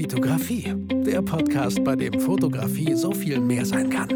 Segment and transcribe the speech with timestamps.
[0.00, 0.74] Vitografie,
[1.04, 4.08] der Podcast, bei dem Fotografie so viel mehr sein kann.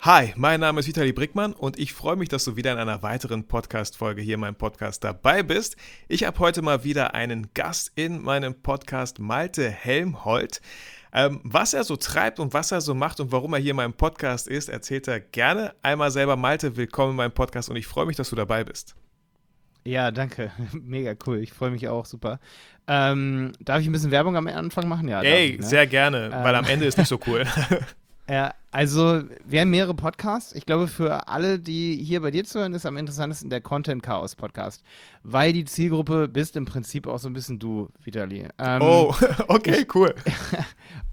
[0.00, 3.00] Hi, mein Name ist Vitali Brickmann und ich freue mich, dass du wieder in einer
[3.04, 5.76] weiteren Podcast-Folge hier in meinem Podcast dabei bist.
[6.08, 10.60] Ich habe heute mal wieder einen Gast in meinem Podcast, Malte Helmholt.
[11.12, 13.76] Ähm, was er so treibt und was er so macht und warum er hier in
[13.76, 15.76] meinem Podcast ist, erzählt er gerne.
[15.80, 18.96] Einmal selber, Malte, willkommen in meinem Podcast und ich freue mich, dass du dabei bist.
[19.86, 20.50] Ja, danke.
[20.72, 21.38] Mega cool.
[21.38, 22.40] Ich freue mich auch super.
[22.88, 25.08] Ähm, darf ich ein bisschen Werbung am Anfang machen?
[25.08, 25.22] Ja.
[25.22, 25.66] Ey, ich, ne?
[25.66, 27.44] sehr gerne, ähm, weil am Ende ist nicht so cool.
[28.28, 30.52] Ja, also wir haben mehrere Podcasts.
[30.52, 34.34] Ich glaube, für alle, die hier bei dir zuhören, ist am interessantesten der Content Chaos
[34.34, 34.82] Podcast,
[35.22, 38.48] weil die Zielgruppe bist im Prinzip auch so ein bisschen du, Vitali.
[38.58, 39.14] Ähm, oh,
[39.46, 40.12] okay, cool.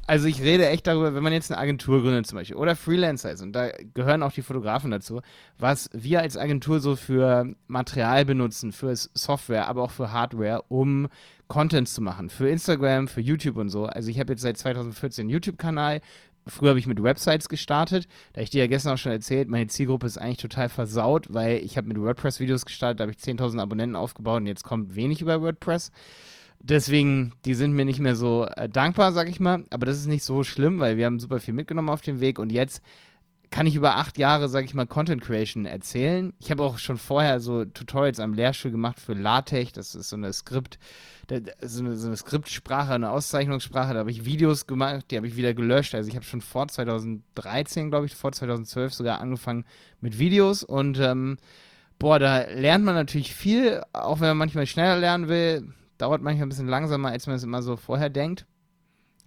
[0.06, 3.32] Also ich rede echt darüber, wenn man jetzt eine Agentur gründet zum Beispiel oder Freelancer
[3.32, 5.22] ist und da gehören auch die Fotografen dazu,
[5.58, 11.08] was wir als Agentur so für Material benutzen, für Software, aber auch für Hardware, um
[11.48, 13.86] Content zu machen, für Instagram, für YouTube und so.
[13.86, 16.02] Also ich habe jetzt seit 2014 einen YouTube-Kanal,
[16.46, 18.08] Früher habe ich mit Websites gestartet.
[18.34, 21.58] Da ich dir ja gestern auch schon erzählt, meine Zielgruppe ist eigentlich total versaut, weil
[21.58, 25.22] ich habe mit WordPress-Videos gestartet, da habe ich 10.000 Abonnenten aufgebaut und jetzt kommt wenig
[25.22, 25.92] über WordPress.
[26.66, 29.66] Deswegen, die sind mir nicht mehr so äh, dankbar, sag ich mal.
[29.70, 32.40] Aber das ist nicht so schlimm, weil wir haben super viel mitgenommen auf dem Weg
[32.40, 32.82] und jetzt
[33.52, 36.34] kann ich über acht Jahre, sag ich mal, Content Creation erzählen.
[36.40, 39.74] Ich habe auch schon vorher so Tutorials am Lehrstuhl gemacht für LaTeX.
[39.74, 40.80] Das ist so eine Skript,
[41.62, 43.94] so eine, so eine Skriptsprache, eine Auszeichnungssprache.
[43.94, 45.94] Da habe ich Videos gemacht, die habe ich wieder gelöscht.
[45.94, 49.66] Also ich habe schon vor 2013, glaube ich, vor 2012 sogar angefangen
[50.02, 51.38] mit Videos und ähm,
[52.00, 55.74] boah, da lernt man natürlich viel, auch wenn man manchmal schneller lernen will.
[56.04, 58.46] Dauert manchmal ein bisschen langsamer, als man es immer so vorher denkt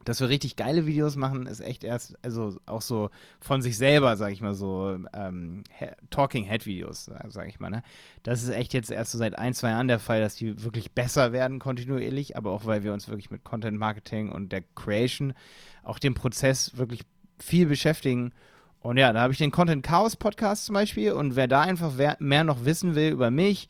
[0.07, 3.11] dass wir richtig geile Videos machen, ist echt erst, also auch so
[3.41, 5.65] von sich selber, sag ich mal so, ähm,
[6.11, 7.83] Talking Head Videos, sag ich mal, ne?
[8.23, 10.93] Das ist echt jetzt erst so seit ein, zwei Jahren der Fall, dass die wirklich
[10.93, 15.35] besser werden kontinuierlich, aber auch weil wir uns wirklich mit Content Marketing und der Creation,
[15.83, 17.01] auch dem Prozess wirklich
[17.41, 18.33] viel beschäftigen.
[18.79, 21.95] Und ja, da habe ich den Content Chaos Podcast zum Beispiel und wer da einfach
[22.21, 23.69] mehr noch wissen will über mich,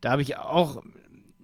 [0.00, 0.82] da habe ich auch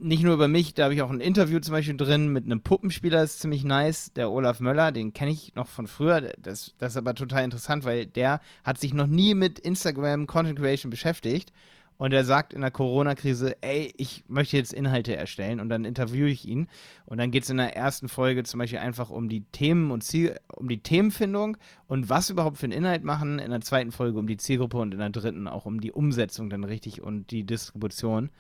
[0.02, 2.60] nicht nur über mich, da habe ich auch ein Interview zum Beispiel drin mit einem
[2.60, 6.32] Puppenspieler, ist ziemlich nice, der Olaf Möller, den kenne ich noch von früher.
[6.40, 10.58] Das, das ist aber total interessant, weil der hat sich noch nie mit Instagram Content
[10.58, 11.52] Creation beschäftigt.
[11.98, 16.28] Und er sagt in der Corona-Krise, ey, ich möchte jetzt Inhalte erstellen und dann interviewe
[16.28, 16.66] ich ihn.
[17.04, 20.02] Und dann geht es in der ersten Folge zum Beispiel einfach um die Themen und
[20.02, 23.38] Ziel, um die Themenfindung und was überhaupt für einen Inhalt machen.
[23.38, 26.50] In der zweiten Folge um die Zielgruppe und in der dritten auch um die Umsetzung
[26.50, 28.30] dann richtig und die Distribution.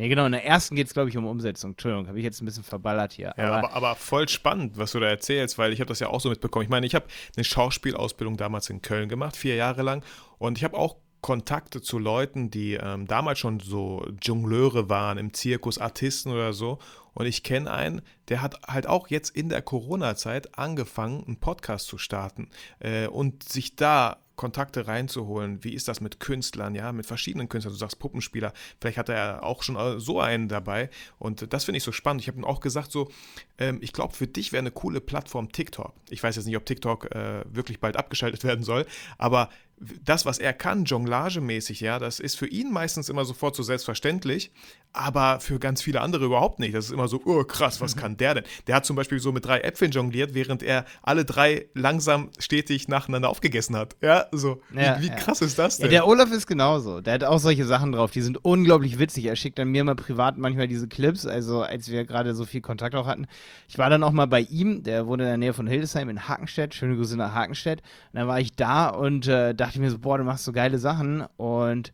[0.00, 1.72] Nee, genau, in der ersten geht es, glaube ich, um Umsetzung.
[1.72, 3.34] Entschuldigung, habe ich jetzt ein bisschen verballert hier.
[3.36, 6.06] Ja, aber, aber, aber voll spannend, was du da erzählst, weil ich habe das ja
[6.06, 6.62] auch so mitbekommen.
[6.62, 7.04] Ich meine, ich habe
[7.36, 10.02] eine Schauspielausbildung damals in Köln gemacht, vier Jahre lang.
[10.38, 15.34] Und ich habe auch Kontakte zu Leuten, die ähm, damals schon so Jongleure waren, im
[15.34, 16.78] Zirkus, Artisten oder so.
[17.12, 21.88] Und ich kenne einen, der hat halt auch jetzt in der Corona-Zeit angefangen, einen Podcast
[21.88, 25.62] zu starten äh, und sich da Kontakte reinzuholen.
[25.64, 27.74] Wie ist das mit Künstlern, ja, mit verschiedenen Künstlern?
[27.74, 30.88] Du sagst Puppenspieler, vielleicht hat er auch schon äh, so einen dabei.
[31.18, 32.22] Und das finde ich so spannend.
[32.22, 33.10] Ich habe ihm auch gesagt, so,
[33.58, 35.92] ähm, ich glaube, für dich wäre eine coole Plattform TikTok.
[36.08, 38.86] Ich weiß jetzt nicht, ob TikTok äh, wirklich bald abgeschaltet werden soll,
[39.18, 39.50] aber
[40.04, 44.52] das, was er kann, jonglagemäßig, ja, das ist für ihn meistens immer sofort so selbstverständlich,
[44.92, 46.74] aber für ganz viele andere überhaupt nicht.
[46.74, 48.44] Das ist immer so, oh krass, was kann der denn?
[48.66, 52.88] Der hat zum Beispiel so mit drei Äpfeln jongliert, während er alle drei langsam stetig
[52.88, 53.96] nacheinander aufgegessen hat.
[54.02, 54.60] Ja, so.
[54.74, 55.14] Ja, wie, wie ja.
[55.14, 55.86] krass ist das denn?
[55.86, 57.00] Ja, der Olaf ist genauso.
[57.00, 59.26] Der hat auch solche Sachen drauf, die sind unglaublich witzig.
[59.26, 62.60] Er schickt dann mir mal privat manchmal diese Clips, also als wir gerade so viel
[62.60, 63.26] Kontakt auch hatten.
[63.68, 66.28] Ich war dann auch mal bei ihm, der wohnt in der Nähe von Hildesheim in
[66.28, 66.74] Hakenstedt.
[66.74, 67.80] Schöne Grüße nach Hakenstedt.
[68.12, 70.78] Und dann war ich da und äh, dachte mir so, boah, du machst so geile
[70.78, 71.92] Sachen und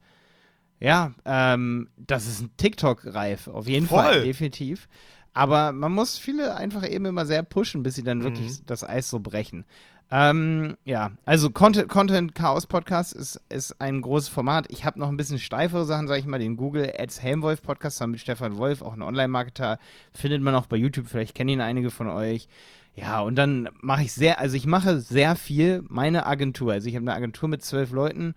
[0.80, 4.02] ja, ähm, das ist ein TikTok-reif, auf jeden Voll.
[4.02, 4.88] Fall, definitiv.
[5.34, 8.66] Aber man muss viele einfach eben immer sehr pushen, bis sie dann wirklich mhm.
[8.66, 9.66] das Eis so brechen.
[10.10, 14.66] Ähm, ja, also Content, Content Chaos Podcast ist, ist ein großes Format.
[14.70, 18.06] Ich habe noch ein bisschen steifere Sachen, sage ich mal, den Google Ads Helmwolf Podcast
[18.06, 19.78] mit Stefan Wolf, auch ein Online-Marketer,
[20.14, 22.48] findet man auch bei YouTube, vielleicht kennen ihn einige von euch.
[22.96, 26.72] Ja, und dann mache ich sehr, also ich mache sehr viel meine Agentur.
[26.72, 28.34] Also ich habe eine Agentur mit zwölf Leuten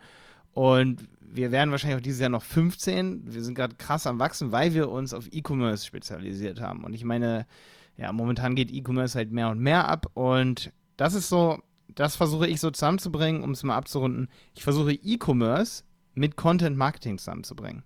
[0.52, 3.34] und wir werden wahrscheinlich auch dieses Jahr noch 15.
[3.34, 6.84] Wir sind gerade krass am Wachsen, weil wir uns auf E-Commerce spezialisiert haben.
[6.84, 7.48] Und ich meine,
[7.96, 12.48] ja, momentan geht E-Commerce halt mehr und mehr ab und das ist so, das versuche
[12.48, 14.28] ich so zusammenzubringen, um es mal abzurunden.
[14.56, 15.84] Ich versuche E-Commerce
[16.16, 17.84] mit Content Marketing zusammenzubringen.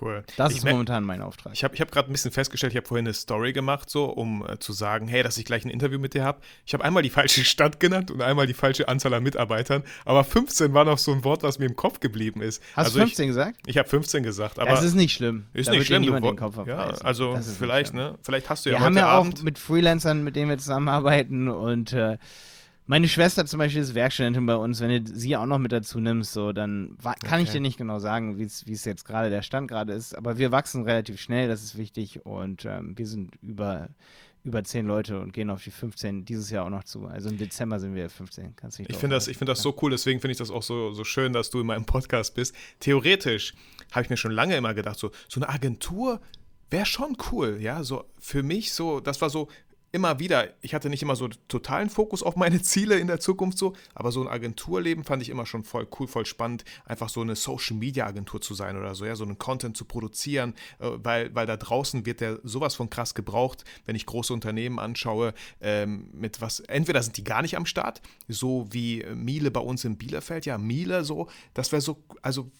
[0.00, 0.24] Cool.
[0.36, 1.52] Das Ich ist momentan mein Auftrag.
[1.52, 4.06] Ich habe ich hab gerade ein bisschen festgestellt, ich habe vorhin eine Story gemacht, so,
[4.06, 6.40] um äh, zu sagen, hey, dass ich gleich ein Interview mit dir habe.
[6.64, 10.24] Ich habe einmal die falsche Stadt genannt und einmal die falsche Anzahl an Mitarbeitern, aber
[10.24, 12.62] 15 war noch so ein Wort, was mir im Kopf geblieben ist.
[12.74, 13.58] Hast also du 15 gesagt?
[13.64, 15.46] Ich, ich habe 15 gesagt, aber das ist nicht schlimm.
[15.52, 16.04] ist Da nicht schlimm.
[16.04, 18.18] Du, den Kopf ja, also vielleicht, ne?
[18.22, 19.42] Vielleicht hast du ja Wir haben ja auch Abend.
[19.42, 22.18] mit Freelancern, mit denen wir zusammenarbeiten und äh,
[22.86, 24.80] meine Schwester zum Beispiel ist Werkstudentin bei uns.
[24.80, 27.58] Wenn du sie auch noch mit dazu nimmst, so, dann kann ich Okay.
[27.58, 30.16] dir nicht genau sagen, wie es jetzt gerade der Stand gerade ist.
[30.16, 32.26] Aber wir wachsen relativ schnell, das ist wichtig.
[32.26, 33.88] Und ähm, wir sind über,
[34.44, 37.06] über 10 Leute und gehen auf die 15 dieses Jahr auch noch zu.
[37.06, 38.56] Also im Dezember sind wir 15.
[38.56, 40.62] Kannst nicht Ich finde das, ich find das so cool, deswegen finde ich das auch
[40.64, 42.54] so, so schön, dass du in meinem Podcast bist.
[42.80, 43.54] Theoretisch
[43.92, 46.20] habe ich mir schon lange immer gedacht, so, so eine Agentur
[46.70, 47.84] wäre schon cool, ja.
[47.84, 49.48] So für mich so, das war so
[49.92, 53.58] immer wieder, ich hatte nicht immer so totalen Fokus auf meine Ziele in der Zukunft
[53.58, 57.20] so, aber so ein Agenturleben fand ich immer schon voll cool, voll spannend, einfach so
[57.20, 60.88] eine Social Media Agentur zu sein oder so, ja, so einen Content zu produzieren, äh,
[60.96, 65.34] weil, weil da draußen wird der sowas von krass gebraucht, wenn ich große Unternehmen anschaue,
[65.60, 69.60] ähm, mit was, entweder sind die gar nicht am Start, so wie äh, Miele bei
[69.60, 72.50] uns in Bielefeld, ja, Miele so, das wäre so, also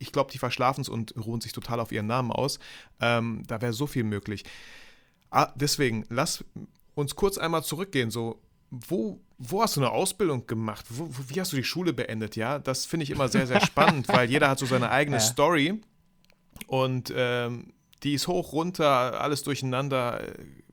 [0.00, 2.58] ich glaube, die verschlafen es und ruhen sich total auf ihren Namen aus.
[3.00, 4.44] Ähm, da wäre so viel möglich.
[5.30, 6.42] Ah, deswegen, lass
[7.00, 8.10] uns kurz einmal zurückgehen.
[8.10, 10.84] So, wo, wo hast du eine Ausbildung gemacht?
[10.88, 12.36] Wo, wie hast du die Schule beendet?
[12.36, 15.20] Ja, das finde ich immer sehr, sehr spannend, weil jeder hat so seine eigene Ja.
[15.20, 15.80] Story
[16.66, 20.22] und ähm, die ist hoch, runter, alles durcheinander.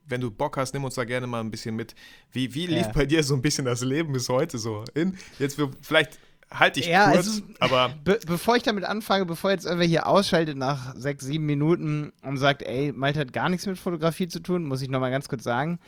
[0.05, 1.93] Wenn du Bock hast, nimm uns da gerne mal ein bisschen mit.
[2.31, 2.91] Wie, wie lief Ja.
[2.93, 4.85] bei dir so ein bisschen das Leben bis heute so?
[4.93, 6.17] In, jetzt, vielleicht
[6.49, 10.07] halte ich Ja, kurz, also- aber Be bevor ich damit anfange, bevor jetzt irgendwer hier
[10.07, 14.39] ausschaltet nach sechs, sieben Minuten und sagt, ey, Malte hat gar nichts mit Fotografie zu
[14.39, 15.79] tun, muss ich nochmal ganz kurz sagen.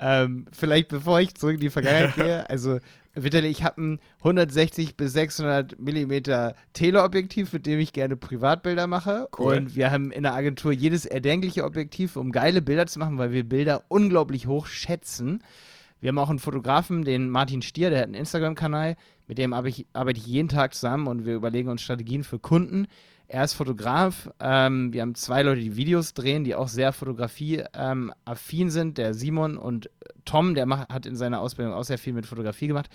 [0.00, 2.78] Ähm, vielleicht bevor ich zurück in die Vergangenheit gehe, also
[3.16, 9.28] Vitali, ich habe ein 160 bis 600 Millimeter Teleobjektiv, mit dem ich gerne Privatbilder mache.
[9.38, 9.56] Cool.
[9.56, 13.30] Und wir haben in der Agentur jedes erdenkliche Objektiv, um geile Bilder zu machen, weil
[13.30, 15.44] wir Bilder unglaublich hoch schätzen.
[16.00, 18.96] Wir haben auch einen Fotografen, den Martin Stier, der hat einen Instagram-Kanal,
[19.26, 22.38] mit dem arbeite ich, arbeite ich jeden Tag zusammen und wir überlegen uns Strategien für
[22.38, 22.88] Kunden.
[23.26, 24.30] Er ist Fotograf.
[24.38, 28.98] Ähm, wir haben zwei Leute, die Videos drehen, die auch sehr fotografie-affin sind.
[28.98, 29.90] Der Simon und
[30.24, 32.90] Tom, der macht, hat in seiner Ausbildung auch sehr viel mit Fotografie gemacht.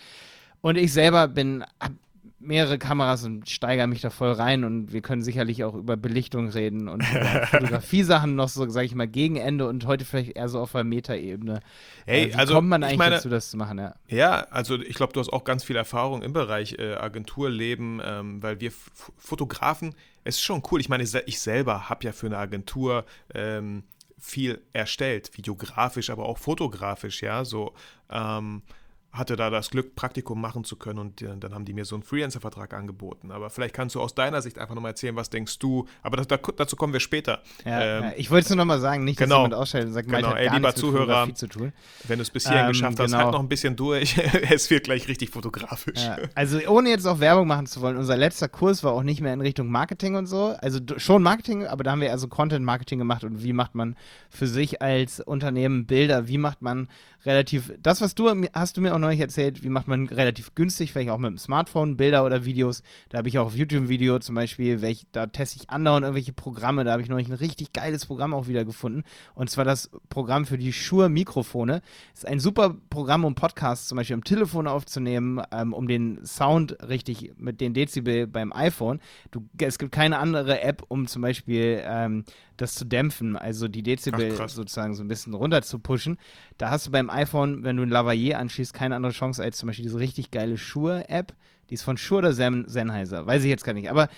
[0.61, 1.93] Und ich selber bin, hab
[2.39, 6.48] mehrere Kameras und steigere mich da voll rein und wir können sicherlich auch über Belichtung
[6.50, 7.04] reden und
[7.50, 10.83] Fotografie-Sachen noch so, sage ich mal, gegen Ende und heute vielleicht eher so auf der
[10.83, 11.60] Metaebene.
[12.06, 13.77] Hey, Äh, wie also, kommt man ich eigentlich meine- dazu, das zu machen?
[13.77, 13.95] Ja.
[14.07, 18.42] Ja, also ich glaube, du hast auch ganz viel Erfahrung im Bereich äh, Agenturleben, ähm,
[18.42, 19.94] weil wir F Fotografen,
[20.24, 20.80] es ist schon cool.
[20.80, 23.83] Ich meine, ich selber habe ja für eine Agentur ähm,
[24.18, 27.74] viel erstellt, videografisch, aber auch fotografisch, ja, so.
[28.10, 28.62] Ähm,
[29.11, 31.95] hatte da das Glück, Praktikum machen zu können und äh, dann haben die mir so
[31.95, 33.31] einen Freelancer-Vertrag angeboten.
[33.31, 36.27] Aber vielleicht kannst du aus deiner Sicht einfach nochmal erzählen, was denkst du, aber das,
[36.27, 37.41] da, dazu kommen wir später.
[37.65, 38.13] Ja, Ähm, ja.
[38.17, 39.38] Ich wollte es nur nochmal sagen, nicht, dass genau.
[39.38, 41.73] jemand ausschaltet und sagt, Genau, ey, lieber Zuhörer, zu tun.
[42.07, 43.23] Wenn du es bis hierhin Ähm, geschafft hast, genau.
[43.23, 44.17] halt noch ein bisschen durch.
[44.50, 46.03] es wird gleich richtig fotografisch.
[46.03, 49.21] Ja, also ohne jetzt auch Werbung machen zu wollen, unser letzter Kurs war auch nicht
[49.21, 50.55] mehr in Richtung Marketing und so.
[50.59, 53.95] Also schon Marketing, aber da haben wir eher so Content-Marketing gemacht und wie macht man
[54.29, 56.88] für sich als Unternehmen Bilder, wie macht man
[57.25, 60.56] relativ, das was du, mir- hast du mir auch neulich erzählt, wie macht man relativ
[60.56, 62.83] günstig, vielleicht auch mit dem Smartphone, Bilder oder Videos.
[63.10, 66.04] Da habe ich auch auf YouTube ein Video zum Beispiel, welch, da teste ich andauernd
[66.04, 69.04] irgendwelche Programme, da habe ich neulich ein richtig geiles Programm auch wieder gefunden.
[69.36, 71.81] Und zwar das Programm für die Shure-Mikrofone.
[72.13, 76.77] Ist ein super Programm, um Podcasts zum Beispiel am Telefon aufzunehmen, ähm, um den Sound
[76.88, 79.00] richtig mit den Dezibel beim iPhone.
[79.31, 82.24] Du, es gibt keine andere App, um zum Beispiel ähm,
[82.57, 86.17] das zu dämpfen, also die Dezibel Ach, sozusagen so ein bisschen runter zu pushen.
[86.58, 89.68] Da hast du beim iPhone, wenn du ein Lavalier anschließt, keine andere Chance als zum
[89.68, 91.34] Beispiel diese richtig geile Shure-App.
[91.70, 93.89] Die ist von Shure oder Sen Sennheiser, weiß ich jetzt gar nicht.
[93.89, 94.10] Aber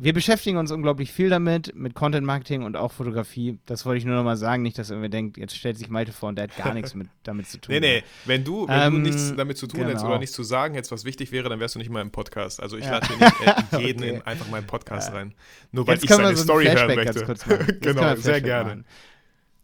[0.00, 3.58] wir beschäftigen uns unglaublich viel damit, mit Content Marketing und auch Fotografie.
[3.66, 6.12] Das wollte ich nur noch mal sagen, nicht, dass irgendwer denkt, jetzt stellt sich Malte
[6.12, 7.74] vor und der hat gar nichts mit, damit zu tun.
[7.74, 10.10] Nee, nee, wenn du, wenn Ähm, du nichts damit zu tun hättest genau.
[10.10, 12.62] oder nichts zu sagen hättest, was wichtig wäre, dann wärst du nicht mal im Podcast.
[12.62, 12.98] Also ich Ja.
[12.98, 14.14] lade nicht äh, jeden Okay.
[14.16, 15.34] in einfach meinen Podcast rein.
[15.72, 17.44] Nur weil Jetzt ich seine so Story hören Flashback möchte.
[17.48, 18.68] können wir genau, sehr gerne.
[18.70, 18.84] machen.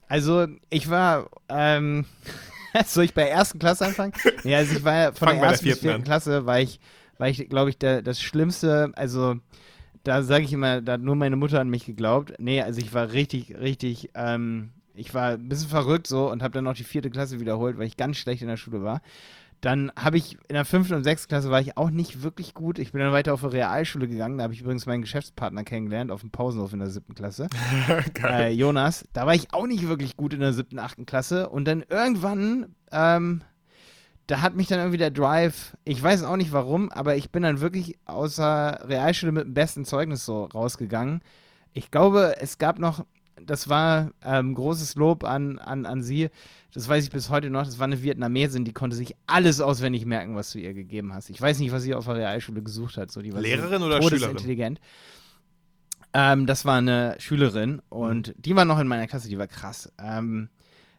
[0.09, 2.05] Also, ich war, ähm,
[2.87, 4.13] soll ich bei der ersten Klasse anfangen?
[4.45, 6.05] Ja, also ich war ja von Fang der der ersten bis vierten vierten an.
[6.05, 6.81] Klasse, war ich,
[7.19, 9.37] war ich, glaube ich, der, das Schlimmste, also
[10.03, 12.35] da sage ich immer, da hat nur meine Mutter an mich geglaubt.
[12.39, 16.53] Nee, also ich war richtig, richtig, ähm, ich war ein bisschen verrückt so und habe
[16.53, 19.01] dann noch die vierte Klasse wiederholt, weil ich ganz schlecht in der Schule war.
[19.65, 22.79] Dann habe ich in der fünften und sechsten Klasse war ich auch nicht wirklich gut.
[22.79, 24.37] Ich bin dann weiter auf eine Realschule gegangen.
[24.37, 27.49] Da habe ich übrigens meinen Geschäftspartner kennengelernt auf dem Pausenhof in der siebten Klasse.
[28.23, 29.07] Äh, Jonas.
[29.15, 31.49] Da war ich auch nicht wirklich gut in der siebten, achten Klasse.
[31.49, 33.41] Und dann irgendwann, ähm,
[34.27, 37.43] da hat mich dann irgendwie der Drive, ich weiß auch nicht warum, aber ich bin
[37.43, 41.23] dann wirklich außer Realschule mit dem besten Zeugnis so rausgegangen.
[41.73, 43.07] Ich glaube, es gab noch,
[43.41, 46.31] das war ähm, großes Lob an, an, an sie,
[46.73, 50.07] das weiß ich bis heute noch, das war eine Vietnamesin, die konnte sich alles auswendig
[50.07, 51.31] merken, was du ihr gegeben hast.
[51.31, 53.11] Ich weiß nicht, was sie auf der Realschule gesucht hat.
[53.11, 54.31] So, die war Lehrerin so oder Schülerin?
[54.37, 54.81] intelligent.
[56.13, 58.43] Ähm, das war eine Schülerin und Mhm.
[58.43, 59.93] die war noch in meiner Klasse, die war krass.
[59.99, 60.49] Ähm,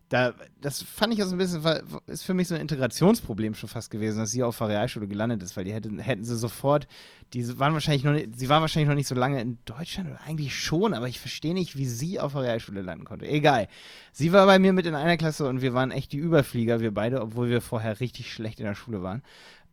[0.10, 1.64] da, das fand ich auch so ein bisschen,
[2.06, 5.42] ist für mich so ein Integrationsproblem schon fast gewesen, dass sie auf der Realschule gelandet
[5.42, 6.88] ist, weil die hätten, hätten sie sofort,
[7.34, 10.22] die waren wahrscheinlich noch nicht, sie war wahrscheinlich noch nicht so lange in Deutschland oder
[10.22, 13.28] eigentlich schon, aber ich verstehe nicht, wie sie auf der Realschule landen konnte.
[13.28, 13.68] Egal.
[14.12, 16.94] Sie war bei mir mit in einer Klasse und wir waren echt die Überflieger, wir
[16.94, 19.24] beide, obwohl wir vorher richtig schlecht in der Schule waren.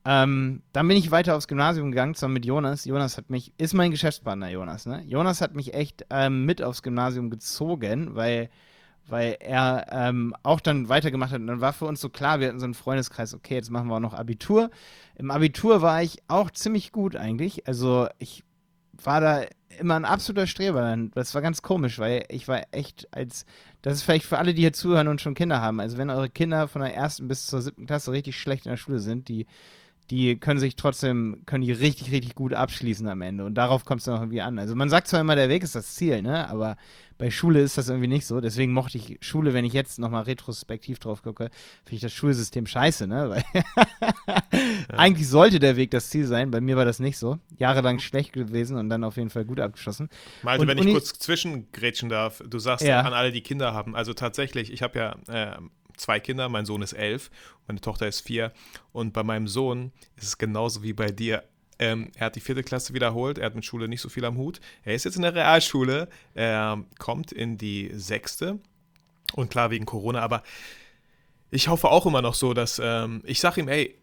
[0.04, 2.84] Ähm, dann bin ich weiter aufs Gymnasium gegangen, zusammen mit Jonas.
[2.84, 5.04] Jonas hat mich, ist mein Geschäftspartner, Jonas, ne?
[5.06, 8.50] Jonas hat mich echt ähm, mit aufs Gymnasium gezogen, weil,
[9.08, 11.40] weil er ähm, auch dann weitergemacht hat.
[11.40, 13.88] Und dann war für uns so klar, wir hatten so einen Freundeskreis, okay, jetzt machen
[13.88, 14.70] wir auch noch Abitur.
[15.16, 17.66] Im Abitur war ich auch ziemlich gut eigentlich.
[17.66, 18.44] Also ich
[19.04, 19.44] war da
[19.78, 20.96] immer ein absoluter Streber.
[21.14, 23.46] Das war ganz komisch, weil ich war echt als,
[23.80, 25.80] das ist vielleicht für alle, die hier zuhören und schon Kinder haben.
[25.80, 28.76] Also wenn eure Kinder von der ersten bis zur siebten Klasse richtig schlecht in der
[28.76, 29.46] Schule sind, die
[30.12, 33.46] die können sich trotzdem, können die richtig, richtig gut abschließen am Ende.
[33.46, 34.58] Und darauf kommt es dann auch irgendwie an.
[34.58, 36.48] Also man sagt zwar immer, der Weg ist das Ziel, ne?
[36.50, 36.76] Aber
[37.16, 38.40] bei Schule ist das irgendwie nicht so.
[38.42, 41.44] Deswegen mochte ich Schule, wenn ich jetzt nochmal retrospektiv drauf gucke,
[41.84, 43.30] finde ich das Schulsystem scheiße, ne?
[43.30, 43.44] Weil
[44.96, 46.50] eigentlich sollte der Weg das Ziel sein.
[46.50, 47.38] Bei mir war das nicht so.
[47.56, 50.08] Jahrelang schlecht gewesen und dann auf jeden Fall gut abgeschlossen.
[50.42, 53.00] Malte, Und wenn ich Uni- kurz zwischengrätschen darf, du sagst Ja.
[53.00, 53.94] an alle, die Kinder haben.
[53.96, 55.56] Also tatsächlich, ich habe ja äh,
[55.96, 57.30] zwei Kinder, mein Sohn ist elf,
[57.66, 58.52] meine Tochter ist vier.
[58.92, 61.44] Und bei meinem Sohn ist es genauso wie bei dir.
[61.78, 64.36] Ähm, er hat die vierte Klasse wiederholt, er hat mit Schule nicht so viel am
[64.36, 64.60] Hut.
[64.84, 68.58] Er ist jetzt in der Realschule, er kommt in die sechste.
[69.34, 70.42] Und klar, wegen Corona, aber
[71.50, 73.94] ich hoffe auch immer noch so, dass ähm, ich sage ihm, ey,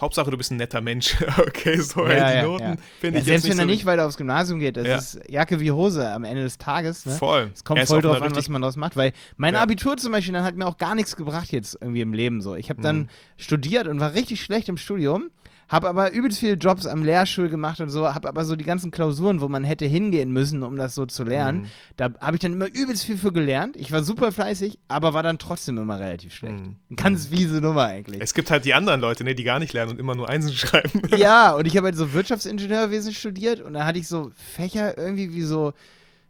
[0.00, 1.16] Hauptsache du bist ein netter Mensch.
[1.38, 4.16] okay, so, ey, die Noten finde Ja, ich selbst wenn er so nicht weiter aufs
[4.16, 4.96] Gymnasium geht, das Ja.
[4.96, 7.04] ist Jacke wie Hose am Ende des Tages.
[7.06, 7.12] Ne?
[7.12, 7.50] Voll.
[7.54, 9.62] Es kommt Er voll drauf an, was man daraus macht, weil mein Ja.
[9.62, 12.54] Abitur zum Beispiel, dann hat mir auch gar nichts gebracht jetzt irgendwie im Leben so.
[12.54, 13.08] Ich habe dann Mhm.
[13.36, 15.30] studiert und war richtig schlecht im Studium,
[15.70, 18.90] habe aber übelst viele Jobs am Lehrstuhl gemacht und so, habe aber so die ganzen
[18.90, 21.66] Klausuren, wo man hätte hingehen müssen, um das so zu lernen, Mhm.
[21.96, 23.76] da habe ich dann immer übelst viel für gelernt.
[23.76, 26.56] Ich war super fleißig, aber war dann trotzdem immer relativ schlecht.
[26.88, 26.96] Mhm.
[26.96, 28.20] Ganz fiese Nummer eigentlich.
[28.20, 30.52] Es gibt halt die anderen Leute, ne, die gar nicht lernen und immer nur Einsen
[30.54, 31.02] schreiben.
[31.16, 35.32] Ja, und ich habe halt so Wirtschaftsingenieurwesen studiert und da hatte ich so Fächer irgendwie
[35.32, 35.72] wie so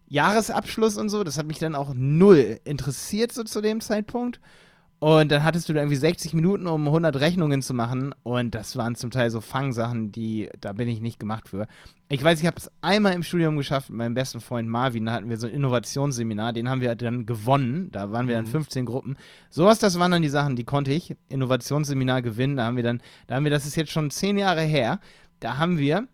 [0.08, 1.24] Jahresabschluss und so.
[1.24, 4.40] Das hat mich dann auch null interessiert so zu dem Zeitpunkt.
[5.00, 8.14] Und dann hattest du da irgendwie 60 Minuten, um 100 Rechnungen zu machen.
[8.22, 11.66] Und das waren zum Teil so Fangsachen, die, da bin ich nicht gemacht für.
[12.10, 15.06] Ich weiß, ich habe es einmal im Studium geschafft mit meinem besten Freund Marvin.
[15.06, 17.88] Da hatten wir so ein Innovationsseminar, den haben wir dann gewonnen.
[17.92, 18.50] Da waren wir dann Mhm.
[18.50, 19.16] 15 Gruppen.
[19.48, 21.16] Sowas, das waren dann die Sachen, die konnte ich.
[21.30, 22.58] Innovationsseminar gewinnen.
[22.58, 25.00] Da haben wir dann, da haben wir, das ist jetzt schon 10 Jahre her.
[25.38, 26.08] Da haben wir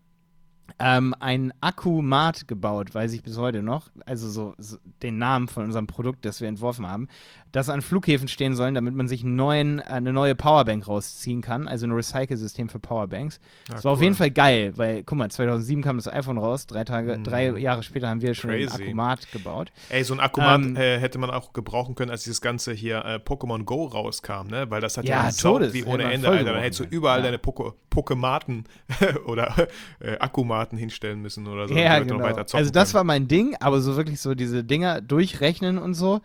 [0.78, 3.88] ähm, ein Akkumat gebaut, weiß ich bis heute noch.
[4.04, 7.08] Also so, so den Namen von unserem Produkt, das wir entworfen haben,
[7.56, 11.66] das an Flughäfen stehen sollen, damit man sich einen neuen, eine neue Powerbank rausziehen kann.
[11.66, 13.40] Also ein Recycle-System für Powerbanks.
[13.68, 14.04] Das war auf cool.
[14.04, 17.24] jeden Fall geil, weil, guck mal, 2007 kam das iPhone raus, drei Tage, Mhm.
[17.24, 18.82] drei Jahre später haben wir schon ein Crazy.
[18.82, 19.72] Akkumat gebaut.
[19.88, 23.04] Ey, so ein Akkumat Ähm, äh, hätte man auch gebrauchen können, als dieses ganze hier
[23.04, 24.70] äh, Pokémon Go rauskam, ne?
[24.70, 26.52] Weil das hat ja, Ja, Todes, wie ohne Ende, Alter.
[26.52, 26.92] Dann hättest du können.
[26.96, 27.24] überall Ja.
[27.24, 28.64] deine Poko Pokématen
[29.26, 29.68] oder
[30.00, 31.74] äh, Akkumaten hinstellen müssen oder so.
[31.74, 32.22] Ja, genau.
[32.22, 32.94] Also das kannst.
[32.94, 36.20] war mein Ding, aber so wirklich so diese Dinger durchrechnen und so,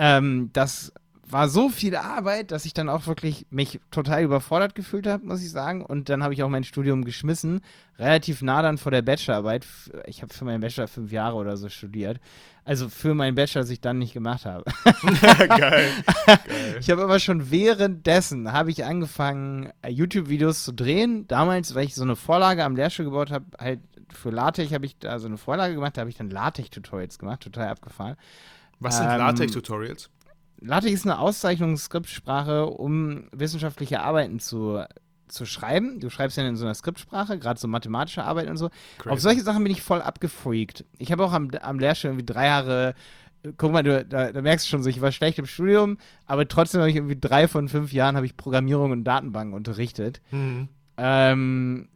[0.00, 0.92] ähm, das
[1.28, 5.42] war so viel Arbeit, dass ich dann auch wirklich mich total überfordert gefühlt habe, muss
[5.42, 5.84] ich sagen.
[5.84, 7.60] Und dann habe ich auch mein Studium geschmissen,
[7.98, 9.66] relativ nah dann vor der Bachelorarbeit.
[10.06, 12.18] Ich habe für meinen Bachelor fünf Jahre oder so studiert.
[12.64, 14.64] Also für meinen Bachelor, das ich dann nicht gemacht habe.
[15.48, 15.48] Geil.
[16.26, 16.76] Geil.
[16.80, 21.28] Ich habe aber schon währenddessen habe ich angefangen, äh, YouTube-Videos zu drehen.
[21.28, 23.80] Damals, weil ich so eine Vorlage am Lehrstuhl gebaut habe, halt
[24.12, 27.42] für LaTeX habe ich da so eine Vorlage gemacht, da habe ich dann LaTeX-Tutorials gemacht,
[27.42, 28.16] total abgefahren.
[28.80, 30.10] Was sind Ähm, LaTeX-Tutorials?
[30.62, 34.84] LaTeX ist eine Auszeichnungsskriptsprache, um wissenschaftliche Arbeiten zu,
[35.28, 36.00] zu schreiben.
[36.00, 38.70] Du schreibst ja in so einer Skriptsprache, gerade so mathematische Arbeiten und so.
[38.98, 39.10] Crazy.
[39.10, 40.84] Auf solche Sachen bin ich voll abgefreakt.
[40.98, 42.94] Ich habe auch am, am Lehrstuhl irgendwie drei Jahre.
[43.56, 45.96] Guck mal, du, da, da merkst du schon so, ich war schlecht im Studium,
[46.26, 50.20] aber trotzdem habe ich irgendwie drei von fünf Jahren habe ich Programmierung und Datenbanken unterrichtet.
[50.30, 50.68] Mhm.
[50.98, 51.88] Ähm,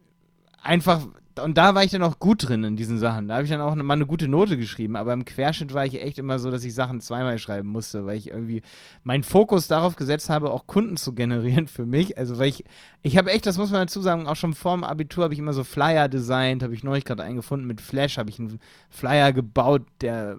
[0.59, 1.05] einfach,
[1.39, 3.27] und da war ich dann auch gut drin in diesen Sachen.
[3.27, 6.01] Da habe ich dann auch mal eine gute Note geschrieben, aber im Querschnitt war ich
[6.01, 8.61] echt immer so, dass ich Sachen zweimal schreiben musste, weil ich irgendwie
[9.03, 12.17] meinen Fokus darauf gesetzt habe, auch Kunden zu generieren für mich.
[12.17, 12.63] Also, weil ich,
[13.01, 15.39] ich habe echt, das muss man dazu sagen, auch schon vor dem Abitur habe ich
[15.39, 19.33] immer so Flyer designt, habe ich neulich gerade eingefunden mit Flash, habe ich einen Flyer
[19.33, 20.37] gebaut, der,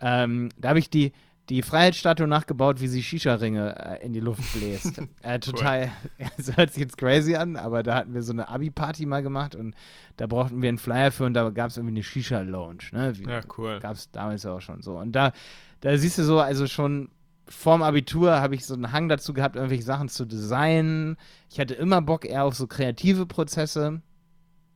[0.00, 1.12] ähm, da habe ich die,
[1.50, 5.02] die Freiheitsstatue nachgebaut, wie sie Shisha-Ringe äh, in die Luft bläst.
[5.22, 5.90] äh, total,
[6.36, 9.56] das hört sich jetzt crazy an, aber da hatten wir so eine Abi-Party mal gemacht
[9.56, 9.74] und
[10.16, 12.84] da brauchten wir einen Flyer für und da gab es irgendwie eine Shisha-Lounge.
[12.92, 13.18] Ne?
[13.18, 13.80] Wie, ja, cool.
[13.80, 14.96] Gab es damals auch schon so.
[14.96, 15.32] Und da,
[15.80, 17.08] da siehst du so, also schon
[17.48, 21.16] vorm Abitur habe ich so einen Hang dazu gehabt, irgendwelche Sachen zu designen.
[21.50, 24.02] Ich hatte immer Bock eher auf so kreative Prozesse.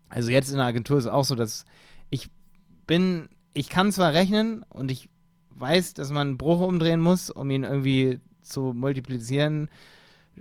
[0.09, 1.65] Also jetzt in der Agentur ist es auch so, dass
[2.11, 2.31] ich
[2.89, 5.09] bin, ich kann zwar rechnen und ich
[5.57, 9.69] weiß, dass man einen Bruch umdrehen muss, um ihn irgendwie zu multiplizieren,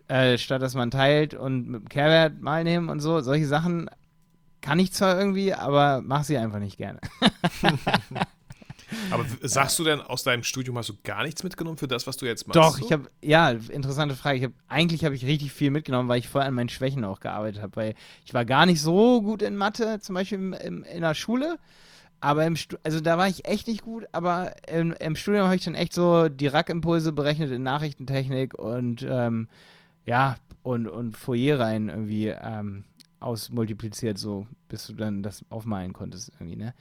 [0.08, 3.22] äh, statt dass man teilt und mit dem Kehrwert mal nehmen und so.
[3.22, 3.90] Solche Sachen
[4.62, 7.00] kann ich zwar irgendwie, aber mach sie einfach nicht gerne.
[9.12, 12.18] aber sagst du denn, aus deinem Studium hast du gar nichts mitgenommen für das, was
[12.18, 12.56] du jetzt machst?
[12.56, 14.38] Doch, ich habe, ja, interessante Frage.
[14.38, 17.20] Ich hab, eigentlich habe ich richtig viel mitgenommen, weil ich vorher an meinen Schwächen auch
[17.20, 20.84] gearbeitet habe, weil ich war gar nicht so gut in Mathe, zum Beispiel im, im,
[20.84, 21.60] in der Schule.
[22.24, 25.58] Aber im Stu also da war ich echt nicht gut, aber im, im Studium habe
[25.58, 29.50] ich dann echt so die Rackimpulse berechnet in Nachrichtentechnik und ähm,
[30.06, 32.86] ja, und, und Foyer-Reihen irgendwie ähm,
[33.20, 36.74] ausmultipliziert, so bis du dann das aufmalen konntest irgendwie, ne?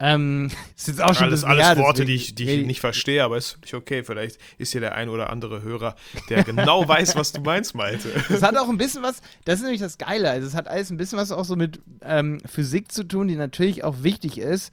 [0.00, 3.24] Ähm, ist jetzt auch schon alles, alles Jahr, Worte, die ich, die ich nicht verstehe,
[3.24, 4.04] aber ist nicht okay.
[4.04, 5.96] Vielleicht ist hier der ein oder andere Hörer,
[6.28, 8.08] der genau weiß, was du meinst, Malte.
[8.28, 10.90] Es hat auch ein bisschen was, das ist nämlich das Geile, also es hat alles
[10.90, 14.72] ein bisschen was auch so mit ähm, Physik zu tun, die natürlich auch wichtig ist,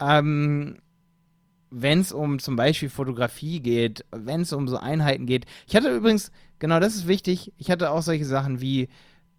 [0.00, 0.78] ähm,
[1.70, 5.44] wenn es um zum Beispiel Fotografie geht, wenn es um so Einheiten geht.
[5.66, 8.88] Ich hatte übrigens, genau das ist wichtig, ich hatte auch solche Sachen wie,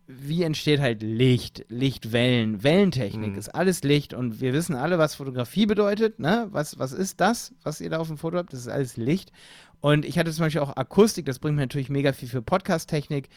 [0.08, 3.38] wie entsteht halt Licht, Lichtwellen, Wellentechnik, mhm.
[3.38, 6.48] ist alles Licht und wir wissen alle, was Fotografie bedeutet, ne?
[6.52, 8.52] Was, was ist das, was ihr da auf dem Foto habt?
[8.52, 9.32] Das ist alles Licht.
[9.80, 13.30] Und ich hatte zum Beispiel auch Akustik, das bringt mir natürlich mega viel für Podcast-Technik.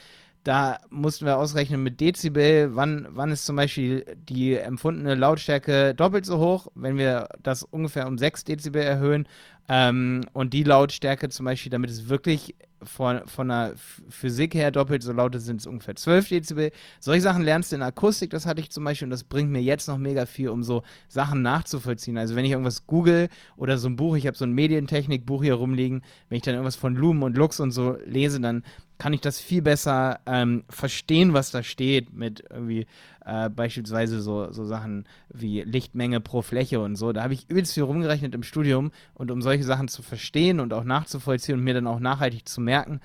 [0.45, 6.25] Da mussten wir ausrechnen mit Dezibel, wann, wann ist zum Beispiel die empfundene Lautstärke doppelt
[6.25, 9.27] so hoch, wenn wir das ungefähr um 6 Dezibel erhöhen.
[9.69, 13.75] Ähm, und die Lautstärke zum Beispiel, damit es wirklich von, von der
[14.09, 16.71] Physik her doppelt so laut sind es ungefähr 12 Dezibel.
[17.01, 19.63] Solche Sachen lernst du in Akustik, das hatte ich zum Beispiel, und das bringt mir
[19.63, 22.19] jetzt noch mega viel, um so Sachen nachzuvollziehen.
[22.19, 25.55] Also wenn ich irgendwas google oder so ein Buch, ich habe so ein Medientechnikbuch hier
[25.55, 28.63] rumliegen, wenn ich dann irgendwas von Lumen und Lux und so lese, dann
[28.99, 32.87] kann ich das viel besser ähm, verstehen, was da steht, mit irgendwie
[33.25, 37.13] äh, beispielsweise so, so Sachen wie Lichtmenge pro Fläche und so.
[37.13, 40.73] Da habe ich übelst viel rumgerechnet im Studium und um solche Sachen zu verstehen und
[40.73, 43.01] auch nachzuvollziehen und mir dann auch nachhaltig zu merken,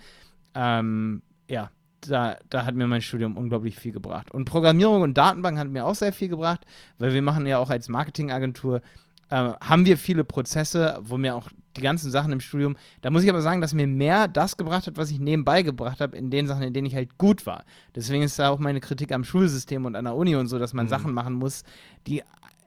[0.53, 1.69] ähm, ja,
[2.01, 4.31] da, da hat mir mein Studium unglaublich viel gebracht.
[4.31, 6.65] Und Programmierung und Datenbank hat mir auch sehr viel gebracht,
[6.97, 8.81] weil wir machen ja auch als Marketingagentur
[9.29, 13.23] äh, haben wir viele Prozesse, wo mir auch die ganzen Sachen im Studium, da muss
[13.23, 16.29] ich aber sagen, dass mir mehr das gebracht hat, was ich nebenbei gebracht habe, in
[16.29, 17.63] den Sachen, in denen ich halt gut war.
[17.95, 20.73] Deswegen ist da auch meine Kritik am Schulsystem und an der Uni und so, dass
[20.73, 20.89] man mhm.
[20.89, 21.63] Sachen machen muss,
[22.07, 22.23] die,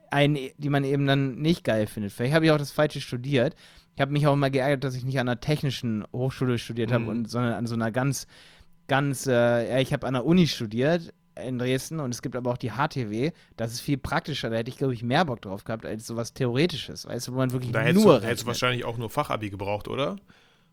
[0.09, 2.13] ein, die man eben dann nicht geil findet.
[2.13, 3.55] Vielleicht habe ich auch das Falsche studiert.
[3.95, 7.05] Ich habe mich auch immer geärgert, dass ich nicht an einer technischen Hochschule studiert habe,
[7.05, 7.25] mhm.
[7.25, 8.27] sondern an so einer ganz,
[8.87, 12.51] ganz, äh, ja, ich habe an der Uni studiert, in Dresden und es gibt aber
[12.51, 13.31] auch die HTW.
[13.57, 14.49] Das ist viel praktischer.
[14.49, 17.05] Da hätte ich, glaube ich, mehr Bock drauf gehabt als sowas Theoretisches.
[17.05, 18.19] Weißt du, wo man wirklich da nur.
[18.19, 20.17] Da hättest du wahrscheinlich auch nur Fachabi gebraucht, oder?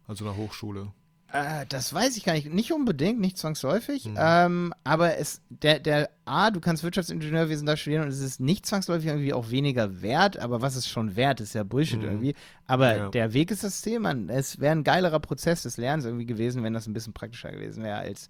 [0.07, 0.93] Also eine Hochschule.
[1.33, 2.53] Äh, das weiß ich gar nicht.
[2.53, 4.05] Nicht unbedingt, nicht zwangsläufig.
[4.05, 4.17] Mhm.
[4.19, 8.67] Ähm, aber es, der, der A, du kannst Wirtschaftsingenieurwesen da studieren und es ist nicht
[8.67, 12.05] zwangsläufig irgendwie auch weniger wert, aber was ist schon wert, ist ja Bullshit mhm.
[12.05, 12.35] irgendwie.
[12.67, 13.09] Aber ja.
[13.09, 14.29] der Weg ist das man.
[14.29, 17.83] Es wäre ein geilerer Prozess des Lernens irgendwie gewesen, wenn das ein bisschen praktischer gewesen
[17.83, 18.29] wäre als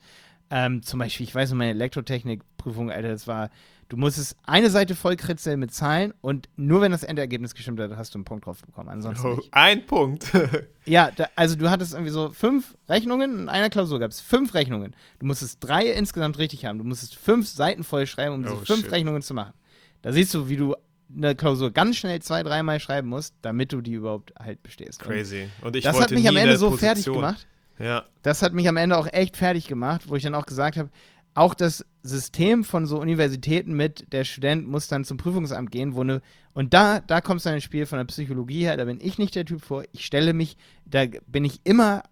[0.55, 3.49] ähm, zum Beispiel, ich weiß noch, meine Elektrotechnikprüfung, Alter, das war,
[3.93, 7.95] du musstest eine Seite voll kritzeln mit Zahlen und nur wenn das Endergebnis gestimmt hat,
[7.95, 8.89] hast du einen Punkt drauf bekommen.
[8.89, 9.53] Ansonsten oh, nicht.
[9.53, 10.33] Ein Punkt.
[10.87, 14.55] ja, da, also du hattest irgendwie so fünf Rechnungen, in einer Klausur gab es fünf
[14.55, 14.97] Rechnungen.
[15.19, 16.79] Du musstest drei insgesamt richtig haben.
[16.79, 18.93] Du musstest fünf Seiten voll schreiben, um diese oh, fünf shit.
[18.93, 19.53] Rechnungen zu machen.
[20.01, 20.75] Da siehst du, wie du
[21.15, 25.01] eine Klausur ganz schnell zwei, dreimal schreiben musst, damit du die überhaupt halt bestehst.
[25.01, 25.51] Crazy.
[25.61, 26.89] Und ich das hat mich am Ende so Position.
[26.89, 27.47] fertig gemacht.
[27.79, 28.07] Ja.
[28.23, 30.89] Das hat mich am Ende auch echt fertig gemacht, wo ich dann auch gesagt habe,
[31.35, 36.01] auch das System von so Universitäten mit, der Student muss dann zum Prüfungsamt gehen, wo
[36.01, 36.21] eine,
[36.53, 39.19] und da, da kommt es dann ins Spiel von der Psychologie her, da bin ich
[39.19, 42.03] nicht der Typ vor, ich stelle mich, da bin ich immer,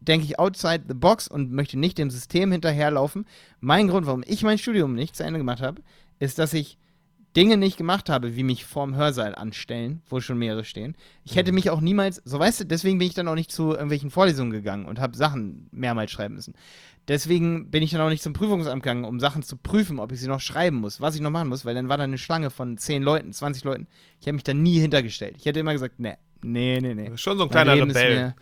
[0.00, 3.26] denke ich, outside the box und möchte nicht dem System hinterherlaufen.
[3.60, 5.82] Mein Grund, warum ich mein Studium nicht zu Ende gemacht habe,
[6.20, 6.78] ist, dass ich
[7.36, 10.96] Dinge nicht gemacht habe, wie mich vorm Hörsaal anstellen, wo schon mehrere stehen.
[11.24, 11.56] Ich hätte mhm.
[11.56, 14.50] mich auch niemals, so weißt du, deswegen bin ich dann auch nicht zu irgendwelchen Vorlesungen
[14.50, 16.54] gegangen und habe Sachen mehrmals schreiben müssen.
[17.08, 20.20] Deswegen bin ich dann auch nicht zum Prüfungsamt gegangen, um Sachen zu prüfen, ob ich
[20.20, 22.50] sie noch schreiben muss, was ich noch machen muss, weil dann war da eine Schlange
[22.50, 23.86] von 10 Leuten, 20 Leuten.
[24.20, 25.34] Ich habe mich da nie hintergestellt.
[25.38, 27.16] Ich hätte immer gesagt, nee, nee, nee, nee.
[27.16, 28.34] Schon so ein kleiner Rebell.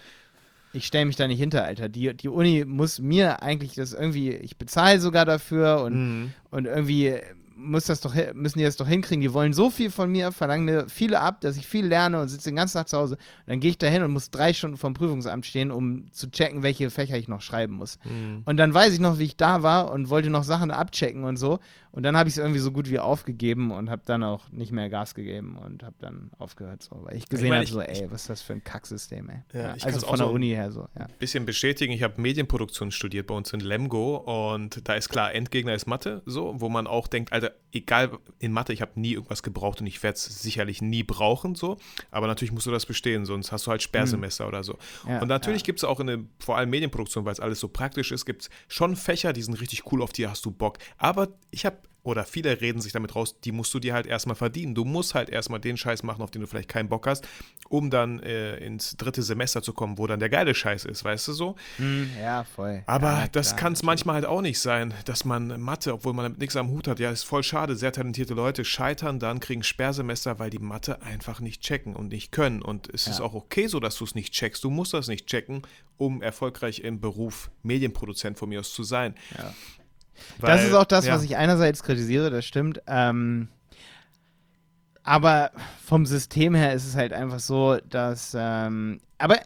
[0.73, 1.89] ich stelle mich da nicht hinter, Alter.
[1.89, 6.33] Die, die Uni muss mir eigentlich das irgendwie, ich bezahle sogar dafür und, mhm.
[6.51, 7.21] und irgendwie
[7.57, 9.23] muss das doch, müssen die das doch hinkriegen.
[9.23, 12.29] Die wollen so viel von mir, verlangen mir viele ab, dass ich viel lerne und
[12.29, 13.15] sitze den ganzen Tag zu Hause.
[13.15, 16.31] Und dann gehe ich da hin und muss drei Stunden vom Prüfungsamt stehen, um zu
[16.31, 17.99] checken, welche Fächer ich noch schreiben muss.
[18.05, 18.43] Mhm.
[18.45, 21.37] Und dann weiß ich noch, wie ich da war und wollte noch Sachen abchecken und
[21.37, 21.59] so.
[21.97, 24.71] Und dann habe ich es irgendwie so gut wie aufgegeben und habe dann auch nicht
[24.71, 28.21] mehr Gas gegeben und habe dann aufgehört, so, weil ich gesehen habe, so, ey, was
[28.23, 29.43] ist das für ein Kacksystem, ey.
[29.55, 31.07] Ja, ja, also von der so Uni her so, ja.
[31.19, 35.73] Bisschen bestätigen, ich habe Medienproduktion studiert bei uns in Lemgo und da ist klar, Endgegner
[35.73, 39.43] ist Mathe, so, wo man auch denkt, Alter, egal in Mathe, ich habe nie irgendwas
[39.43, 41.77] gebraucht und ich werde es sicherlich nie brauchen, so,
[42.11, 44.49] aber natürlich musst du das bestehen, sonst hast du halt Sperrsemester mhm.
[44.49, 44.79] oder so.
[45.09, 45.67] Ja, und natürlich ja.
[45.67, 48.43] gibt es auch in der, vor allem Medienproduktion, weil es alles so praktisch ist, gibt
[48.43, 50.79] es schon Fächer, die sind richtig cool, auf die hast du Bock.
[50.99, 54.37] Aber ich habe oder viele reden sich damit raus, die musst du dir halt erstmal
[54.37, 54.75] verdienen.
[54.75, 57.27] Du musst halt erstmal den Scheiß machen, auf den du vielleicht keinen Bock hast,
[57.69, 61.29] um dann äh, ins dritte Semester zu kommen, wo dann der geile Scheiß ist, weißt
[61.29, 61.57] du so?
[61.79, 62.83] Mm, ja, voll.
[62.87, 66.25] Aber ja, das kann es manchmal halt auch nicht sein, dass man Mathe, obwohl man
[66.25, 67.77] damit nichts am Hut hat, ja, ist voll schade.
[67.77, 72.33] Sehr talentierte Leute scheitern dann, kriegen Sperrsemester, weil die Mathe einfach nicht checken und nicht
[72.33, 72.63] können.
[72.63, 73.13] Und es ja.
[73.13, 74.63] ist auch okay so, dass du es nicht checkst.
[74.63, 75.63] Du musst das nicht checken,
[75.97, 79.15] um erfolgreich im Beruf Medienproduzent von mir aus zu sein.
[79.37, 79.55] Ja.
[80.39, 81.15] Weil, das ist auch das, ja.
[81.15, 82.81] was ich einerseits kritisiere, das stimmt.
[82.87, 83.49] Ähm,
[85.07, 85.53] aber
[85.85, 88.37] vom System her ist es halt einfach so, dass.
[88.39, 89.39] Ähm, aber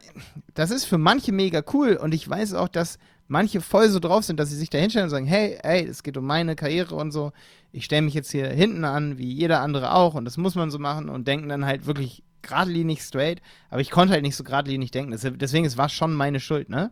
[0.54, 4.24] das ist für manche mega cool und ich weiß auch, dass manche voll so drauf
[4.24, 6.94] sind, dass sie sich da hinstellen und sagen: Hey, hey, es geht um meine Karriere
[6.94, 7.32] und so.
[7.72, 10.70] Ich stelle mich jetzt hier hinten an, wie jeder andere auch und das muss man
[10.70, 13.42] so machen und denken dann halt wirklich geradlinig straight.
[13.68, 15.16] Aber ich konnte halt nicht so geradlinig denken.
[15.38, 16.90] Deswegen, es war schon meine Schuld, ne?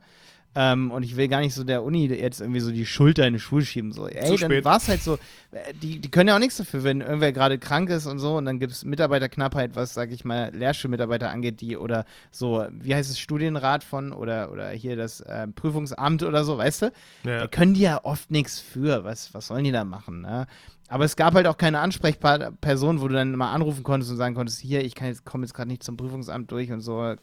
[0.54, 3.34] Ähm, und ich will gar nicht so der Uni jetzt irgendwie so die Schulter in
[3.34, 3.92] die Schuhe schieben.
[3.92, 5.14] So, ey, Zu dann war es halt so,
[5.52, 8.36] äh, die, die können ja auch nichts dafür, wenn irgendwer gerade krank ist und so
[8.36, 12.94] und dann gibt es Mitarbeiterknappheit, was, sag ich mal, Lehrschulmitarbeiter angeht, die oder so, wie
[12.94, 16.92] heißt es, Studienrat von oder, oder hier das äh, Prüfungsamt oder so, weißt du?
[17.24, 17.40] Ja.
[17.40, 19.04] Da können die ja oft nichts für.
[19.04, 20.22] Was, was sollen die da machen?
[20.22, 20.46] Ne?
[20.88, 24.34] Aber es gab halt auch keine Ansprechperson, wo du dann mal anrufen konntest und sagen
[24.34, 27.14] konntest, hier, ich komme jetzt gerade nicht zum Prüfungsamt durch und so.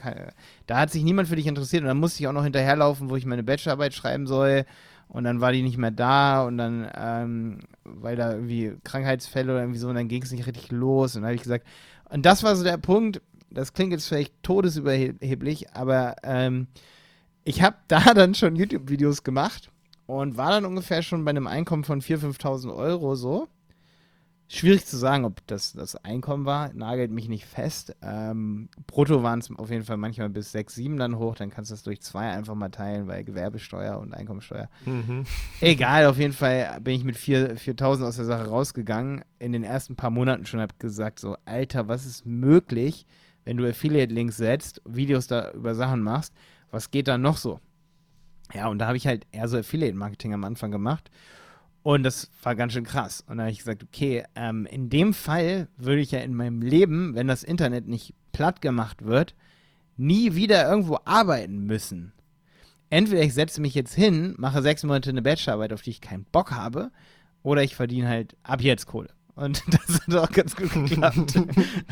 [0.68, 3.16] Da hat sich niemand für dich interessiert und dann musste ich auch noch hinterherlaufen, wo
[3.16, 4.66] ich meine Bachelorarbeit schreiben soll.
[5.08, 9.62] Und dann war die nicht mehr da und dann, ähm, weil da irgendwie Krankheitsfälle oder
[9.62, 11.16] irgendwie so, und dann ging es nicht richtig los.
[11.16, 11.66] Und dann habe ich gesagt,
[12.10, 16.68] und das war so der Punkt, das klingt jetzt vielleicht todesüberheblich, aber ähm,
[17.44, 19.72] ich habe da dann schon YouTube-Videos gemacht
[20.06, 23.48] und war dann ungefähr schon bei einem Einkommen von 4.000, 5.000 Euro so.
[24.48, 27.96] Schwierig zu sagen, ob das das Einkommen war, nagelt mich nicht fest.
[28.04, 31.72] Ähm, brutto waren es auf jeden Fall manchmal bis 6, 7 dann hoch, dann kannst
[31.72, 34.70] du das durch zwei einfach mal teilen, weil Gewerbesteuer und Einkommensteuer.
[34.86, 35.26] Mhm.
[35.62, 39.24] Egal, auf jeden Fall bin ich mit 4.000 aus der Sache rausgegangen.
[39.40, 43.08] In den ersten paar Monaten schon habe gesagt, so, Alter, was ist möglich,
[43.46, 46.34] wenn du Affiliate-Links setzt, Videos da über Sachen machst,
[46.70, 47.60] was geht da noch so?
[48.54, 51.10] Ja, und da habe ich halt eher so Affiliate-Marketing am Anfang gemacht.
[51.86, 53.24] Und das war ganz schön krass.
[53.28, 56.64] Und da habe ich gesagt, okay, ähm, in dem Fall würde ich ja in meinem
[56.64, 59.36] Leben, wenn das Internet nicht platt gemacht wird,
[59.96, 62.12] nie wieder irgendwo arbeiten müssen.
[62.90, 66.26] Entweder ich setze mich jetzt hin, mache sechs Monate eine Bachelorarbeit, auf die ich keinen
[66.26, 66.90] Bock habe,
[67.44, 69.12] oder ich verdiene halt ab jetzt Kohle.
[69.36, 71.40] Und das hat auch ganz gut geklappt.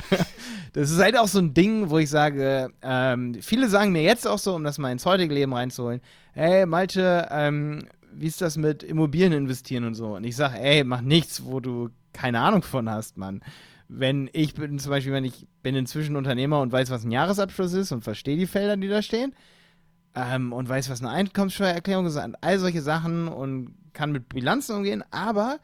[0.73, 4.27] das ist halt auch so ein Ding, wo ich sage, ähm, viele sagen mir jetzt
[4.27, 6.01] auch so, um das mal ins heutige Leben reinzuholen,
[6.31, 10.15] hey Malte, ähm, wie ist das mit Immobilien investieren und so?
[10.15, 13.41] Und ich sage, ey, mach nichts, wo du keine Ahnung von hast, Mann.
[13.87, 17.73] Wenn ich bin zum Beispiel, wenn ich bin inzwischen Unternehmer und weiß, was ein Jahresabschluss
[17.73, 19.33] ist und verstehe die Felder, die da stehen,
[20.15, 24.75] ähm, und weiß, was eine Einkommenssteuererklärung ist, und all solche Sachen und kann mit Bilanzen
[24.75, 25.59] umgehen, aber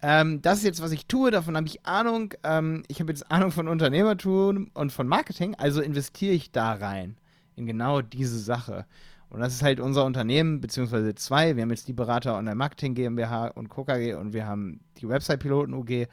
[0.00, 2.34] ähm, das ist jetzt, was ich tue, davon habe ich Ahnung.
[2.44, 7.16] Ähm, ich habe jetzt Ahnung von Unternehmertum und von Marketing, also investiere ich da rein
[7.56, 8.86] in genau diese Sache.
[9.30, 11.56] Und das ist halt unser Unternehmen, beziehungsweise zwei.
[11.56, 15.40] Wir haben jetzt die Berater Online Marketing GmbH und KKG und wir haben die Website
[15.40, 16.06] Piloten UG.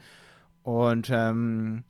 [0.62, 1.84] Und ähm,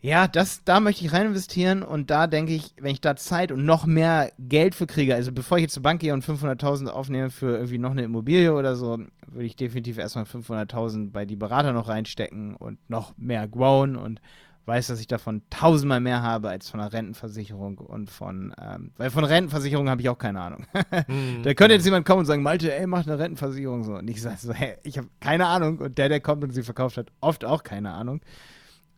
[0.00, 3.50] ja, das, da möchte ich rein investieren und da denke ich, wenn ich da Zeit
[3.50, 6.86] und noch mehr Geld für kriege, also bevor ich jetzt zur Bank gehe und 500.000
[6.86, 11.34] aufnehme für irgendwie noch eine Immobilie oder so, würde ich definitiv erstmal 500.000 bei die
[11.34, 14.20] Berater noch reinstecken und noch mehr growen und
[14.68, 19.10] weiß, dass ich davon tausendmal mehr habe als von einer Rentenversicherung und von, ähm, weil
[19.10, 20.66] von Rentenversicherung habe ich auch keine Ahnung.
[21.08, 23.94] mm, da könnte jetzt jemand kommen und sagen, Malte, ey, mach eine Rentenversicherung so.
[23.94, 26.62] Und ich sage so, hey, ich habe keine Ahnung und der, der kommt und sie
[26.62, 28.20] verkauft hat, oft auch keine Ahnung.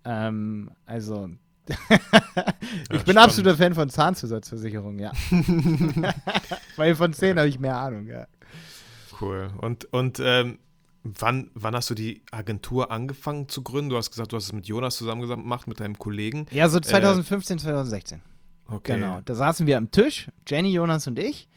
[0.04, 1.30] Ähm, also,
[1.68, 5.12] ich ja, bin absoluter Fan von Zahnzusatzversicherungen, ja.
[6.76, 8.26] Weil von zehn habe ich mehr Ahnung, ja.
[9.20, 9.50] Cool.
[9.59, 10.59] Und, und ähm,
[11.02, 13.90] wann, wann hast du die Agentur angefangen zu gründen?
[13.90, 16.46] Du hast gesagt, du hast es mit Jonas zusammen gemacht, mit deinem Kollegen.
[16.50, 18.22] Ja, so 2015, äh, 2016.
[18.68, 18.94] Okay.
[18.94, 19.20] Genau.
[19.24, 21.48] Da saßen wir am Tisch, Jenny, Jonas und ich.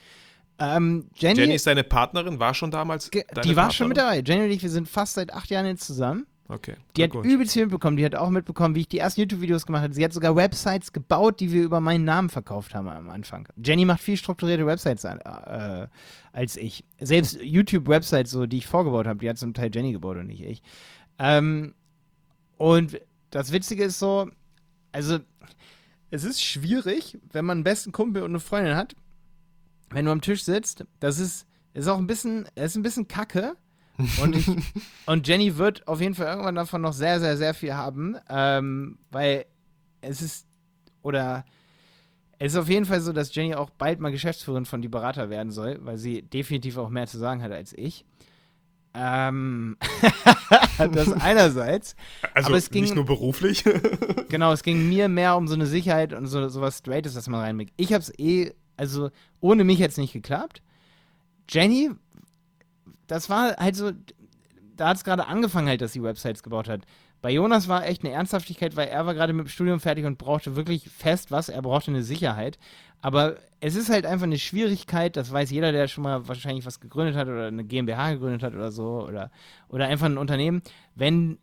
[0.59, 3.23] Ähm, Jenny, Jenny ist deine Partnerin, war schon damals die
[3.55, 4.23] war schon mit Partnerin?
[4.23, 4.23] dabei.
[4.23, 6.25] Jenny und ich, wir sind fast seit acht Jahren jetzt zusammen.
[6.49, 6.75] Okay.
[6.97, 7.97] Die hat übelst viel mitbekommen.
[7.97, 9.93] Die hat auch mitbekommen, wie ich die ersten YouTube-Videos gemacht habe.
[9.93, 13.47] Sie hat sogar Websites gebaut, die wir über meinen Namen verkauft haben am Anfang.
[13.63, 15.87] Jenny macht viel strukturierte Websites äh,
[16.33, 16.83] als ich.
[16.99, 20.43] Selbst YouTube-Websites, so, die ich vorgebaut habe, die hat zum Teil Jenny gebaut und nicht
[20.43, 20.61] ich.
[21.17, 21.73] Ähm,
[22.57, 24.29] und das Witzige ist so,
[24.91, 25.19] also
[26.11, 28.95] es ist schwierig, wenn man einen besten Kumpel und eine Freundin hat,
[29.89, 33.55] wenn du am Tisch sitzt, das ist, ist auch ein bisschen, ist ein bisschen kacke.
[34.21, 34.47] Und, ich,
[35.05, 38.97] und Jenny wird auf jeden Fall irgendwann davon noch sehr, sehr, sehr viel haben, ähm,
[39.11, 39.45] weil
[40.01, 40.47] es ist,
[41.01, 41.45] oder
[42.39, 45.29] es ist auf jeden Fall so, dass Jenny auch bald mal Geschäftsführerin von Die Berater
[45.29, 48.03] werden soll, weil sie definitiv auch mehr zu sagen hat als ich.
[48.95, 49.77] Ähm,
[50.77, 51.95] das einerseits.
[52.33, 53.63] Also aber es ging- nicht nur beruflich.
[54.29, 57.39] Genau, es ging mir mehr um so eine Sicherheit und so sowas Straightes, dass man
[57.41, 57.71] reinbringt.
[57.77, 60.61] Ich hab's eh, also ohne mich jetzt nicht geklappt.
[61.49, 61.91] Jenny,
[63.07, 63.91] das war halt so,
[64.75, 66.81] da hat es gerade angefangen halt, dass sie Websites gebaut hat.
[67.21, 70.17] Bei Jonas war echt eine Ernsthaftigkeit, weil er war gerade mit dem Studium fertig und
[70.17, 72.59] brauchte wirklich fest was, er brauchte eine Sicherheit.
[73.01, 76.81] Aber es ist halt einfach eine Schwierigkeit, das weiß jeder, der schon mal wahrscheinlich was
[76.81, 79.31] gegründet hat oder eine GmbH gegründet hat oder so oder,
[79.69, 80.61] oder einfach ein Unternehmen,
[80.95, 81.37] wenn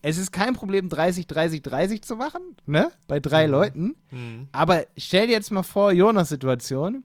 [0.00, 2.90] es ist kein Problem, 30, 30, 30 zu machen, ne?
[3.06, 3.96] Bei drei Leuten.
[4.10, 4.48] Mhm.
[4.52, 7.04] Aber stell dir jetzt mal vor, Jonas Situation,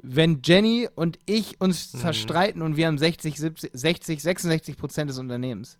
[0.00, 1.98] wenn Jenny und ich uns Mhm.
[1.98, 5.78] zerstreiten und wir haben 60, 70, 60, 66 Prozent des Unternehmens.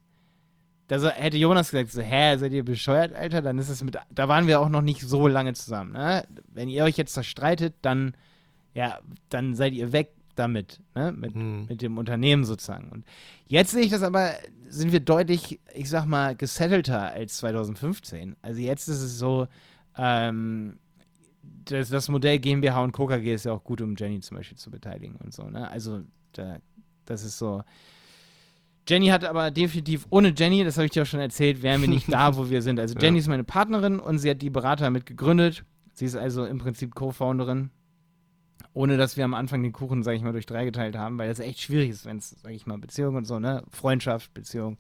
[0.89, 3.43] Da so, hätte Jonas gesagt, so, hä, seid ihr bescheuert, Alter?
[3.43, 6.25] Dann ist es mit, da waren wir auch noch nicht so lange zusammen, ne?
[6.53, 8.15] Wenn ihr euch jetzt zerstreitet, dann,
[8.75, 11.13] ja, dann seid ihr weg damit, ne?
[11.13, 11.67] Mit, Mhm.
[11.69, 12.89] mit dem Unternehmen sozusagen.
[12.89, 13.05] Und
[13.49, 14.33] jetzt sehe ich das aber,
[14.69, 18.37] sind wir deutlich, ich sag mal, gesettelter als 2015.
[18.41, 19.47] Also jetzt ist es so,
[19.99, 20.79] ähm,
[21.71, 24.71] das, das Modell GmbH und KKG ist ja auch gut, um Jenny zum Beispiel zu
[24.71, 25.71] beteiligen und so, ne?
[25.71, 26.03] Also,
[26.33, 26.59] da,
[27.05, 27.63] das ist so.
[28.89, 31.89] Jenny hat aber definitiv, ohne Jenny, das habe ich dir auch schon erzählt, wären wir
[31.89, 32.81] nicht da, wo wir sind.
[32.81, 33.03] Also Ja.
[33.03, 35.65] Jenny ist meine Partnerin und sie hat die Berater mit gegründet.
[35.93, 37.71] Sie ist also im Prinzip Co-Founderin.
[38.73, 41.29] Ohne dass wir am Anfang den Kuchen, sage ich mal, durch drei geteilt haben, weil
[41.29, 43.65] das echt schwierig ist, wenn es, sage ich mal, Beziehung und so, ne?
[43.71, 44.79] Freundschaft, Beziehung.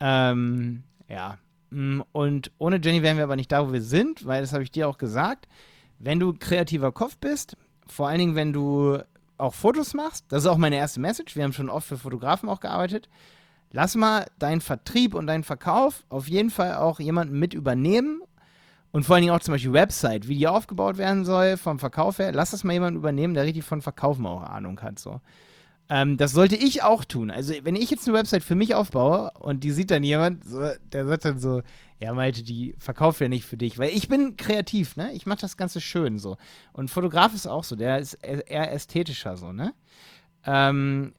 [0.00, 1.38] Ähm, ja.
[1.70, 4.62] Mm, Und ohne Jenny wären wir aber nicht da, wo wir sind, weil das habe
[4.62, 5.48] ich dir auch gesagt.
[5.98, 8.98] Wenn du kreativer Kopf bist, vor allen Dingen, wenn du
[9.38, 11.36] auch Fotos machst, das ist auch meine erste Message.
[11.36, 13.08] Wir haben schon oft für Fotografen auch gearbeitet.
[13.72, 18.22] Lass mal deinen Vertrieb und deinen Verkauf auf jeden Fall auch jemanden mit übernehmen.
[18.92, 22.20] Und vor allen Dingen auch zum Beispiel Website, wie die aufgebaut werden soll vom Verkauf
[22.20, 22.30] her.
[22.30, 25.00] Lass das mal jemanden übernehmen, der richtig von Verkaufen auch Ahnung hat.
[25.00, 25.20] So.
[25.88, 27.32] Ähm, das sollte ich auch tun.
[27.32, 30.60] Also, wenn ich jetzt eine Website für mich aufbaue und die sieht dann jemand, so,
[30.92, 31.62] der sagt dann so,
[32.00, 33.78] ja, Malte, die verkauft ja nicht für dich.
[33.78, 35.12] Weil ich bin kreativ, ne?
[35.12, 36.36] Ich mache das Ganze schön so.
[36.72, 39.72] Und Fotograf ist auch so, der ist e- eher ästhetischer so, ne?
[40.44, 41.14] Ähm,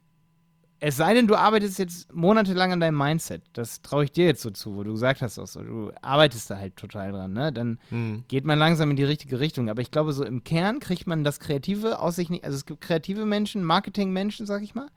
[0.81, 3.41] es sei denn, du arbeitest jetzt monatelang an deinem Mindset.
[3.53, 6.49] Das traue ich dir jetzt so zu, wo du gesagt hast auch so, du arbeitest
[6.49, 7.51] da halt total dran, ne?
[7.53, 8.25] Dann Mhm.
[8.27, 9.69] geht man langsam in die richtige Richtung.
[9.69, 12.43] Aber ich glaube, so im Kern kriegt man das Kreative aus sich nicht.
[12.43, 14.89] Also es gibt kreative Menschen, Marketing-Menschen, sag ich mal.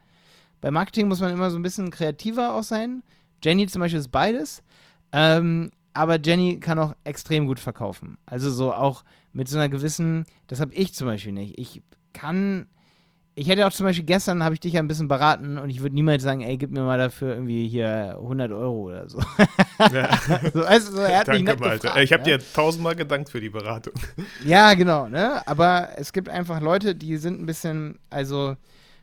[0.61, 3.05] Bei Marketing muss man immer so ein bisschen kreativer auch sein.
[3.43, 4.63] Jenny zum Beispiel ist beides.
[5.13, 8.19] Ähm, aber Jenny kann auch extrem gut verkaufen.
[8.27, 11.59] Also so auch mit so einer gewissen, das habe ich zum Beispiel nicht.
[11.59, 12.67] Ich kann,
[13.35, 15.81] ich hätte auch zum Beispiel gestern, habe ich dich ja ein bisschen beraten und ich
[15.81, 19.21] würde niemals sagen, ey, gib mir mal dafür irgendwie hier 100 Euro oder so.
[19.93, 20.17] Ja.
[20.53, 21.87] so du, so, er hat mich Danke, nicht Malte.
[21.89, 22.39] gefragt, Ich habe ne?
[22.39, 23.95] dir tausendmal gedankt für die Beratung.
[24.45, 25.47] Ja, genau, ne?
[25.47, 28.57] Aber es gibt einfach Leute, die sind ein bisschen, also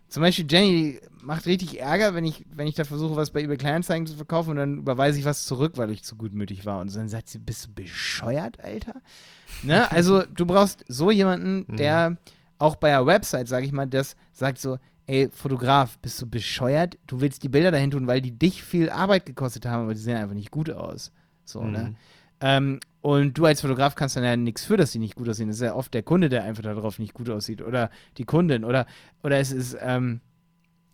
[0.07, 3.57] zum Beispiel Jenny macht richtig Ärger, wenn ich, wenn ich da versuche, was bei eBay
[3.57, 6.79] Kleinanzeigen zu verkaufen und dann überweise ich was zurück, weil ich zu gutmütig war.
[6.79, 9.01] Und dann sagt sie, bist du bescheuert, Alter?
[9.63, 9.89] Ne?
[9.91, 12.17] Also du brauchst so jemanden, der
[12.57, 16.97] auch bei einer Website, sag ich mal, das sagt so, ey, Fotograf, bist du bescheuert?
[17.07, 19.99] Du willst die Bilder dahin tun, weil die dich viel Arbeit gekostet haben, aber die
[19.99, 21.11] sehen einfach nicht gut aus.
[21.43, 21.95] So, ne?
[22.41, 25.49] Ähm, und du als Fotograf kannst dann ja nichts für, dass die nicht gut aussehen.
[25.49, 27.61] Es ist ja oft der Kunde, der einfach darauf nicht gut aussieht.
[27.61, 28.63] Oder die Kundin.
[28.63, 28.87] Oder,
[29.23, 30.21] oder es ist, ähm,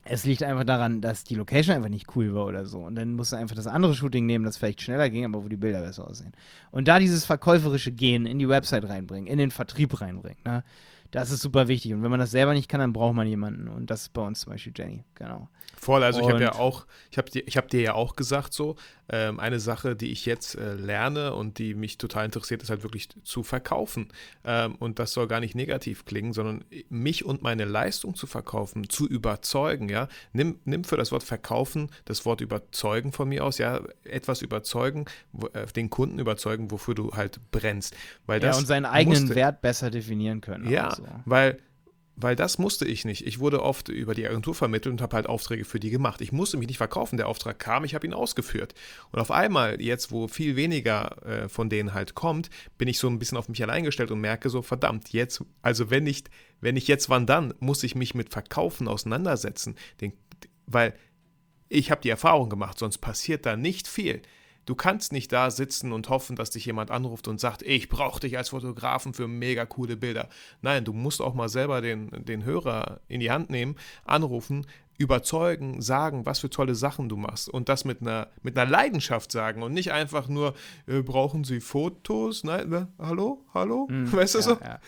[0.04, 2.80] es liegt einfach daran, dass die Location einfach nicht cool war oder so.
[2.80, 5.48] Und dann musst du einfach das andere Shooting nehmen, das vielleicht schneller ging, aber wo
[5.48, 6.34] die Bilder besser aussehen.
[6.72, 10.64] Und da dieses verkäuferische Gehen in die Website reinbringen, in den Vertrieb reinbringen, ne?
[11.12, 11.94] Das ist super wichtig.
[11.94, 13.68] Und wenn man das selber nicht kann, dann braucht man jemanden.
[13.68, 15.04] Und das ist bei uns zum Beispiel Jenny.
[15.16, 15.50] Genau.
[15.84, 18.16] Voll, also ich habe ja Und- auch, ich habe dir, ich hab dir ja auch
[18.16, 18.76] gesagt so,
[19.10, 22.84] ähm, eine Sache, die ich jetzt äh, lerne und die mich total interessiert, ist halt
[22.84, 24.10] wirklich zu verkaufen.
[24.46, 28.90] Ähm, und das soll gar nicht negativ klingen, sondern mich und meine Leistung zu verkaufen,
[28.90, 30.08] zu überzeugen, ja.
[30.34, 35.06] Nimm, nimm für das Wort verkaufen das Wort überzeugen von mir aus, ja, etwas überzeugen,
[35.32, 37.96] wo, äh, den Kunden überzeugen, wofür du halt brennst.
[38.28, 40.70] Weil Ja, das und seinen eigenen musste- Wert besser definieren können.
[40.70, 41.04] ja, so.
[41.26, 41.58] weil
[42.22, 43.26] weil das musste ich nicht.
[43.26, 46.22] Ich wurde oft über die Agentur vermittelt und habe halt Aufträge für die gemacht.
[46.22, 47.18] Ich musste mich nicht verkaufen.
[47.18, 48.74] Der Auftrag kam, ich habe ihn ausgeführt.
[49.12, 53.08] Und auf einmal, jetzt wo viel weniger äh, von denen halt kommt, bin ich so
[53.08, 56.30] ein bisschen auf mich allein gestellt und merke so, verdammt, jetzt, also wenn nicht,
[56.60, 59.76] wenn nicht jetzt, wann dann, muss ich mich mit Verkaufen auseinandersetzen.
[60.00, 60.14] Den,
[60.66, 60.94] weil
[61.70, 64.22] ich habe die Erfahrung gemacht, sonst passiert da nicht viel.
[64.66, 68.20] Du kannst nicht da sitzen und hoffen, dass dich jemand anruft und sagt, ich brauche
[68.20, 70.30] dich als Fotografen für mega coole Bilder.
[70.62, 74.66] Nein, du musst auch mal selber den, den Hörer in die Hand nehmen, anrufen,
[75.02, 79.32] überzeugen, sagen, was für tolle Sachen du machst und das mit einer, mit einer Leidenschaft
[79.32, 80.54] sagen und nicht einfach nur,
[80.88, 82.44] äh, brauchen sie Fotos?
[82.44, 83.88] Nein, äh, hallo, hallo?
[83.90, 84.58] Mhm, weißt du ja, so?
[84.62, 84.80] Ja,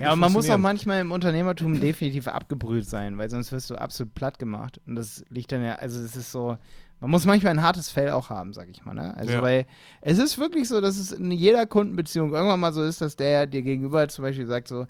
[0.00, 3.74] ja und man muss auch manchmal im Unternehmertum definitiv abgebrüht sein, weil sonst wirst du
[3.74, 4.80] absolut platt gemacht.
[4.86, 6.56] Und das liegt dann ja, also es ist so,
[7.00, 8.94] man muss manchmal ein hartes Fell auch haben, sag ich mal.
[8.94, 9.16] Ne?
[9.16, 9.42] Also, ja.
[9.42, 9.66] weil
[10.00, 13.46] es ist wirklich so, dass es in jeder Kundenbeziehung irgendwann mal so ist, dass der
[13.46, 14.86] dir gegenüber zum Beispiel sagt, so,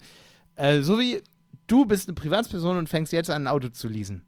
[0.55, 1.21] äh, so wie
[1.67, 4.23] du bist eine Privatsperson und fängst jetzt an, ein Auto zu leasen.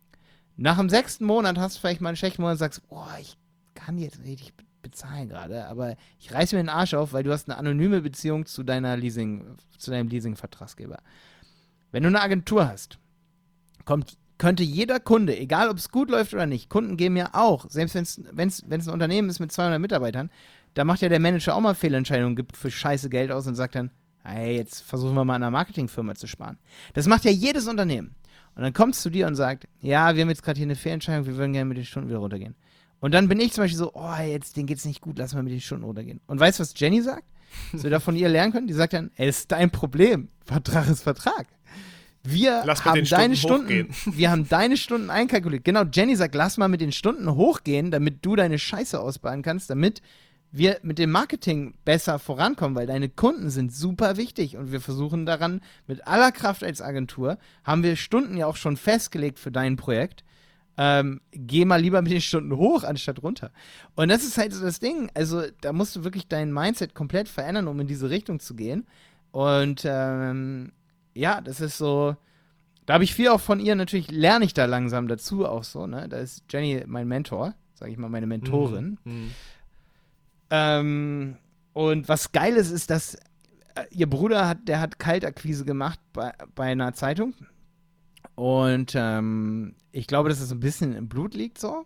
[0.57, 3.35] Nach dem sechsten Monat hast du vielleicht mal einen schlechten Monat und sagst, boah, ich
[3.73, 7.49] kann jetzt richtig bezahlen gerade, aber ich reiß mir den Arsch auf, weil du hast
[7.49, 10.97] eine anonyme Beziehung zu deiner Leasing, zu deinem Leasing-Vertragsgeber.
[11.91, 12.97] Wenn du eine Agentur hast,
[13.85, 17.69] kommt könnte jeder Kunde, egal ob es gut läuft oder nicht, Kunden geben ja auch,
[17.69, 20.31] selbst wenn es ein Unternehmen ist mit 200 Mitarbeitern,
[20.73, 23.75] da macht ja der Manager auch mal Fehlentscheidungen, gibt für scheiße Geld aus und sagt
[23.75, 23.91] dann,
[24.23, 26.57] hey, jetzt versuchen wir mal an einer Marketingfirma zu sparen.
[26.95, 28.15] Das macht ja jedes Unternehmen.
[28.55, 30.75] Und dann kommt es zu dir und sagt, ja, wir haben jetzt gerade hier eine
[30.75, 32.55] Fehlentscheidung, wir würden gerne mit den Stunden wieder runtergehen.
[32.99, 35.43] Und dann bin ich zum Beispiel so, oh, jetzt, denen geht's nicht gut, lass mal
[35.43, 36.19] mit den Stunden runtergehen.
[36.25, 37.25] Und weißt du, was Jenny sagt?
[37.73, 38.65] Wir da von ihr lernen können?
[38.65, 40.29] Die sagt dann, das ist dein Problem.
[40.45, 41.45] Vertrag ist Vertrag.
[42.23, 45.65] Wir lass haben deine Stunden, Stunden, wir haben deine Stunden einkalkuliert.
[45.65, 49.69] Genau, Jenny sagt, lass mal mit den Stunden hochgehen, damit du deine Scheiße ausbauen kannst,
[49.69, 50.01] damit
[50.51, 55.25] wir mit dem Marketing besser vorankommen, weil deine Kunden sind super wichtig und wir versuchen
[55.25, 59.77] daran mit aller Kraft als Agentur, haben wir Stunden ja auch schon festgelegt für dein
[59.77, 60.23] Projekt.
[60.77, 63.51] Ähm, geh mal lieber mit den Stunden hoch anstatt runter.
[63.95, 65.09] Und das ist halt so das Ding.
[65.13, 68.87] Also da musst du wirklich dein Mindset komplett verändern, um in diese Richtung zu gehen.
[69.31, 70.71] Und ähm,
[71.13, 72.15] ja, das ist so.
[72.85, 75.87] Da habe ich viel auch von ihr, natürlich lerne ich da langsam dazu auch so,
[75.87, 76.09] ne?
[76.09, 78.97] Da ist Jenny mein Mentor, sage ich mal, meine Mentorin.
[79.03, 79.13] Mhm.
[79.13, 79.31] Mhm.
[80.49, 81.37] Ähm,
[81.73, 83.15] und was geil ist, ist, dass
[83.75, 87.33] äh, ihr Bruder hat, der hat Kaltakquise gemacht bei, bei einer Zeitung.
[88.35, 91.85] Und ähm, ich glaube, dass es ein bisschen im Blut liegt so.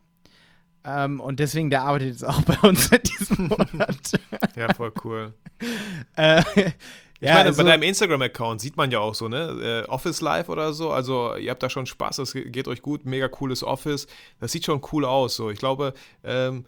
[0.83, 4.11] Ähm, und deswegen, der arbeitet jetzt auch bei uns seit diesem Monat.
[4.55, 5.33] ja, voll cool.
[6.15, 6.43] äh,
[7.25, 9.83] ich ja, meine, also, bei deinem Instagram-Account sieht man ja auch so, ne?
[9.87, 10.91] Äh, Office Live oder so.
[10.91, 14.05] Also, ihr habt da schon Spaß, es geht euch gut, mega cooles Office.
[14.39, 15.35] Das sieht schon cool aus.
[15.35, 16.65] So, ich glaube, ähm,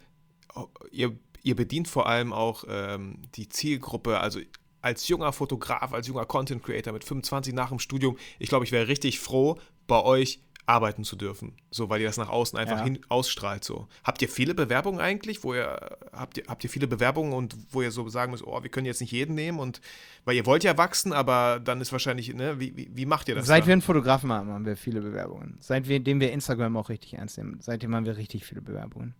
[0.90, 4.40] ihr, ihr bedient vor allem auch ähm, die Zielgruppe, also
[4.80, 8.72] als junger Fotograf, als junger Content Creator mit 25 nach dem Studium, ich glaube, ich
[8.72, 11.54] wäre richtig froh, bei euch arbeiten zu dürfen.
[11.70, 12.84] So, weil ihr das nach außen einfach ja.
[12.84, 13.64] hin ausstrahlt.
[13.64, 13.88] So.
[14.04, 17.80] Habt ihr viele Bewerbungen eigentlich, wo ihr, habt ihr, habt ihr viele Bewerbungen und wo
[17.80, 19.80] ihr so sagen müsst, oh, wir können jetzt nicht jeden nehmen und
[20.26, 23.34] weil ihr wollt ja wachsen, aber dann ist wahrscheinlich, ne, wie, wie, wie macht ihr
[23.34, 23.46] das?
[23.46, 23.66] Seit da?
[23.68, 25.56] wir einen Fotografen haben, haben wir viele Bewerbungen.
[25.60, 29.14] Seitdem wir Instagram auch richtig ernst nehmen, seitdem haben wir richtig viele Bewerbungen.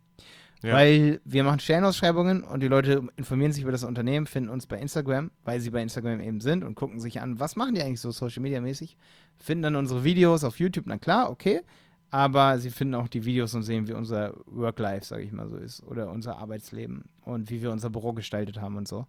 [0.63, 0.75] Ja.
[0.75, 4.79] Weil wir machen Stellenausschreibungen und die Leute informieren sich über das Unternehmen, finden uns bei
[4.79, 8.01] Instagram, weil sie bei Instagram eben sind und gucken sich an, was machen die eigentlich
[8.01, 8.97] so Social Media mäßig,
[9.37, 11.63] finden dann unsere Videos auf YouTube, na klar, okay,
[12.11, 15.57] aber sie finden auch die Videos und sehen, wie unser Work-Life, sage ich mal so
[15.57, 19.07] ist, oder unser Arbeitsleben und wie wir unser Büro gestaltet haben und so.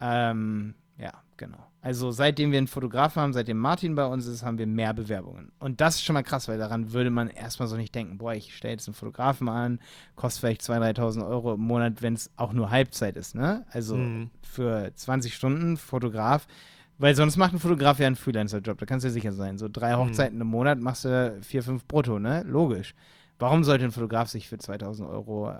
[0.00, 1.64] Ähm, ja, genau.
[1.86, 5.52] Also seitdem wir einen Fotografen haben, seitdem Martin bei uns ist, haben wir mehr Bewerbungen.
[5.60, 8.34] Und das ist schon mal krass, weil daran würde man erstmal so nicht denken, boah,
[8.34, 9.78] ich stelle jetzt einen Fotografen an,
[10.16, 13.64] kostet vielleicht 2.000, 3.000 Euro im Monat, wenn es auch nur Halbzeit ist, ne?
[13.70, 14.30] Also mhm.
[14.42, 16.48] für 20 Stunden Fotograf,
[16.98, 19.56] weil sonst macht ein Fotograf ja einen Freelancer-Job, da kannst du dir sicher sein.
[19.56, 20.00] So drei mhm.
[20.00, 20.42] Hochzeiten mhm.
[20.42, 22.42] im Monat machst du vier, fünf brutto, ne?
[22.48, 22.96] Logisch.
[23.38, 25.54] Warum sollte ein Fotograf sich für 2.000 Euro,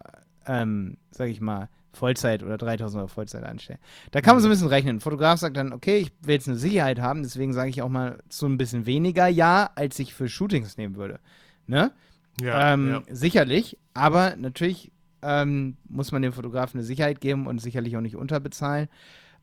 [0.44, 3.78] ähm, sag ich mal, Vollzeit oder 3000 Euro Vollzeit anstellen.
[4.12, 4.96] Da kann man so ein bisschen rechnen.
[4.96, 7.88] Ein Fotograf sagt dann, okay, ich will jetzt eine Sicherheit haben, deswegen sage ich auch
[7.88, 11.18] mal so ein bisschen weniger Ja, als ich für Shootings nehmen würde.
[11.66, 11.92] Ne?
[12.40, 13.02] Ja, ähm, ja.
[13.10, 18.16] Sicherlich, aber natürlich ähm, muss man dem Fotografen eine Sicherheit geben und sicherlich auch nicht
[18.16, 18.88] unterbezahlen.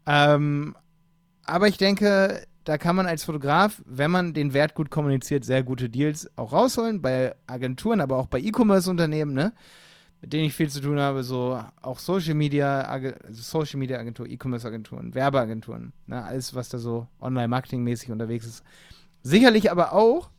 [0.05, 0.75] Ähm,
[1.45, 5.63] aber ich denke, da kann man als Fotograf, wenn man den Wert gut kommuniziert, sehr
[5.63, 9.53] gute Deals auch rausholen, bei Agenturen, aber auch bei E-Commerce-Unternehmen, ne?
[10.23, 14.25] Mit denen ich viel zu tun habe, so auch Social Media, also Social Media Agentur,
[14.25, 18.63] E-Commerce Agenturen, Werbeagenturen, ne, alles, was da so online-marketing-mäßig unterwegs ist.
[19.21, 20.29] Sicherlich aber auch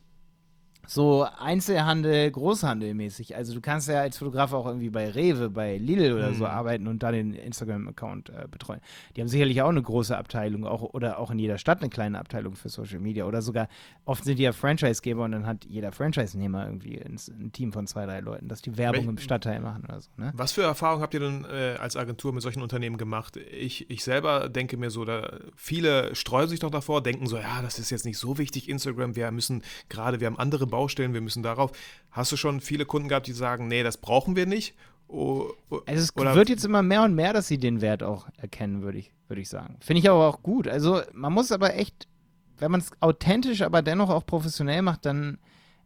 [0.87, 3.35] so Einzelhandel, Großhandel mäßig.
[3.35, 6.49] Also du kannst ja als Fotograf auch irgendwie bei Rewe, bei Lidl oder so Mhm.
[6.49, 8.79] arbeiten und da den Instagram-Account äh, betreuen.
[9.15, 12.19] Die haben sicherlich auch eine große Abteilung, auch, oder auch in jeder Stadt eine kleine
[12.19, 13.25] Abteilung für Social Media.
[13.25, 13.67] Oder sogar,
[14.05, 17.87] oft sind die ja Franchise-Geber und dann hat jeder Franchise-Nehmer irgendwie ein, ein Team von
[17.87, 20.09] zwei, drei Leuten, dass die Werbung Wel- im Stadtteil machen oder so.
[20.17, 20.31] Ne?
[20.35, 23.37] Was für Erfahrungen habt ihr denn äh, als Agentur mit solchen Unternehmen gemacht?
[23.37, 27.61] Ich, ich selber denke mir so, da, viele streuen sich doch davor, denken so, ja,
[27.61, 31.21] das ist jetzt nicht so wichtig, Instagram, wir müssen gerade, wir haben andere Baustellen, wir
[31.21, 31.71] müssen darauf.
[32.11, 34.75] Hast du schon viele Kunden gehabt, die sagen, nee, das brauchen wir nicht?
[35.07, 38.27] O, o, Also es wird jetzt immer mehr und mehr, dass sie den Wert auch
[38.37, 39.77] erkennen, würde ich, würde ich sagen.
[39.79, 40.67] Finde ich aber auch gut.
[40.67, 42.09] Also man muss aber echt,
[42.57, 45.37] wenn man es authentisch, aber dennoch auch professionell macht, dann,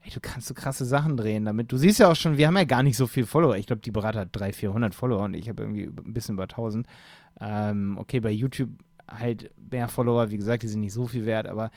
[0.02, 1.72] ey, du kannst so krasse Sachen drehen damit.
[1.72, 3.58] Du siehst ja auch schon, wir haben ja gar nicht so viel Follower.
[3.58, 6.44] Ich glaube, die Berater hat 300, 400 Follower und ich habe irgendwie ein bisschen über
[6.44, 6.88] 1000.
[7.40, 8.72] Ähm, okay, bei YouTube
[9.08, 11.72] halt mehr Follower, wie gesagt, die sind nicht so viel wert, aber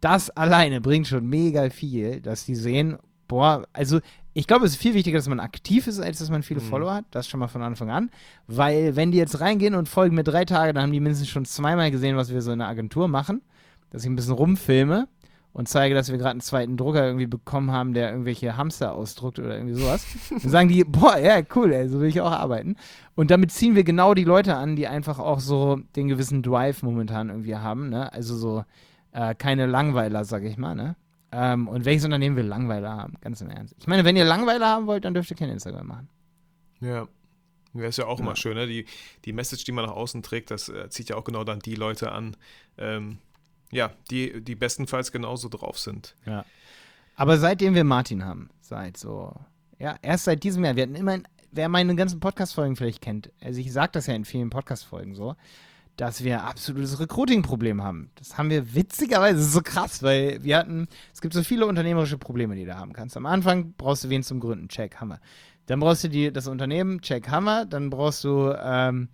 [0.00, 4.00] das alleine bringt schon mega viel, dass die sehen, boah, also
[4.34, 6.64] ich glaube, es ist viel wichtiger, dass man aktiv ist, als dass man viele Mhm.
[6.66, 7.04] Follower hat.
[7.10, 8.10] Das schon mal von Anfang an.
[8.46, 11.44] Weil, wenn die jetzt reingehen und folgen mir drei Tage, dann haben die mindestens schon
[11.44, 13.42] zweimal gesehen, was wir so in der Agentur machen.
[13.90, 15.08] Dass ich ein bisschen rumfilme
[15.52, 19.40] und zeige, dass wir gerade einen zweiten Drucker irgendwie bekommen haben, der irgendwelche Hamster ausdruckt
[19.40, 20.06] oder irgendwie sowas.
[20.30, 22.76] Dann sagen die, boah, ja, cool, ey, so will ich auch arbeiten.
[23.16, 26.84] Und damit ziehen wir genau die Leute an, die einfach auch so den gewissen Drive
[26.84, 27.88] momentan irgendwie haben.
[27.88, 28.12] Ne?
[28.12, 28.64] Also so
[29.18, 30.74] äh, keine Langweiler, sag ich mal.
[30.74, 30.96] Ne?
[31.32, 33.14] Ähm, und welches Unternehmen will Langweiler haben?
[33.20, 33.74] Ganz im Ernst.
[33.78, 36.08] Ich meine, wenn ihr Langweiler haben wollt, dann dürft ihr kein Instagram machen.
[36.80, 37.08] Ja.
[37.74, 38.24] Ja, ist ja auch Ja.
[38.24, 38.66] immer schön, ne?
[38.66, 38.86] Die,
[39.24, 41.74] die Message, die man nach außen trägt, das äh, zieht ja auch genau dann die
[41.74, 42.36] Leute an,
[42.78, 43.18] ähm,
[43.70, 46.16] ja, die, die bestenfalls genauso drauf sind.
[46.24, 46.44] Ja.
[47.16, 49.34] Aber seitdem wir Martin haben, seit so,
[49.78, 51.18] ja, erst seit diesem Jahr, wir hatten immer,
[51.52, 55.36] wer meine ganzen Podcast-Folgen vielleicht kennt, also ich sage das ja in vielen Podcast-Folgen so,
[55.98, 58.10] dass wir absolutes Recruiting-Problem haben.
[58.14, 62.54] Das haben wir witzigerweise, so krass, weil wir hatten, es gibt so viele unternehmerische Probleme,
[62.54, 63.16] die du haben kannst.
[63.16, 65.18] Am Anfang brauchst du wen zum Gründen, check, Hammer.
[65.66, 67.66] Dann brauchst du die, das Unternehmen, check, Hammer.
[67.66, 69.08] Dann brauchst du, ähm,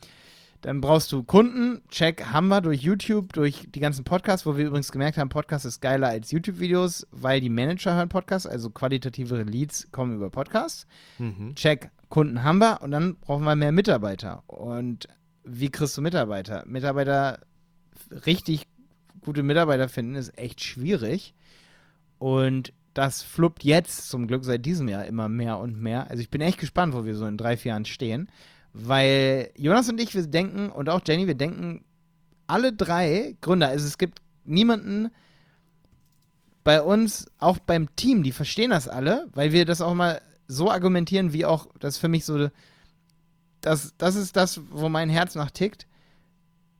[0.61, 4.93] dann brauchst du Kunden, check, wir durch YouTube, durch die ganzen Podcasts, wo wir übrigens
[4.93, 9.91] gemerkt haben, Podcast ist geiler als YouTube-Videos, weil die Manager hören Podcasts, also qualitativere Leads
[9.91, 10.87] kommen über Podcasts.
[11.19, 11.55] Mhm.
[11.55, 14.43] Check, Kunden haben wir und dann brauchen wir mehr Mitarbeiter.
[14.49, 15.09] Und
[15.45, 16.65] wie kriegst du Mitarbeiter?
[16.67, 17.41] Mitarbeiter,
[18.27, 18.67] richtig
[19.21, 21.35] gute Mitarbeiter finden, ist echt schwierig.
[22.19, 26.11] Und das fluppt jetzt zum Glück seit diesem Jahr immer mehr und mehr.
[26.11, 28.29] Also ich bin echt gespannt, wo wir so in drei, vier Jahren stehen.
[28.73, 31.85] Weil Jonas und ich, wir denken, und auch Jenny, wir denken,
[32.47, 35.11] alle drei Gründer, also es gibt niemanden
[36.63, 40.71] bei uns, auch beim Team, die verstehen das alle, weil wir das auch mal so
[40.71, 42.49] argumentieren, wie auch, das für mich so,
[43.65, 45.87] das, das ist das, wo mein Herz nach tickt.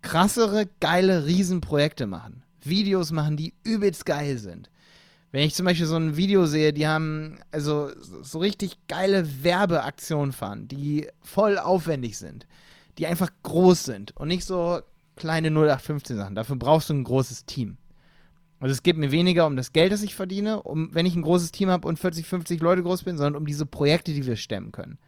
[0.03, 2.43] Krassere, geile Riesenprojekte machen.
[2.63, 4.71] Videos machen, die übelst geil sind.
[5.33, 7.91] Wenn ich zum Beispiel so ein Video sehe, die haben also
[8.23, 12.47] so richtig geile Werbeaktionen fahren, die voll aufwendig sind,
[12.99, 14.81] die einfach groß sind und nicht so
[15.17, 16.35] kleine 0815 Sachen.
[16.35, 17.79] Dafür brauchst du ein großes Team.
[18.61, 21.23] Also es geht mir weniger um das Geld, das ich verdiene, um wenn ich ein
[21.23, 24.37] großes Team habe und 40, 50 Leute groß bin, sondern um diese Projekte, die wir
[24.37, 24.99] stemmen können.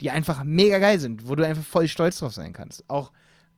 [0.00, 2.88] Die einfach mega geil sind, wo du einfach voll stolz drauf sein kannst.
[2.88, 3.12] Auch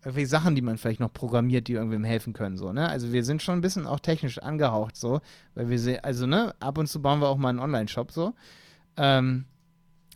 [0.05, 2.89] irgendwelche Sachen, die man vielleicht noch programmiert, die irgendwem helfen können, so, ne?
[2.89, 5.21] Also wir sind schon ein bisschen auch technisch angehaucht, so,
[5.55, 8.35] weil wir se- also, ne, ab und zu bauen wir auch mal einen Online-Shop, so.
[8.97, 9.45] Ähm,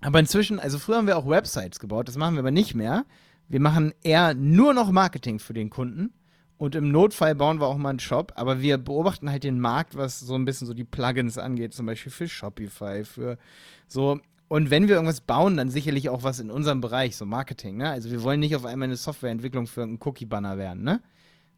[0.01, 3.05] aber inzwischen, also früher haben wir auch Websites gebaut, das machen wir aber nicht mehr.
[3.49, 6.13] Wir machen eher nur noch Marketing für den Kunden
[6.59, 9.97] und im Notfall bauen wir auch mal einen Shop, aber wir beobachten halt den Markt,
[9.97, 13.39] was so ein bisschen so die Plugins angeht, zum Beispiel für Shopify, für
[13.87, 14.19] so.
[14.49, 17.91] Und wenn wir irgendwas bauen, dann sicherlich auch was in unserem Bereich, so Marketing, ne?
[17.91, 21.03] Also wir wollen nicht auf einmal eine Softwareentwicklung für einen Cookie-Banner werden, ne?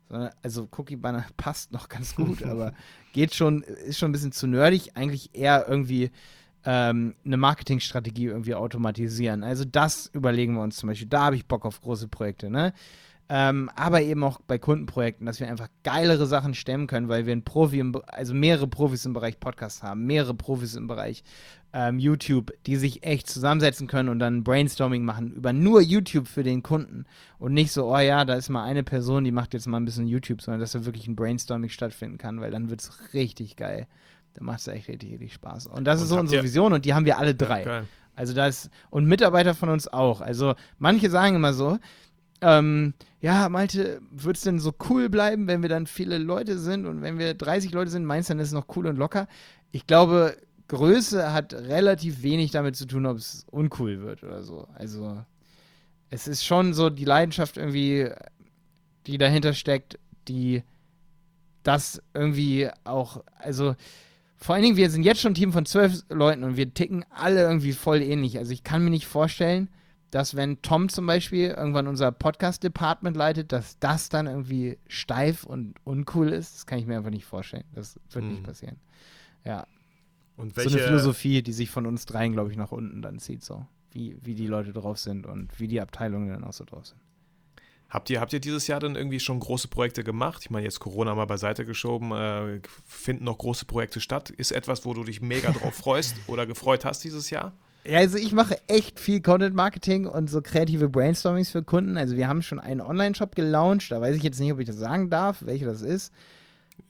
[0.08, 2.72] Sondern- Also Cookie-Banner passt noch ganz gut, aber
[3.12, 6.10] geht schon, ist schon ein bisschen zu nerdig, eigentlich eher irgendwie
[6.64, 9.44] ähm, eine Marketingstrategie irgendwie automatisieren.
[9.44, 11.08] Also das überlegen wir uns zum Beispiel.
[11.08, 12.72] Da habe ich Bock auf große Projekte, ne?
[13.30, 17.32] Ähm, aber eben auch bei Kundenprojekten, dass wir einfach geilere Sachen stemmen können, weil wir
[17.32, 21.24] einen Profi, im, also mehrere Profis im Bereich Podcast haben, mehrere Profis im Bereich
[21.74, 26.42] ähm, YouTube, die sich echt zusammensetzen können und dann Brainstorming machen über nur YouTube für
[26.42, 27.04] den Kunden
[27.38, 29.84] und nicht so, oh ja, da ist mal eine Person, die macht jetzt mal ein
[29.84, 33.56] bisschen YouTube, sondern dass da wirklich ein Brainstorming stattfinden kann, weil dann wird es richtig
[33.56, 33.86] geil.
[34.32, 35.66] Da macht es echt richtig, richtig Spaß.
[35.66, 37.64] Und das Und ist so unsere Vision und die haben wir alle drei.
[37.64, 37.84] Geil.
[38.14, 40.20] Also das, und Mitarbeiter von uns auch.
[40.20, 41.78] Also manche sagen immer so,
[42.40, 46.86] ähm, ja, Malte, wird es denn so cool bleiben, wenn wir dann viele Leute sind
[46.86, 49.26] und wenn wir 30 Leute sind, meinst du, dann ist es noch cool und locker?
[49.72, 50.36] Ich glaube,
[50.68, 54.68] Größe hat relativ wenig damit zu tun, ob es uncool wird oder so.
[54.74, 55.22] Also
[56.10, 58.08] es ist schon so die Leidenschaft irgendwie,
[59.06, 60.62] die dahinter steckt, die
[61.62, 63.74] das irgendwie auch, also
[64.40, 67.04] Vor allen Dingen, wir sind jetzt schon ein Team von zwölf Leuten und wir ticken
[67.10, 68.38] alle irgendwie voll ähnlich.
[68.38, 69.68] Also ich kann mir nicht vorstellen,
[70.10, 75.74] dass wenn Tom zum Beispiel irgendwann unser Podcast-Department leitet, dass das dann irgendwie steif und
[75.84, 76.54] uncool ist.
[76.54, 77.64] Das kann ich mir einfach nicht vorstellen.
[77.74, 78.30] Das wird Hm.
[78.32, 78.76] nicht passieren.
[79.44, 79.66] Ja.
[80.36, 83.44] Und So eine Philosophie, die sich von uns dreien, glaube ich, nach unten dann zieht,
[83.44, 83.66] so.
[83.90, 87.00] Wie, wie die Leute drauf sind und wie die Abteilungen dann auch so drauf sind.
[87.88, 90.42] Habt ihr, habt ihr dieses Jahr dann irgendwie schon große Projekte gemacht?
[90.44, 92.12] Ich meine, jetzt Corona mal beiseite geschoben.
[92.12, 94.28] Äh, finden noch große Projekte statt?
[94.28, 97.52] Ist etwas, wo du dich mega drauf freust oder gefreut hast dieses Jahr?
[97.88, 101.96] Ja, also ich mache echt viel Content-Marketing und so kreative Brainstormings für Kunden.
[101.96, 103.90] Also wir haben schon einen Online-Shop gelauncht.
[103.90, 106.12] Da weiß ich jetzt nicht, ob ich das sagen darf, welcher das ist.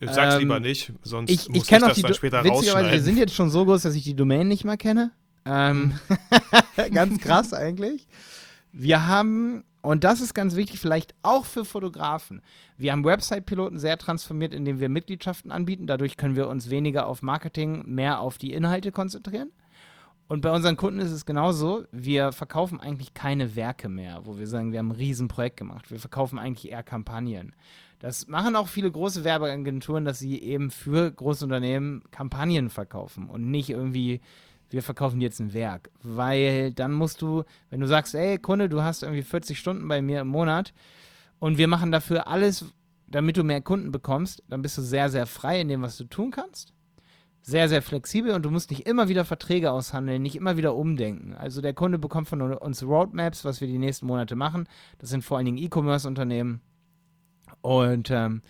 [0.00, 2.66] Sag's Ähm, lieber nicht, sonst Ich, muss ich kenne auch das die, dann später witzigerweise,
[2.66, 3.04] wir rausschneiden.
[3.04, 5.12] sind jetzt schon so groß, dass ich die Domain nicht mal kenne.
[5.44, 5.94] Ähm,
[6.92, 8.08] ganz krass eigentlich.
[8.72, 12.42] Wir haben, und das ist ganz wichtig, vielleicht auch für Fotografen,
[12.76, 15.86] wir haben Website-Piloten sehr transformiert, indem wir Mitgliedschaften anbieten.
[15.86, 19.50] Dadurch können wir uns weniger auf Marketing, mehr auf die Inhalte konzentrieren.
[20.28, 21.84] Und bei unseren Kunden ist es genauso.
[21.90, 25.90] Wir verkaufen eigentlich keine Werke mehr, wo wir sagen, wir haben ein Riesenprojekt gemacht.
[25.90, 27.54] Wir verkaufen eigentlich eher Kampagnen.
[27.98, 33.50] Das machen auch viele große Werbeagenturen, dass sie eben für große Unternehmen Kampagnen verkaufen und
[33.50, 34.20] nicht irgendwie,
[34.68, 35.90] wir verkaufen jetzt ein Werk.
[36.02, 40.02] Weil dann musst du, wenn du sagst, ey Kunde, du hast irgendwie 40 Stunden bei
[40.02, 40.74] mir im Monat
[41.38, 42.66] und wir machen dafür alles,
[43.06, 46.04] damit du mehr Kunden bekommst, dann bist du sehr, sehr frei in dem, was du
[46.04, 46.74] tun kannst
[47.42, 51.34] sehr, sehr flexibel und du musst nicht immer wieder Verträge aushandeln, nicht immer wieder umdenken.
[51.34, 54.68] Also der Kunde bekommt von uns Roadmaps, was wir die nächsten Monate machen.
[54.98, 56.60] Das sind vor allen Dingen E-Commerce-Unternehmen.
[57.62, 58.42] Und ähm,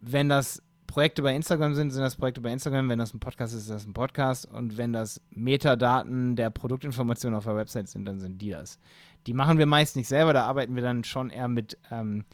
[0.00, 2.88] wenn das Projekte bei Instagram sind, sind das Projekte bei Instagram.
[2.88, 4.50] Wenn das ein Podcast ist, ist das ein Podcast.
[4.50, 8.78] Und wenn das Metadaten der Produktinformationen auf der Website sind, dann sind die das.
[9.26, 12.24] Die machen wir meist nicht selber, da arbeiten wir dann schon eher mit ähm,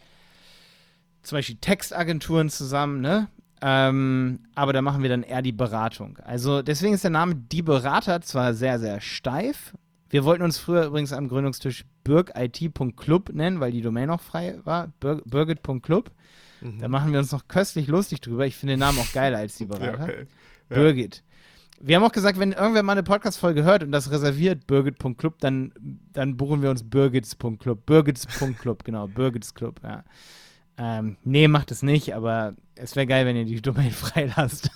[1.22, 3.28] zum Beispiel Textagenturen zusammen, ne?
[3.62, 6.18] Ähm, aber da machen wir dann eher die Beratung.
[6.24, 9.74] Also deswegen ist der Name Die Berater zwar sehr, sehr steif.
[10.10, 14.92] Wir wollten uns früher übrigens am Gründungstisch birgit.club nennen, weil die Domain noch frei war.
[15.00, 16.10] Bir- Birgit.club.
[16.60, 16.80] Mhm.
[16.80, 18.46] Da machen wir uns noch köstlich lustig drüber.
[18.46, 20.02] Ich finde den Namen auch geiler als die Ja, Berater.
[20.04, 20.26] okay.
[20.70, 20.76] Ja.
[20.76, 21.22] Birgit.
[21.80, 25.72] Wir haben auch gesagt, wenn irgendwer mal eine Podcast-Folge hört und das reserviert, birgit.club, dann,
[26.12, 27.86] dann buchen wir uns birgits.club.
[27.86, 30.04] Birgits.club, genau, Birgits Club, ja.
[30.84, 34.68] Ähm, nee, macht es nicht, aber es wäre geil, wenn ihr die Domain freilasst.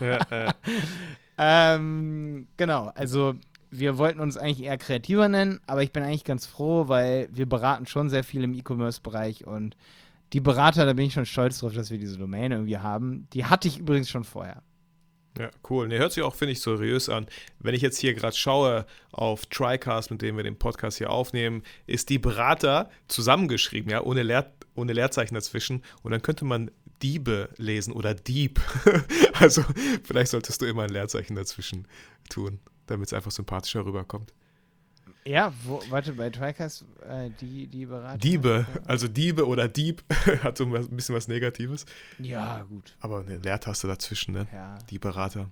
[0.00, 0.52] Ja, äh,
[1.38, 3.34] ähm, genau, also
[3.70, 7.46] wir wollten uns eigentlich eher kreativer nennen, aber ich bin eigentlich ganz froh, weil wir
[7.46, 9.76] beraten schon sehr viel im E-Commerce-Bereich und
[10.32, 13.28] die Berater, da bin ich schon stolz drauf, dass wir diese Domain irgendwie haben.
[13.34, 14.62] Die hatte ich übrigens schon vorher.
[15.38, 15.88] Ja, cool.
[15.88, 17.26] Ne, hört sich auch, finde ich, seriös an.
[17.58, 21.62] Wenn ich jetzt hier gerade schaue auf TriCast, mit dem wir den Podcast hier aufnehmen,
[21.86, 25.82] ist die Berater zusammengeschrieben, ja, ohne, Leer, ohne Leerzeichen dazwischen.
[26.02, 26.70] Und dann könnte man
[27.02, 28.60] Diebe lesen oder Dieb.
[29.34, 29.64] also
[30.04, 31.86] vielleicht solltest du immer ein Leerzeichen dazwischen
[32.28, 34.32] tun, damit es einfach sympathischer rüberkommt.
[35.24, 38.18] Ja, wo, warte, bei Tricast, äh, die, die Berater.
[38.18, 40.02] Diebe, also Diebe oder Dieb
[40.42, 41.86] hat so ein bisschen was Negatives.
[42.18, 42.96] Ja, gut.
[42.98, 44.48] Aber eine Leertaste dazwischen, ne?
[44.52, 44.78] Ja.
[44.90, 45.48] Die Berater.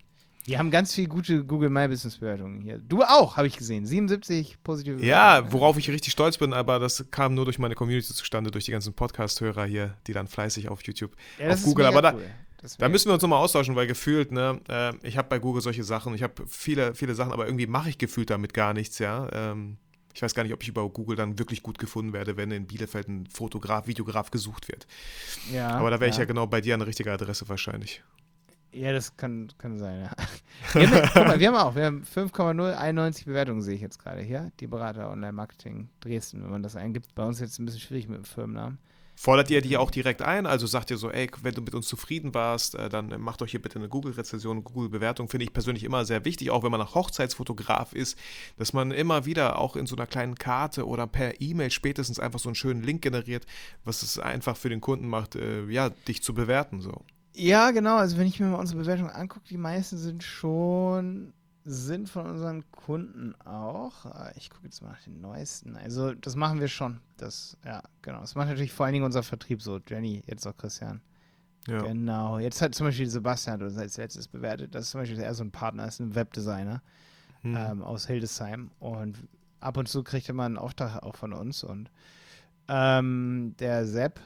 [0.46, 2.78] Die haben ganz viel gute Google My Business Bewertungen hier.
[2.78, 3.84] Du auch, habe ich gesehen.
[3.84, 8.12] 77 positive Ja, worauf ich richtig stolz bin, aber das kam nur durch meine Community
[8.14, 11.64] zustande, durch die ganzen Podcast-Hörer hier, die dann fleißig auf YouTube, Ja, das auf ist
[11.66, 11.86] Google.
[11.86, 12.24] Aber da, cool.
[12.78, 15.82] Da müssen wir uns nochmal austauschen, weil gefühlt, ne, äh, ich habe bei Google solche
[15.82, 19.28] Sachen, ich habe viele, viele Sachen, aber irgendwie mache ich gefühlt damit gar nichts, ja.
[19.32, 19.78] Ähm,
[20.12, 22.66] ich weiß gar nicht, ob ich über Google dann wirklich gut gefunden werde, wenn in
[22.66, 24.86] Bielefeld ein Fotograf, Videograf gesucht wird.
[25.52, 28.02] Ja, aber da wäre ich ja genau bei dir an der richtigen Adresse wahrscheinlich.
[28.72, 30.10] Ja, das kann, kann sein, ja.
[30.74, 34.20] Wir haben, guck mal, wir haben auch, wir haben 5,091 Bewertungen, sehe ich jetzt gerade
[34.20, 34.52] hier.
[34.60, 37.14] Die Berater Online-Marketing Dresden, wenn man das eingibt.
[37.14, 38.78] Bei uns jetzt ein bisschen schwierig mit dem Firmennamen.
[39.22, 40.46] Fordert ihr die auch direkt ein?
[40.46, 43.50] Also sagt ihr so, ey, wenn du mit uns zufrieden warst, äh, dann macht euch
[43.50, 45.28] hier bitte eine Google-Rezension, Google-Bewertung.
[45.28, 48.18] Finde ich persönlich immer sehr wichtig, auch wenn man nach Hochzeitsfotograf ist,
[48.56, 52.38] dass man immer wieder auch in so einer kleinen Karte oder per E-Mail spätestens einfach
[52.38, 53.44] so einen schönen Link generiert,
[53.84, 56.80] was es einfach für den Kunden macht, äh, ja, dich zu bewerten.
[56.80, 57.04] So.
[57.34, 57.96] Ja, genau.
[57.96, 61.32] Also, wenn ich mir mal unsere Bewertungen angucke, die meisten sind schon,
[61.64, 64.06] sind von unseren Kunden auch.
[64.06, 65.76] Äh, Ich gucke jetzt mal nach den neuesten.
[65.76, 67.00] Also, das machen wir schon.
[67.16, 68.20] Das, ja, genau.
[68.20, 69.78] Das macht natürlich vor allen Dingen unser Vertrieb so.
[69.86, 71.00] Jenny, jetzt auch Christian.
[71.68, 71.82] Ja.
[71.82, 72.38] Genau.
[72.38, 74.74] Jetzt hat zum Beispiel Sebastian hat uns als letztes bewertet.
[74.74, 76.82] Das ist zum Beispiel eher so ein Partner, ist ein Webdesigner
[77.42, 77.56] Hm.
[77.56, 78.70] ähm, aus Hildesheim.
[78.80, 79.16] Und
[79.60, 81.62] ab und zu kriegt er mal einen Auftrag auch von uns.
[81.62, 81.90] Und
[82.68, 84.20] ähm, der Sepp,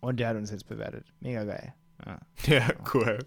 [0.00, 1.06] und der hat uns jetzt bewertet.
[1.20, 1.72] Mega geil.
[2.08, 2.18] Ja.
[2.46, 3.18] ja, cool.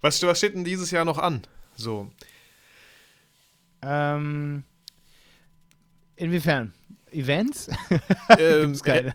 [0.00, 1.42] Was, was steht denn dieses Jahr noch an?
[1.74, 2.10] So.
[3.82, 4.64] Ähm,
[6.16, 6.72] inwiefern?
[7.10, 7.68] Events?
[8.38, 9.14] Ähm, keine.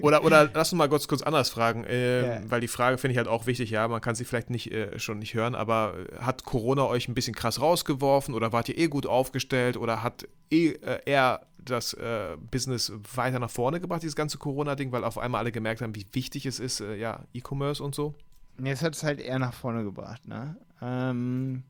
[0.00, 2.50] Oder, oder lass uns mal kurz, kurz anders fragen, äh, Ja.
[2.50, 4.98] weil die Frage finde ich halt auch wichtig, ja, man kann sie vielleicht nicht äh,
[4.98, 8.88] schon nicht hören, aber hat Corona euch ein bisschen krass rausgeworfen oder wart ihr eh
[8.88, 14.16] gut aufgestellt oder hat eh äh, eher das äh, Business weiter nach vorne gebracht, dieses
[14.16, 17.82] ganze Corona-Ding, weil auf einmal alle gemerkt haben, wie wichtig es ist, äh, ja, E-Commerce
[17.82, 18.14] und so?
[18.58, 20.56] Jetzt hat es halt eher nach vorne gebracht, ne?
[20.80, 21.62] Ähm,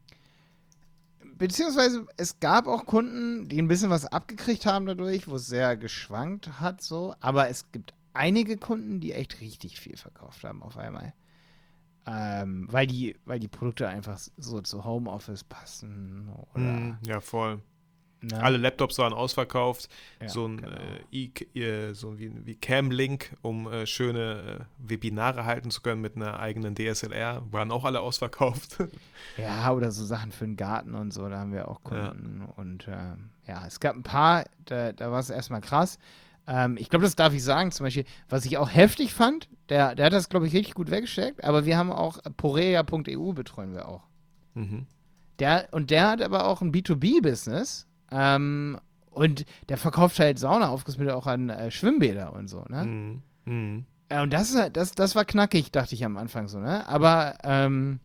[1.38, 5.76] beziehungsweise es gab auch Kunden, die ein bisschen was abgekriegt haben dadurch, wo es sehr
[5.76, 7.14] geschwankt hat, so.
[7.20, 11.12] Aber es gibt einige Kunden, die echt richtig viel verkauft haben auf einmal.
[12.04, 17.60] Ähm, weil die, weil die Produkte einfach so zu Homeoffice passen oder Mm, ja, voll.
[18.22, 18.42] Ne?
[18.42, 19.88] Alle Laptops waren ausverkauft.
[20.20, 20.76] Ja, so ein genau.
[21.12, 26.00] äh, e äh, so wie, wie Cam-Link, um äh, schöne äh, Webinare halten zu können
[26.00, 28.78] mit einer eigenen DSLR, waren auch alle ausverkauft.
[29.38, 32.44] Ja, oder so Sachen für den Garten und so, da haben wir auch Kunden.
[32.56, 35.98] Und ähm, ja, es gab ein paar, da, da war es erstmal krass.
[36.46, 39.94] Ähm, ich glaube, das darf ich sagen, zum Beispiel, was ich auch heftig fand, der,
[39.94, 43.88] der hat das, glaube ich, richtig gut weggesteckt, aber wir haben auch porea.eu betreuen wir
[43.88, 44.02] auch.
[44.54, 44.86] mhm.
[45.38, 48.78] Der, und der hat aber auch ein B2B-Business ähm,
[49.10, 52.84] und der verkauft halt Saunaaufgussmittel auch an äh, Schwimmbäder und so, ne?
[52.84, 53.22] Mhm.
[53.44, 53.84] Mhm.
[54.10, 56.86] Ja, und das, halt- das, das war knackig, dachte ich am Anfang so, ne?
[56.86, 57.98] Aber ähm,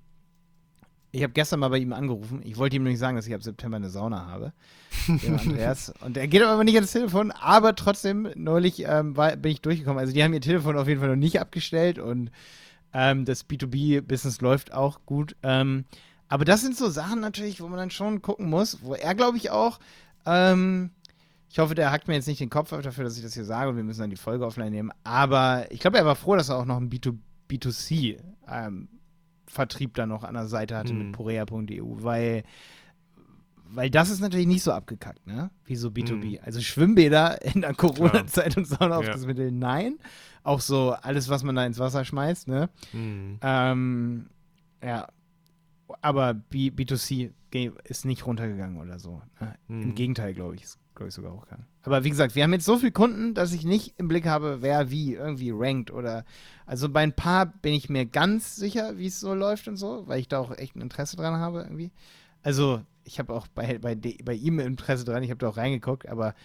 [1.12, 2.41] ich habe gestern mal bei ihm angerufen.
[2.43, 4.53] Ich wollte ihm nicht sagen, dass ich ab September eine Sauna habe.
[5.08, 5.93] Andreas.
[6.01, 9.99] Und er geht aber nicht ans Telefon, aber trotzdem, neulich ähm, war, bin ich durchgekommen.
[9.99, 12.30] Also die haben ihr Telefon auf jeden Fall noch nicht abgestellt und
[12.93, 15.36] ähm, das B2B-Business läuft auch gut.
[15.43, 15.86] Ähm,
[16.30, 19.38] aber das sind so Sachen natürlich, wo man dann schon gucken muss, wo er, glaube
[19.38, 19.80] ich, auch
[20.25, 20.91] ähm,
[21.49, 23.45] ich hoffe, der hackt mir jetzt nicht den Kopf ab dafür, dass ich das hier
[23.45, 24.91] sage und wir müssen dann die Folge offline nehmen.
[25.05, 27.17] Aber ich glaube, er war froh, dass er auch noch einen B2,
[27.49, 28.17] B2C
[28.49, 28.89] ähm,
[29.47, 30.99] Vertrieb da noch an der Seite hatte Mhm.
[30.99, 32.43] mit porea.eu, weil,
[33.69, 35.49] weil das ist natürlich nicht so abgekackt, ne?
[35.65, 36.32] Wie so B2B.
[36.34, 36.39] Mhm.
[36.43, 39.51] Also Schwimmbäder in der Corona-Zeit und Saunaaufgussmittel, Ja.
[39.51, 39.99] nein.
[40.43, 42.69] Auch so alles, was man da ins Wasser schmeißt, ne?
[42.91, 43.39] Mhm.
[43.41, 44.28] Ähm,
[44.84, 45.07] ja.
[46.01, 49.21] Aber B, B2C ge- ist nicht runtergegangen oder so.
[49.39, 49.55] Ne?
[49.69, 49.95] Im Mhm.
[49.95, 51.65] Gegenteil, glaube ich, ist, glaube ich, sogar hochgegangen.
[51.83, 54.61] Aber wie gesagt, wir haben jetzt so viele Kunden, dass ich nicht im Blick habe,
[54.61, 56.25] wer wie irgendwie rankt oder.
[56.65, 60.03] Also bei ein paar bin ich mir ganz sicher, wie es so läuft und so,
[60.07, 61.91] weil ich da auch echt ein Interesse dran habe irgendwie.
[62.43, 66.07] Also, ich habe auch bei, bei, bei ihm Interesse dran, ich habe da auch reingeguckt,
[66.09, 66.35] aber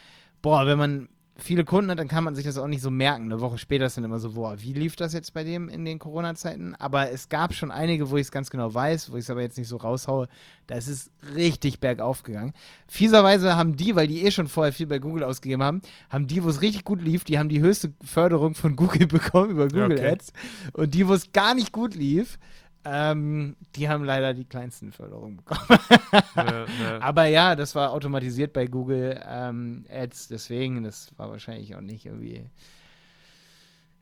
[0.40, 3.24] boah, wenn man viele Kunden hat, dann kann man sich das auch nicht so merken.
[3.24, 5.84] Eine Woche später ist dann immer so, boah, wie lief das jetzt bei dem in
[5.84, 6.74] den Corona-Zeiten?
[6.78, 9.40] Aber es gab schon einige, wo ich es ganz genau weiß, wo ich es aber
[9.40, 10.28] jetzt nicht so raushaue.
[10.66, 12.52] Da ist es richtig bergauf gegangen.
[12.86, 16.44] Fieserweise haben die, weil die eh schon vorher viel bei Google ausgegeben haben, haben die,
[16.44, 19.92] wo es richtig gut lief, die haben die höchste Förderung von Google bekommen über Google
[19.92, 20.12] Okay.
[20.12, 20.32] Ads.
[20.74, 22.38] Und die, wo es gar nicht gut lief,
[22.84, 25.60] ähm, die haben leider die kleinsten Förderungen bekommen.
[26.36, 26.66] Ja, ja.
[27.00, 32.06] Aber ja, das war automatisiert bei Google ähm, Ads, deswegen, das war wahrscheinlich auch nicht
[32.06, 32.44] irgendwie.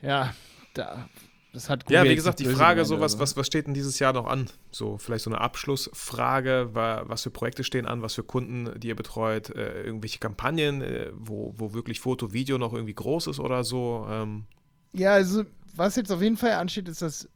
[0.02, 0.32] Ja,
[0.74, 1.08] da.
[1.52, 3.98] Das hat Google Ja, wie gesagt, die Frage, so was, was, was steht denn dieses
[3.98, 4.48] Jahr noch an?
[4.70, 8.86] So, vielleicht so eine Abschlussfrage, wa- was für Projekte stehen an, was für Kunden, die
[8.86, 13.40] ihr betreut, äh, irgendwelche Kampagnen, äh, wo, wo wirklich Foto, Video noch irgendwie groß ist
[13.40, 14.06] oder so.
[14.08, 14.44] Ähm,
[14.92, 15.42] Ja, also,
[15.74, 17.28] was jetzt auf jeden Fall ansteht, ist, dass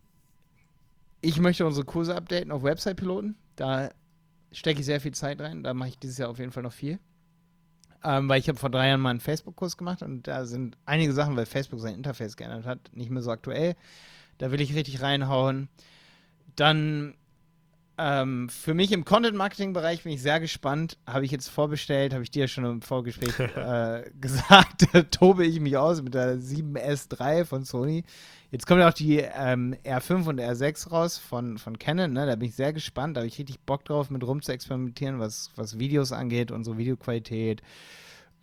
[1.25, 3.37] ich möchte unsere Kurse updaten auf Website-Piloten.
[3.57, 3.91] Da
[4.53, 5.63] stecke ich sehr viel Zeit rein.
[5.63, 6.99] Da mache ich dieses Jahr auf jeden Fall noch viel.
[8.05, 11.15] Ähm, weil ich habe vor drei Jahren mal einen Facebook-Kurs gemacht und da sind einige
[11.15, 13.75] Sachen, weil Facebook sein Interface geändert hat, nicht mehr so aktuell.
[14.37, 15.69] Da will ich richtig reinhauen.
[16.57, 17.15] Dann
[17.97, 20.99] ähm, für mich im Content-Marketing-Bereich bin ich sehr gespannt.
[21.07, 24.87] Habe ich jetzt vorbestellt, habe ich dir schon im Vorgespräch äh, gesagt.
[24.93, 28.05] Da tobe ich mich aus mit der 7S3 von Sony.
[28.51, 32.13] Jetzt kommt ja auch die ähm, R5 und R6 raus von, von Canon.
[32.13, 32.27] Ne?
[32.27, 33.17] Da bin ich sehr gespannt.
[33.17, 36.79] Da habe ich richtig Bock drauf, mit rum zu experimentieren, was, was Videos angeht, unsere
[36.79, 37.63] Videoqualität.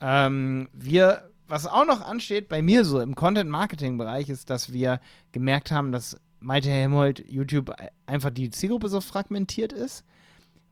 [0.02, 5.00] Ähm, wir, was auch noch ansteht bei mir so im Content-Marketing-Bereich, ist, dass wir
[5.32, 7.74] gemerkt haben, dass Malte Helmholt YouTube
[8.06, 10.04] einfach die Zielgruppe so fragmentiert ist.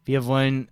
[0.03, 0.69] Wir wollen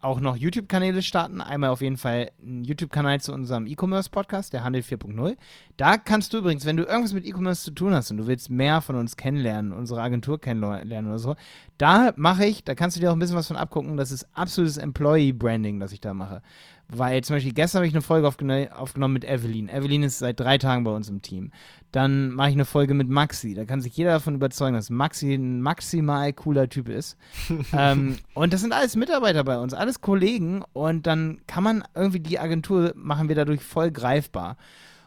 [0.00, 1.40] auch noch YouTube-Kanäle starten.
[1.40, 5.36] Einmal auf jeden Fall einen YouTube-Kanal zu unserem E-Commerce-Podcast, der Handel 4.0.
[5.76, 8.50] Da kannst du übrigens, wenn du irgendwas mit E-Commerce zu tun hast und du willst
[8.50, 11.34] mehr von uns kennenlernen, unsere Agentur kennenlernen oder so,
[11.78, 13.96] da mache ich, da kannst du dir auch ein bisschen was von abgucken.
[13.96, 16.42] Das ist absolutes Employee-Branding, das ich da mache.
[16.88, 19.68] Weil zum Beispiel gestern habe ich eine Folge aufgene aufgenommen mit Evelyn.
[19.68, 21.50] Evelyn ist seit drei Tagen bei uns im Team.
[21.90, 23.54] Dann mache ich eine Folge mit Maxi.
[23.54, 27.16] Da kann sich jeder davon überzeugen, dass Maxi ein maximal cooler Typ ist.
[27.72, 30.62] ähm, und das sind alles Mitarbeiter bei uns, alles Kollegen.
[30.74, 34.56] Und dann kann man irgendwie die Agentur machen wir dadurch voll greifbar.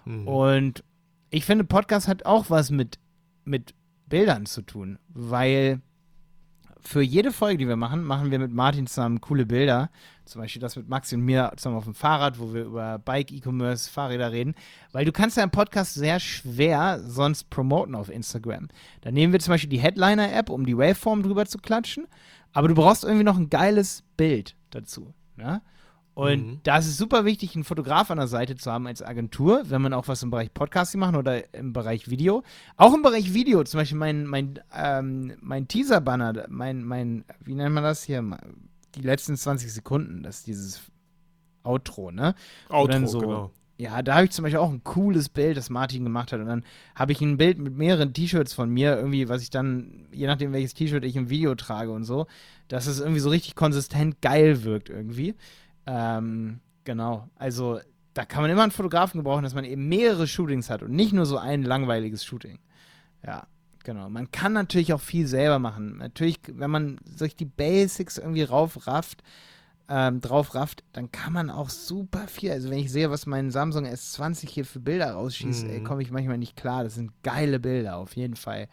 [0.03, 0.27] mhm.
[0.27, 0.84] Und
[1.30, 2.99] ich finde, Podcast hat auch was mit,
[3.45, 3.73] mit
[4.07, 5.82] Bildern zu tun, weil
[6.82, 9.89] für jede Folge, die wir machen, machen wir mit Martin zusammen coole Bilder.
[10.30, 13.32] Zum Beispiel das mit Maxi und mir zusammen auf dem Fahrrad, wo wir über Bike,
[13.32, 14.53] E-Commerce, Fahrräder reden.
[14.91, 18.67] Weil du kannst deinen Podcast sehr schwer sonst promoten auf Instagram.
[19.01, 22.07] Da nehmen wir zum Beispiel die Headliner-App, um die Waveform drüber zu klatschen.
[22.53, 25.13] Aber du brauchst irgendwie noch ein geiles Bild dazu.
[25.38, 25.61] Ja?
[26.19, 26.59] Und mhm.
[26.63, 29.82] da ist es super wichtig, einen Fotograf an der Seite zu haben als Agentur, wenn
[29.82, 32.43] man auch was im Bereich Podcasting machen oder im Bereich Video.
[32.75, 37.73] Auch im Bereich Video, zum Beispiel mein, mein, ähm, mein Teaser-Banner, mein, mein, wie nennt
[37.73, 38.38] man das hier?
[38.99, 40.81] Die letzten 20 Sekunden, das ist dieses
[41.63, 42.35] Outro, ne?
[42.69, 43.51] Outro, so, genau.
[43.77, 46.41] Ja, da habe ich zum Beispiel auch ein cooles Bild, das Martin gemacht hat.
[46.41, 50.07] Und dann habe ich ein Bild mit mehreren T-Shirts von mir, irgendwie, was ich dann,
[50.11, 52.27] je nachdem, welches T-Shirt ich im Video trage und so,
[52.67, 55.33] dass es irgendwie so richtig konsistent geil wirkt irgendwie.
[55.85, 57.29] Ähm, genau.
[57.37, 57.79] Also
[58.13, 61.13] da kann man immer einen Fotografen gebrauchen, dass man eben mehrere Shootings hat und nicht
[61.13, 62.59] nur so ein langweiliges Shooting.
[63.25, 63.47] Ja,
[63.89, 64.07] genau.
[64.07, 65.97] Man kann natürlich auch viel selber machen.
[65.97, 69.23] Natürlich, wenn man sich die Basics irgendwie raufrafft,
[69.89, 72.51] ähm, drauf rafft, dann kann man auch super viel.
[72.51, 75.83] Also wenn ich sehe, was mein Samsung S20 hier für Bilder rausschießt, mhm.
[75.83, 76.83] komme ich manchmal nicht klar.
[76.83, 78.67] Das sind geile Bilder, auf jeden Fall.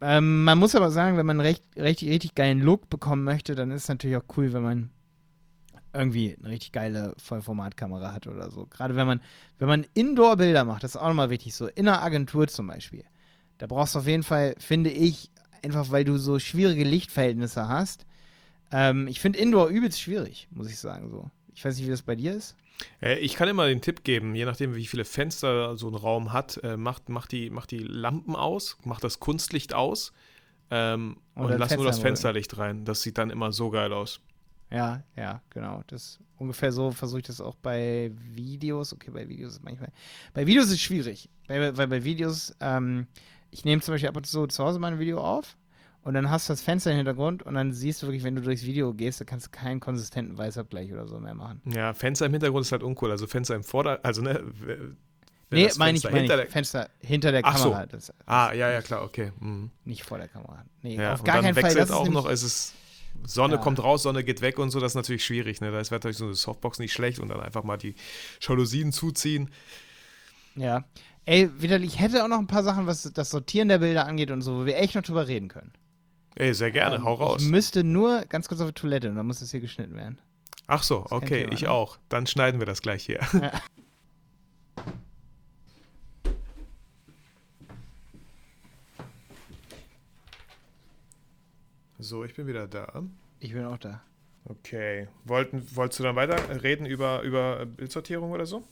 [0.00, 3.70] Ähm, man muss aber sagen, wenn man recht, recht, richtig geilen Look bekommen möchte, dann
[3.70, 4.90] ist es natürlich auch cool, wenn man
[5.92, 8.66] irgendwie eine richtig geile Vollformatkamera hat oder so.
[8.66, 9.20] Gerade wenn man,
[9.60, 13.04] wenn man Indoor-Bilder macht, das ist auch nochmal wichtig, so in einer Agentur zum Beispiel.
[13.60, 15.30] Da brauchst du auf jeden Fall, finde ich,
[15.62, 18.06] einfach weil du so schwierige Lichtverhältnisse hast.
[18.72, 21.10] Ähm, ich finde Indoor übelst schwierig, muss ich sagen.
[21.10, 21.30] So.
[21.54, 22.56] Ich weiß nicht, wie das bei dir ist.
[23.02, 26.32] Äh, ich kann immer den Tipp geben, je nachdem, wie viele Fenster so ein Raum
[26.32, 30.14] hat, äh, macht, macht, die, macht die Lampen aus, macht das Kunstlicht aus
[30.70, 32.86] ähm, und lass nur das Fensterlicht rein.
[32.86, 34.20] Das sieht dann immer so geil aus.
[34.70, 35.82] Ja, ja, genau.
[35.88, 38.94] Das ungefähr so versuche ich das auch bei Videos.
[38.94, 39.92] Okay, bei Videos ist manchmal.
[40.32, 41.28] Bei Videos ist es schwierig.
[41.46, 43.06] Weil, weil bei Videos, ähm,
[43.50, 45.56] ich nehme zum Beispiel ab und zu zu Hause mein Video auf
[46.02, 48.40] und dann hast du das Fenster im Hintergrund und dann siehst du wirklich, wenn du
[48.40, 51.60] durchs Video gehst, da kannst du keinen konsistenten Weißabgleich oder so mehr machen.
[51.66, 53.10] Ja, Fenster im Hintergrund ist halt uncool.
[53.10, 54.42] Also Fenster im Vorder-, also ne.
[55.52, 57.82] Nee, meine ich, mein ich Fenster hinter der Ach Kamera.
[57.82, 57.86] So.
[57.88, 59.32] Das, ah, ja, ja, klar, okay.
[59.40, 59.70] Mhm.
[59.84, 60.64] Nicht vor der Kamera.
[60.80, 61.74] Nee, ja, auf gar keinen Fall.
[61.74, 62.74] Das auch noch, es ist
[63.24, 63.60] Sonne ja.
[63.60, 65.60] kommt raus, Sonne geht weg und so, das ist natürlich schwierig.
[65.60, 65.70] Ne?
[65.70, 67.94] Da ist natürlich so eine Softbox nicht schlecht und dann einfach mal die
[68.40, 69.50] Jalousien zuziehen.
[70.54, 70.84] Ja.
[71.26, 74.30] Ey, wieder, ich hätte auch noch ein paar Sachen, was das Sortieren der Bilder angeht
[74.30, 75.72] und so, wo wir echt noch drüber reden können.
[76.34, 77.42] Ey, sehr gerne, ähm, hau raus.
[77.42, 80.18] Ich müsste nur ganz kurz auf die Toilette und dann muss das hier geschnitten werden.
[80.66, 81.70] Ach so, okay, Thema, ich ne?
[81.70, 81.98] auch.
[82.08, 83.20] Dann schneiden wir das gleich hier.
[83.34, 83.52] Ja.
[92.02, 93.02] So, ich bin wieder da.
[93.40, 94.02] Ich bin auch da.
[94.46, 95.08] Okay.
[95.24, 98.64] Wollten, wolltest du dann weiter reden über, über Bildsortierung oder so?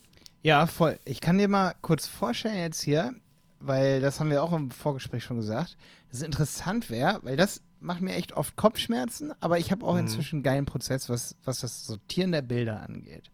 [0.43, 0.99] Ja, voll.
[1.05, 3.15] Ich kann dir mal kurz vorstellen jetzt hier,
[3.61, 5.77] weil das haben wir auch im Vorgespräch schon gesagt,
[6.09, 9.95] dass es interessant wäre, weil das macht mir echt oft Kopfschmerzen, aber ich habe auch
[9.95, 10.01] mhm.
[10.01, 13.31] inzwischen einen geilen Prozess, was, was das Sortieren der Bilder angeht.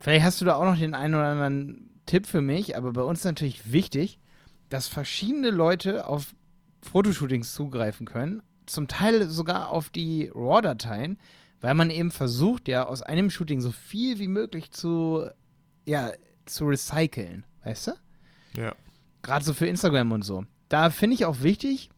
[0.00, 3.02] Vielleicht hast du da auch noch den einen oder anderen Tipp für mich, aber bei
[3.02, 4.18] uns ist natürlich wichtig,
[4.68, 6.34] dass verschiedene Leute auf
[6.82, 11.18] Fotoshootings zugreifen können zum Teil sogar auf die RAW-Dateien,
[11.60, 15.28] weil man eben versucht, ja, aus einem Shooting so viel wie möglich zu,
[15.88, 16.12] ja,
[16.44, 17.92] zu recyceln, weißt du?
[18.56, 18.74] Ja.
[19.22, 20.44] Gerade so für Instagram und so.
[20.68, 21.90] Da finde ich auch wichtig,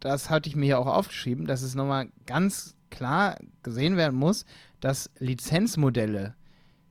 [0.00, 4.44] das hatte ich mir ja auch aufgeschrieben, dass es nochmal ganz klar gesehen werden muss,
[4.80, 6.34] dass Lizenzmodelle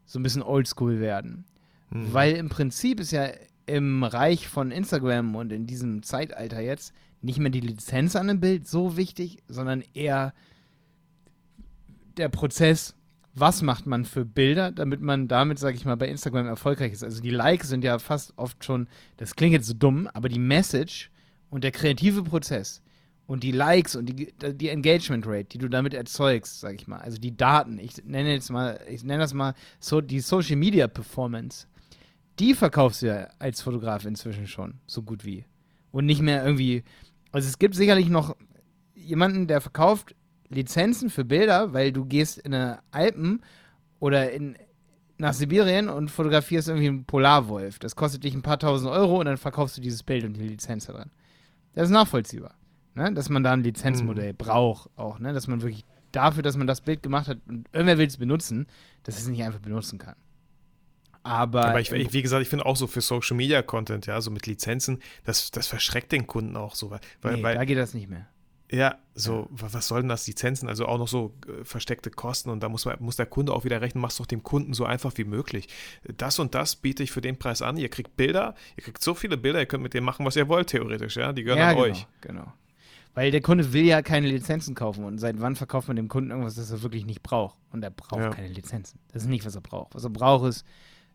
[0.05, 1.45] so ein bisschen oldschool werden.
[1.89, 2.13] Mhm.
[2.13, 3.29] Weil im Prinzip ist ja
[3.65, 8.41] im Reich von Instagram und in diesem Zeitalter jetzt nicht mehr die Lizenz an einem
[8.41, 10.33] Bild so wichtig, sondern eher
[12.17, 12.95] der Prozess,
[13.35, 17.03] was macht man für Bilder, damit man damit, sage ich mal, bei Instagram erfolgreich ist.
[17.03, 20.39] Also die Likes sind ja fast oft schon, das klingt jetzt so dumm, aber die
[20.39, 21.11] Message
[21.49, 22.81] und der kreative Prozess
[23.25, 26.99] und die Likes und die, die Engagement Rate, die du damit erzeugst, sage ich mal,
[26.99, 30.87] also die Daten, ich nenne jetzt mal, ich nenne das mal so die Social Media
[30.87, 31.67] Performance,
[32.39, 35.45] die verkaufst du ja als Fotograf inzwischen schon, so gut wie.
[35.91, 36.83] Und nicht mehr irgendwie
[37.33, 38.37] also es gibt sicherlich noch
[38.93, 40.15] jemanden, der verkauft
[40.53, 43.41] Lizenzen für Bilder, weil du gehst in eine Alpen
[43.99, 44.57] oder in,
[45.17, 47.79] nach Sibirien und fotografierst irgendwie einen Polarwolf.
[47.79, 50.47] Das kostet dich ein paar tausend Euro und dann verkaufst du dieses Bild und die
[50.47, 51.11] Lizenz da dran.
[51.73, 52.55] Das ist nachvollziehbar,
[52.95, 53.13] ne?
[53.13, 54.37] dass man da ein Lizenzmodell mhm.
[54.37, 55.33] braucht auch, ne?
[55.33, 58.67] dass man wirklich dafür, dass man das Bild gemacht hat und irgendwer will es benutzen,
[59.03, 60.15] dass es nicht einfach benutzen kann.
[61.23, 64.29] Aber, Aber ich, wie gesagt, ich finde auch so für Social Media Content, ja, so
[64.29, 66.91] mit Lizenzen, das, das verschreckt den Kunden auch so.
[66.91, 66.99] Weil,
[67.37, 68.27] nee, weil, da geht das nicht mehr.
[68.73, 70.67] Ja, so, was sollen das, Lizenzen?
[70.67, 73.65] Also auch noch so äh, versteckte Kosten und da muss, man, muss der Kunde auch
[73.65, 75.67] wieder rechnen, machst doch dem Kunden so einfach wie möglich.
[76.17, 77.77] Das und das biete ich für den Preis an.
[77.77, 80.47] Ihr kriegt Bilder, ihr kriegt so viele Bilder, ihr könnt mit denen machen, was ihr
[80.47, 81.33] wollt, theoretisch, ja.
[81.33, 82.07] Die gehören ja, an genau, euch.
[82.21, 82.51] Genau.
[83.13, 86.31] Weil der Kunde will ja keine Lizenzen kaufen und seit wann verkauft man dem Kunden
[86.31, 87.55] irgendwas, das er wirklich nicht braucht?
[87.71, 88.29] Und er braucht Ja.
[88.31, 88.99] keine Lizenzen.
[89.11, 89.93] Das ist nicht, was er braucht.
[89.93, 90.65] Was er braucht, ist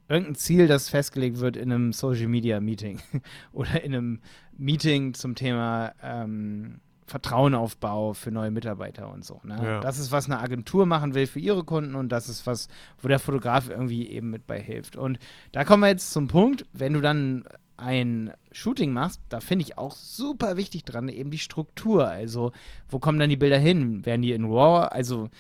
[0.09, 3.01] irgendein Ziel, das festgelegt wird in einem Social Media Meeting
[3.53, 4.21] oder in einem
[4.57, 9.41] Meeting zum Thema ähm, Vertrauenaufbau für neue Mitarbeiter und so.
[9.45, 9.59] Ne?
[9.63, 9.81] Ja.
[9.81, 12.69] Das ist, was eine Agentur machen will für ihre Kunden und das ist was,
[13.01, 14.97] wo der Fotograf irgendwie eben mit bei hilft.
[14.97, 15.19] Und
[15.53, 17.45] da kommen wir jetzt zum Punkt, wenn du dann
[17.79, 22.09] ein Shooting machst, da finde ich auch super wichtig dran, eben die Struktur.
[22.09, 22.53] Also,
[22.89, 24.05] wo kommen dann die Bilder hin?
[24.05, 24.89] Werden die in RAW?
[24.89, 25.31] Also,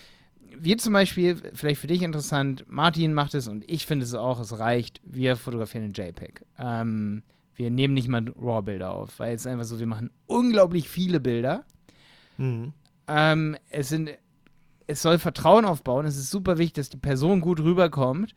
[0.56, 4.40] wir zum Beispiel, vielleicht für dich interessant, Martin macht es und ich finde es auch,
[4.40, 6.42] es reicht, wir fotografieren in JPEG.
[6.58, 7.22] Ähm,
[7.59, 11.64] wir nehmen nicht mal RAW-Bilder auf, weil es einfach so, wir machen unglaublich viele Bilder.
[12.36, 12.72] Mhm.
[13.09, 14.11] Ähm, es sind,
[14.86, 16.06] es soll Vertrauen aufbauen.
[16.06, 18.34] Es ist super wichtig, dass die Person gut rüberkommt.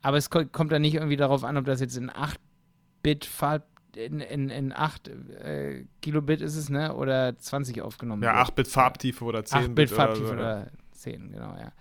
[0.00, 3.66] Aber es ko kommt dann nicht irgendwie darauf an, ob das jetzt in 8-Bit Farb
[3.94, 6.94] in, in, in 8 äh, Kilobit ist es, ne?
[6.94, 8.48] Oder 20 aufgenommen Ja, wird.
[8.48, 11.72] 8-Bit Farbtiefe oder 10-Bit 8-Bit Farbtiefe oder, so, oder 10, genau, ja.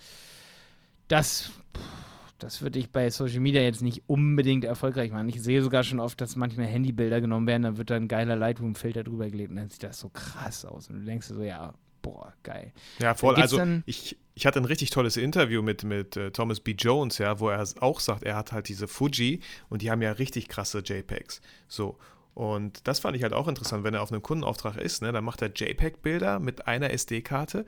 [1.08, 2.11] Das, pff,
[2.44, 5.30] das würde ich bei Social Media jetzt nicht unbedingt erfolgreich machen.
[5.30, 8.36] Ich sehe sogar schon oft, dass manchmal Handybilder genommen werden, dann wird da ein geiler
[8.36, 10.90] Lightroom-Filter drüber gelegt und dann sieht das so krass aus.
[10.90, 12.74] Und du denkst dir so, ja, boah, geil.
[13.00, 13.36] Ja, voll.
[13.36, 16.72] Also ich, ich hatte ein richtig tolles Interview mit, mit äh, Thomas B.
[16.72, 20.12] Jones, ja, wo er auch sagt, er hat halt diese Fuji und die haben ja
[20.14, 21.42] richtig krasse JPEGs.
[21.68, 21.98] So.
[22.34, 25.24] Und das fand ich halt auch interessant, wenn er auf einem Kundenauftrag ist, ne, dann
[25.24, 27.66] macht er JPEG-Bilder mit einer SD-Karte.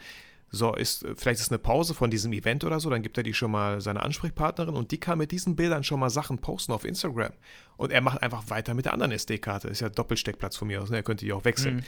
[0.56, 3.24] So, ist, äh, vielleicht ist eine Pause von diesem Event oder so, dann gibt er
[3.24, 6.72] die schon mal seiner Ansprechpartnerin und die kann mit diesen Bildern schon mal Sachen posten
[6.74, 7.34] auf Instagram.
[7.76, 9.68] Und er macht einfach weiter mit der anderen SD-Karte.
[9.68, 10.98] Ist ja Doppelsteckplatz von mir aus, ne?
[10.98, 11.84] er könnte die auch wechseln.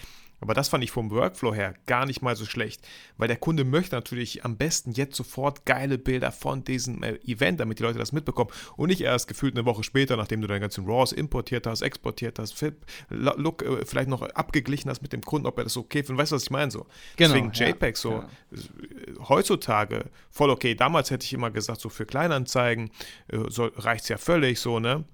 [0.45, 2.87] Aber das fand ich vom Workflow her gar nicht mal so schlecht,
[3.17, 7.59] weil der Kunde möchte natürlich am besten jetzt sofort geile Bilder von diesem äh, Event,
[7.59, 10.59] damit die Leute das mitbekommen und nicht erst gefühlt eine Woche später, nachdem du deine
[10.59, 12.63] ganzen RAWs importiert hast, exportiert hast,
[13.09, 16.21] Look äh, vielleicht noch abgeglichen hast mit dem Kunden, ob er das okay findet.
[16.21, 16.69] Weißt du, was ich meine?
[16.69, 16.85] So.
[17.15, 18.23] Genau, Deswegen ja, JPEG so genau.
[18.51, 20.75] äh, heutzutage voll okay.
[20.75, 22.91] Damals hätte ich immer gesagt, so für Kleinanzeigen
[23.29, 25.05] äh, reicht es ja völlig so, ne?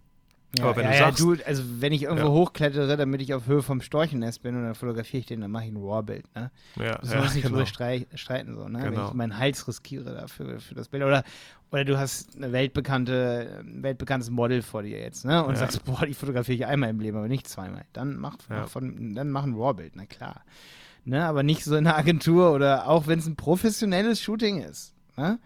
[0.57, 3.47] Ja, Aber wenn ja, du sagst- du, also wenn ich irgendwo hochklettere, damit ich auf
[3.47, 6.51] Höhe vom Storchennest bin und dann fotografiere ich den, dann mache ich ein RAW-Bild, ne?
[6.75, 7.55] Ja, wir uns nicht genau.
[7.55, 8.79] drüber strei- streiten, so, ne?
[8.83, 9.07] Wenn Genau.
[9.07, 11.03] ich meinen Hals riskiere dafür für das Bild.
[11.03, 11.23] Oder,
[11.71, 15.41] oder du hast eine weltbekannte, ein weltbekanntes Model vor dir jetzt, ne?
[15.45, 17.85] Und sagst, boah, die fotografiere ich einmal im Leben, aber nicht zweimal.
[17.93, 18.35] Dann mach,
[18.67, 20.41] von, dann mach ein RAW-Bild, na klar.
[21.05, 21.23] Ne?
[21.25, 24.93] Aber nicht so in der Agentur oder auch wenn es ein professionelles Shooting ist.
[25.17, 25.39] Ne?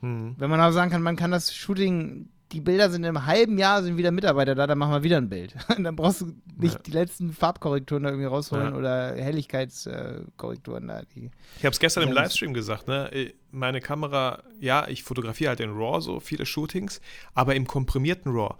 [0.00, 0.34] Hm.
[0.38, 3.82] Wenn man auch sagen kann, man kann das Shooting, die Bilder sind im halben Jahr,
[3.82, 5.54] sind wieder Mitarbeiter da, dann machen wir wieder ein Bild.
[5.78, 6.80] dann brauchst du nicht Ja.
[6.80, 8.78] die letzten Farbkorrekturen da irgendwie rausholen Ja.
[8.78, 11.02] oder Helligkeitskorrekturen da.
[11.14, 13.10] Die, Ich habe es gestern im Livestream gesagt, ne?
[13.12, 17.00] Äh, Meine Kamera, ja, ich fotografiere halt in RAW so viele Shootings,
[17.34, 18.54] aber im komprimierten RAW.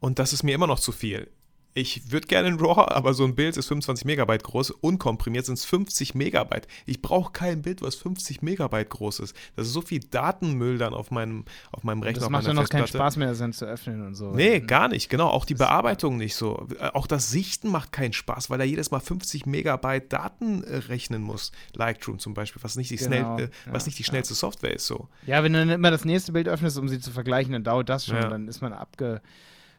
[0.00, 1.28] Und das ist mir immer noch zu viel.
[1.72, 4.70] Ich würde gerne in RAW, aber so ein Bild ist 25 Megabyte groß.
[4.70, 6.66] Unkomprimiert sind es 50 Megabyte.
[6.84, 9.36] Ich brauche kein Bild, was 50 Megabyte groß ist.
[9.54, 12.68] Das ist so viel Datenmüll dann auf meinem, auf meinem Rechner, das macht dann noch
[12.68, 12.88] keinen.
[12.88, 14.32] Spaß mehr, das zu öffnen und so.
[14.32, 15.28] Nee, gar nicht, genau.
[15.28, 16.66] Auch die Bearbeitung nicht so.
[16.92, 21.22] Auch das Sichten macht keinen Spaß, weil er jedes Mal 50 Megabyte Daten äh, rechnen
[21.22, 21.52] muss.
[21.74, 24.08] Lightroom zum Beispiel, was nicht die, Genau, schnell, äh, was ja, nicht die ja.
[24.08, 24.86] schnellste Software ist.
[24.86, 25.08] So.
[25.26, 27.88] Ja, wenn du dann immer das nächste Bild öffnest, um sie zu vergleichen, dann dauert
[27.88, 28.16] das schon.
[28.16, 28.28] Ja.
[28.28, 28.72] Dann ist man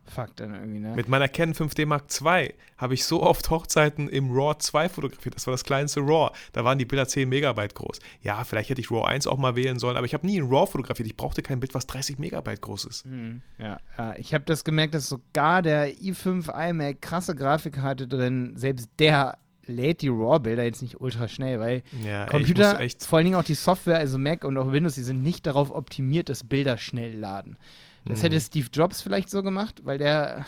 [0.05, 0.95] abgefuckt dann irgendwie, ne?
[0.95, 5.35] Mit meiner Canon 5D Mark II habe ich so oft Hochzeiten im RAW 2 fotografiert.
[5.35, 6.31] Das war das kleinste RAW.
[6.53, 7.99] Da waren die Bilder 10 Megabyte groß.
[8.21, 10.45] Ja, vielleicht hätte ich RAW 1 auch mal wählen sollen, aber ich habe nie in
[10.49, 11.07] RAW fotografiert.
[11.07, 13.05] Ich brauchte kein Bild, was 30 Megabyte groß ist.
[13.05, 13.41] Mhm.
[13.57, 18.89] Ja, ja, ich habe das gemerkt, dass sogar der i5 iMac krasse Grafikkarte drin, selbst
[18.99, 19.37] der
[19.67, 23.05] lädt die RAW-Bilder jetzt nicht ultra schnell, weil Ja, ey, Computer, echt.
[23.05, 25.71] vor allen Dingen auch die Software, also Mac und auch Windows, die sind nicht darauf
[25.71, 27.57] optimiert, dass Bilder schnell laden.
[28.05, 28.23] Das Mhm.
[28.23, 30.45] hätte Steve Jobs vielleicht so gemacht, weil der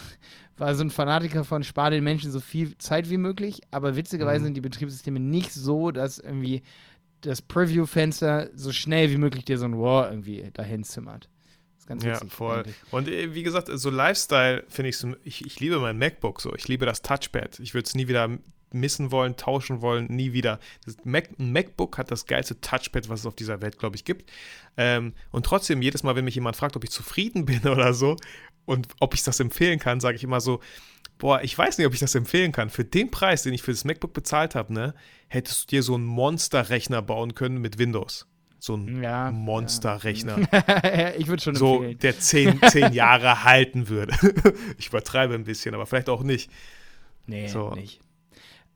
[0.58, 4.42] war so ein Fanatiker von spar den Menschen so viel Zeit wie möglich, aber witzigerweise
[4.42, 4.46] Mhm.
[4.46, 6.64] sind die Betriebssysteme nicht so, dass irgendwie
[7.22, 11.30] das Preview-Fenster so schnell wie möglich dir so ein RAW irgendwie dahin zimmert.
[11.76, 12.60] Das ist ganz Ja, voll.
[12.60, 12.76] eigentlich.
[12.92, 16.54] Und äh, wie gesagt, so Lifestyle finde ich so, ich, ich liebe mein MacBook so.
[16.56, 17.60] Ich liebe das Touchpad.
[17.60, 18.30] Ich würde es nie wieder
[18.74, 20.60] missen wollen, tauschen wollen, nie wieder.
[20.86, 24.32] Das Mac, MacBook hat das geilste Touchpad, was es auf dieser Welt, glaube ich, gibt.
[24.78, 28.16] Ähm, und trotzdem, jedes Mal, wenn mich jemand fragt, ob ich zufrieden bin oder so
[28.66, 30.60] und ob ich das empfehlen kann, sage ich immer so,
[31.20, 32.70] boah, ich weiß nicht, ob ich das empfehlen kann.
[32.70, 34.94] Für den Preis, den ich für das MacBook bezahlt habe, ne,
[35.28, 38.28] hättest du dir so einen Monsterrechner bauen können mit Windows.
[38.60, 40.38] So ein Ja, Monsterrechner
[41.18, 42.00] ich würde schon so empfehlen.
[42.00, 44.14] der zehn, zehn Jahre halten würde.
[44.78, 46.50] ich übertreibe ein bisschen, aber vielleicht auch nicht.
[47.28, 47.72] Nee, So.
[47.72, 48.00] nicht.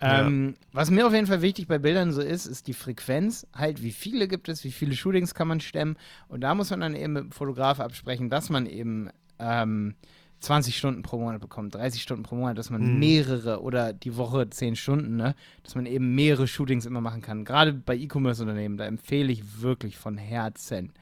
[0.02, 0.28] Ja.
[0.28, 3.48] Ähm, Was mir auf jeden Fall wichtig bei Bildern so ist, ist die Frequenz.
[3.54, 5.98] Halt, wie viele gibt es, wie viele Shootings kann man stemmen.
[6.28, 9.96] Und da muss man dann eben mit dem Fotograf absprechen, dass man eben ähm,
[10.40, 13.00] 20 Stunden pro Monat bekommt, 30 Stunden pro Monat, dass man Mhm.
[13.00, 15.34] mehrere oder die Woche 10 Stunden, ne,
[15.64, 17.44] dass man eben mehrere Shootings immer machen kann.
[17.44, 20.94] Gerade bei E-Commerce-Unternehmen, da empfehle ich wirklich von Herzen.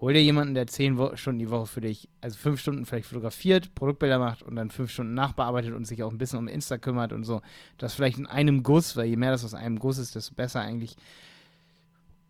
[0.00, 3.06] Hol dir jemanden, der 10 Wo Stunden die Woche für dich, also 5 Stunden vielleicht
[3.08, 6.76] fotografiert, Produktbilder macht und dann 5 Stunden nachbearbeitet und sich auch ein bisschen um Insta
[6.76, 7.40] kümmert und so.
[7.78, 10.60] Das vielleicht in einem Guss, weil je mehr das aus einem Guss ist, desto besser
[10.60, 10.96] eigentlich.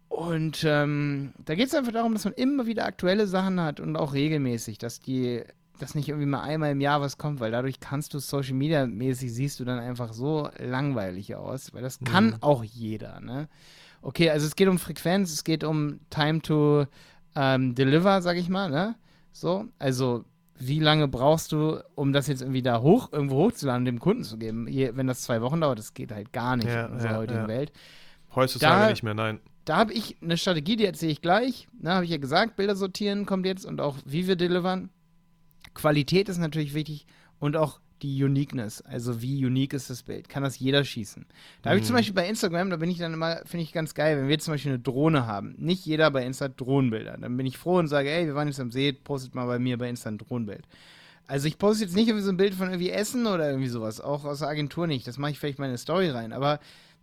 [0.09, 3.97] Und ähm, da geht es einfach darum, dass man immer wieder aktuelle Sachen hat und
[3.97, 5.43] auch regelmäßig, dass die,
[5.79, 8.87] dass nicht irgendwie mal einmal im Jahr was kommt, weil dadurch kannst du Social Media
[8.87, 12.37] mäßig siehst du dann einfach so langweilig aus, weil das kann Mhm.
[12.41, 13.49] auch jeder, ne?
[14.03, 16.87] Okay, also es geht um Frequenz, es geht um Time to
[17.37, 18.95] ähm, Deliver, sag ich mal, ne?
[19.32, 20.24] So, also
[20.59, 24.24] wie lange brauchst du, um das jetzt irgendwie da hoch, irgendwo hochzuladen und dem Kunden
[24.24, 24.66] zu geben?
[24.68, 27.16] Je, wenn das zwei Wochen dauert, das geht halt gar nicht Ja, in unserer ja,
[27.18, 27.49] heutigen ja.
[27.49, 27.72] Welt
[28.34, 29.41] Heutzutage Da- nicht mehr, nein.
[29.66, 31.68] da habe ich eine Strategie, die erzähle ich gleich.
[31.80, 34.89] Ne, habe ich ja gesagt, Bilder sortieren kommt jetzt und auch wie wir delivern.
[35.74, 37.07] Qualität ist natürlich wichtig
[37.39, 38.82] und auch die Uniqueness.
[38.82, 40.28] Also wie unique ist das Bild?
[40.28, 41.26] Kann das jeder schießen?
[41.62, 41.99] Da habe ich zum Mhm.
[41.99, 44.55] Beispiel bei Instagram, da bin ich dann immer, finde ich ganz geil, wenn wir zum
[44.55, 45.55] Beispiel eine Drohne haben.
[45.59, 47.16] Nicht jeder bei Insta Drohnenbilder.
[47.18, 49.59] Dann bin ich froh und sage, ey, wir waren jetzt am See, postet mal bei
[49.59, 50.66] mir bei Insta ein Drohnenbild.
[51.26, 54.01] Also ich poste jetzt nicht irgendwie so ein Bild von irgendwie Essen oder irgendwie sowas,
[54.01, 55.07] auch aus der Agentur nicht.
[55.09, 56.61] Das mache ich vielleicht mal in eine Story rein, aber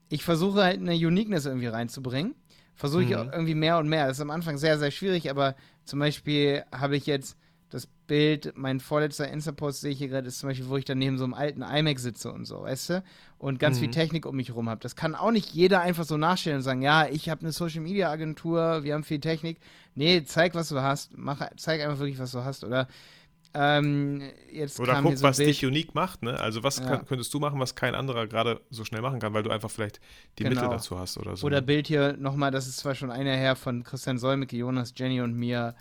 [0.09, 2.35] ich versuche halt eine Uniqueness irgendwie reinzubringen.
[2.75, 3.15] Versuche ich Mhm.
[3.15, 4.07] auch irgendwie mehr und mehr.
[4.07, 7.37] Das ist am Anfang sehr, sehr schwierig, aber zum Beispiel habe ich jetzt
[7.74, 10.99] das Bild, mein vorletzter Insta-Post sehe ich hier gerade, ist zum Beispiel, wo ich dann
[10.99, 13.03] neben so einem alten iMac sitze und so, weißt du?
[13.39, 13.93] Und ganz viel Mhm.
[13.93, 14.80] Technik um mich rum habe.
[14.82, 18.84] Das kann auch nicht jeder einfach so nachstellen und sagen, ja, ich habe eine Social-Media-Agentur,
[18.84, 19.59] wir haben viel Technik.
[19.95, 21.17] Nee, zeig, was du hast.
[21.17, 22.63] Mach, zeig einfach wirklich, was du hast.
[22.63, 22.88] Oder
[23.55, 24.21] ähm,
[24.51, 25.49] jetzt Oder guck, so was Bild.
[25.49, 26.39] dich unique macht, ne?
[26.39, 26.86] Also was Ja.
[26.86, 29.69] kann, könntest du machen, was kein anderer gerade so schnell machen kann, weil du einfach
[29.69, 29.99] vielleicht
[30.39, 30.71] die Mittel Genau.
[30.71, 31.45] dazu hast oder so.
[31.47, 31.61] Oder ne?
[31.61, 35.36] Bild hier nochmal, das ist zwar schon einer her von Christian Solmecke, Jonas, Jenny und
[35.36, 35.76] mir.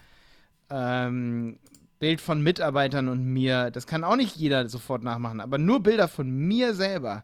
[0.71, 1.59] Ähm,
[2.03, 3.71] Bild von Mitarbeitern und mir.
[3.71, 7.23] Das kann auch nicht jeder sofort nachmachen, aber nur Bilder von mir selber.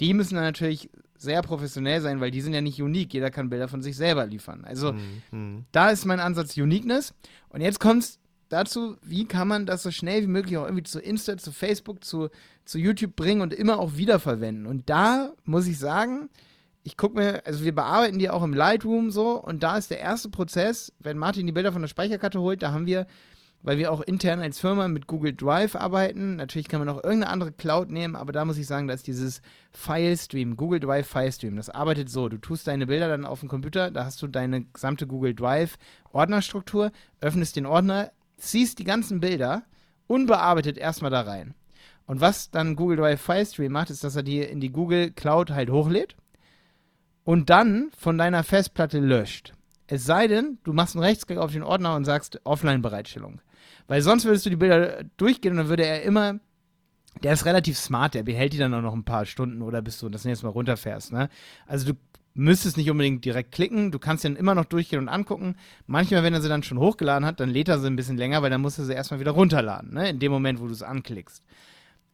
[0.00, 0.88] Die müssen dann natürlich
[1.18, 3.12] sehr professionell sein, weil die sind ja nicht unique.
[3.12, 4.64] Jeder kann Bilder von sich selber liefern.
[4.64, 5.64] Also Mhm, mhm.
[5.72, 7.12] da ist mein Ansatz Uniqueness.
[7.50, 10.84] Und jetzt kommt es dazu, wie kann man das so schnell wie möglich auch irgendwie
[10.84, 12.30] zu Insta, zu Facebook, zu,
[12.64, 14.64] zu YouTube bringen und immer auch wiederverwenden.
[14.66, 16.30] Und da muss ich sagen,
[16.82, 20.00] ich gucke mir, also wir bearbeiten die auch im Lightroom so und da ist der
[20.00, 23.06] erste Prozess, wenn Martin die Bilder von der Speicherkarte holt, da haben wir,
[23.62, 27.28] weil wir auch intern als Firma mit Google Drive arbeiten, natürlich kann man auch irgendeine
[27.28, 29.42] andere Cloud nehmen, aber da muss ich sagen, da ist dieses
[29.72, 33.90] Filestream, Google Drive Filestream, das arbeitet so, du tust deine Bilder dann auf dem Computer,
[33.90, 35.76] da hast du deine gesamte Google Drive
[36.12, 39.64] Ordnerstruktur, öffnest den Ordner, ziehst die ganzen Bilder
[40.06, 41.54] unbearbeitet erstmal da rein.
[42.06, 45.50] Und was dann Google Drive Filestream macht, ist, dass er die in die Google Cloud
[45.50, 46.16] halt hochlädt
[47.24, 49.52] und dann von deiner Festplatte löscht.
[49.86, 53.42] Es sei denn, du machst einen Rechtsklick auf den Ordner und sagst Offline-Bereitstellung.
[53.88, 56.38] Weil sonst würdest du die Bilder durchgehen und dann würde er immer,
[57.22, 59.98] der ist relativ smart, der behält die dann auch noch ein paar Stunden oder bis
[59.98, 61.12] du das nächste Mal runterfährst.
[61.12, 61.28] Ne?
[61.66, 61.98] Also du
[62.34, 65.56] müsstest nicht unbedingt direkt klicken, du kannst den immer noch durchgehen und angucken.
[65.86, 68.42] Manchmal, wenn er sie dann schon hochgeladen hat, dann lädt er sie ein bisschen länger,
[68.42, 70.10] weil dann musst du sie erstmal wieder runterladen, ne?
[70.10, 71.42] in dem Moment, wo du es anklickst.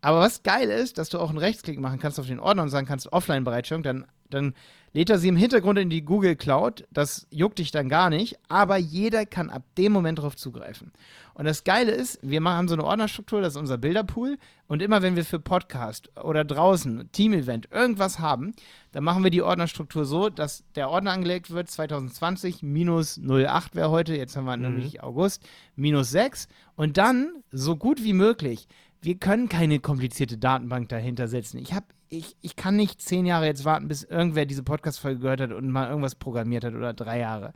[0.05, 2.69] Aber was geil ist, dass du auch einen Rechtsklick machen kannst auf den Ordner und
[2.69, 4.53] sagen kannst, Offline-Bereitstellung, dann, dann
[4.93, 6.87] lädt er sie im Hintergrund in die Google Cloud.
[6.91, 10.93] Das juckt dich dann gar nicht, aber jeder kann ab dem Moment darauf zugreifen.
[11.33, 14.37] Und das Geile ist, wir haben so eine Ordnerstruktur, das ist unser Bilderpool.
[14.67, 18.53] Und immer wenn wir für Podcast oder draußen, Team-Event, irgendwas haben,
[18.93, 23.91] dann machen wir die Ordnerstruktur so, dass der Ordner angelegt wird, 2020 minus 08 wäre
[23.91, 25.43] heute, jetzt haben wir nämlich August,
[25.77, 26.47] minus 6.
[26.77, 28.69] Und dann, so gut wie möglich,
[29.05, 31.59] wir können keine komplizierte Datenbank dahinter setzen.
[31.59, 35.41] Ich habe, ich, ich kann nicht zehn Jahre jetzt warten, bis irgendwer diese Podcast-Folge gehört
[35.41, 37.53] hat und mal irgendwas programmiert hat oder drei Jahre.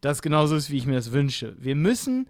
[0.00, 1.54] Das genauso ist, wie ich mir das wünsche.
[1.58, 2.26] Wir müssen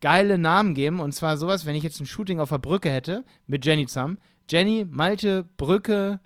[0.00, 3.24] geile Namen geben und zwar sowas, wenn ich jetzt ein Shooting auf der Brücke hätte
[3.46, 4.18] mit Jenny zusammen.
[4.48, 6.20] Jenny, Malte, Brücke.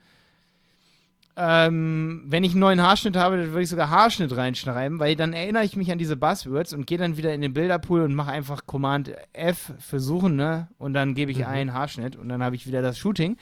[1.37, 5.33] Ähm, wenn ich einen neuen Haarschnitt habe, dann würde ich sogar Haarschnitt reinschreiben, weil dann
[5.33, 8.31] erinnere ich mich an diese Buzzwords und gehe dann wieder in den Bilderpool und mache
[8.31, 10.69] einfach Command F für Suchen, ne?
[10.79, 13.37] Und dann gebe ich einen Haarschnitt und dann habe ich wieder das Shooting.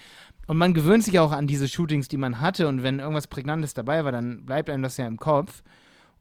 [0.47, 3.74] Und man gewöhnt sich auch an diese Shootings, die man hatte und wenn irgendwas Prägnantes
[3.74, 5.62] dabei war, dann bleibt einem das ja im Kopf.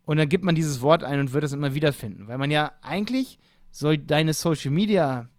[0.04, 2.72] Und dann gibt man dieses Wort ein und wird es immer wiederfinden, weil man ja
[2.82, 3.40] eigentlich
[3.72, 5.30] soll deine Social Media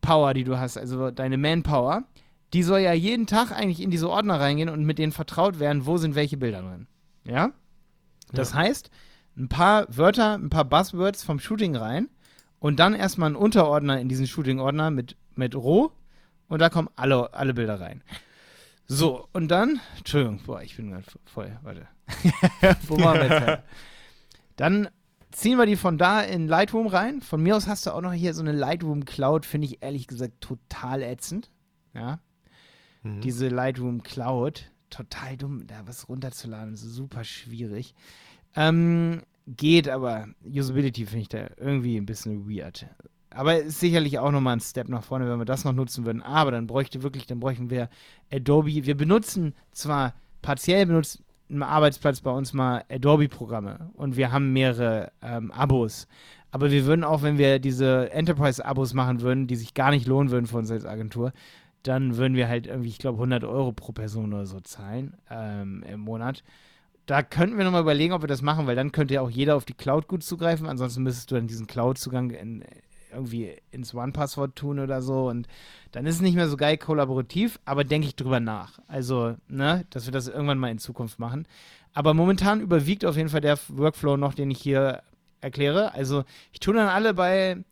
[0.00, 2.04] Power, die du hast, also deine Manpower,
[2.52, 5.86] die soll ja jeden Tag eigentlich in diese Ordner reingehen und mit denen vertraut werden,
[5.86, 6.86] wo sind welche Bilder drin.
[7.24, 7.50] Ja?
[8.32, 8.90] Das heißt,
[9.36, 12.08] ein paar Wörter, ein paar Buzzwords vom Shooting rein
[12.58, 15.92] und dann erstmal einen Unterordner in diesen Shooting-Ordner mit, mit Roh
[16.48, 18.02] und da kommen alle, alle Bilder rein.
[18.86, 21.88] So, und dann, Entschuldigung, boah, ich bin gerade voll, warte.
[22.86, 23.62] wo waren wir jetzt?
[24.54, 24.88] Dann
[25.32, 27.20] ziehen wir die von da in Lightroom rein.
[27.20, 30.06] Von mir aus hast du auch noch hier so eine Lightroom Cloud, finde ich ehrlich
[30.06, 31.50] gesagt total ätzend.
[31.94, 32.20] Ja.
[33.06, 33.20] Mhm.
[33.20, 37.94] Diese Lightroom Cloud, total dumm, da was runterzuladen, ist super schwierig.
[38.54, 42.86] Ähm, geht, aber Usability finde ich da irgendwie ein bisschen weird.
[43.30, 46.22] Aber ist sicherlich auch nochmal ein Step nach vorne, wenn wir das noch nutzen würden.
[46.22, 47.90] Aber dann bräuchte wirklich, dann bräuchten wir
[48.32, 48.68] Adobe.
[48.68, 55.12] Wir benutzen zwar partiell benutzt im Arbeitsplatz bei uns mal Adobe-Programme und wir haben mehrere
[55.22, 56.08] ähm, Abos.
[56.50, 60.30] Aber wir würden auch, wenn wir diese Enterprise-Abos machen würden, die sich gar nicht lohnen
[60.30, 61.32] würden für uns als Agentur,
[61.86, 65.84] dann würden wir halt irgendwie, ich glaube, 100 Euro pro Person oder so zahlen ähm,
[65.90, 66.42] im Monat.
[67.06, 69.54] Da könnten wir nochmal überlegen, ob wir das machen, weil dann könnte ja auch jeder
[69.56, 70.66] auf die Cloud gut zugreifen.
[70.66, 72.64] Ansonsten müsstest du dann diesen Cloud-Zugang in,
[73.12, 75.28] irgendwie ins One-Passwort tun oder so.
[75.28, 75.46] Und
[75.92, 78.80] dann ist es nicht mehr so geil kollaborativ, aber denke ich drüber nach.
[78.88, 81.46] Also, ne, dass wir das irgendwann mal in Zukunft machen.
[81.94, 85.02] Aber momentan überwiegt auf jeden Fall der Workflow noch, den ich hier
[85.40, 85.94] erkläre.
[85.94, 87.64] Also, ich tue dann alle bei,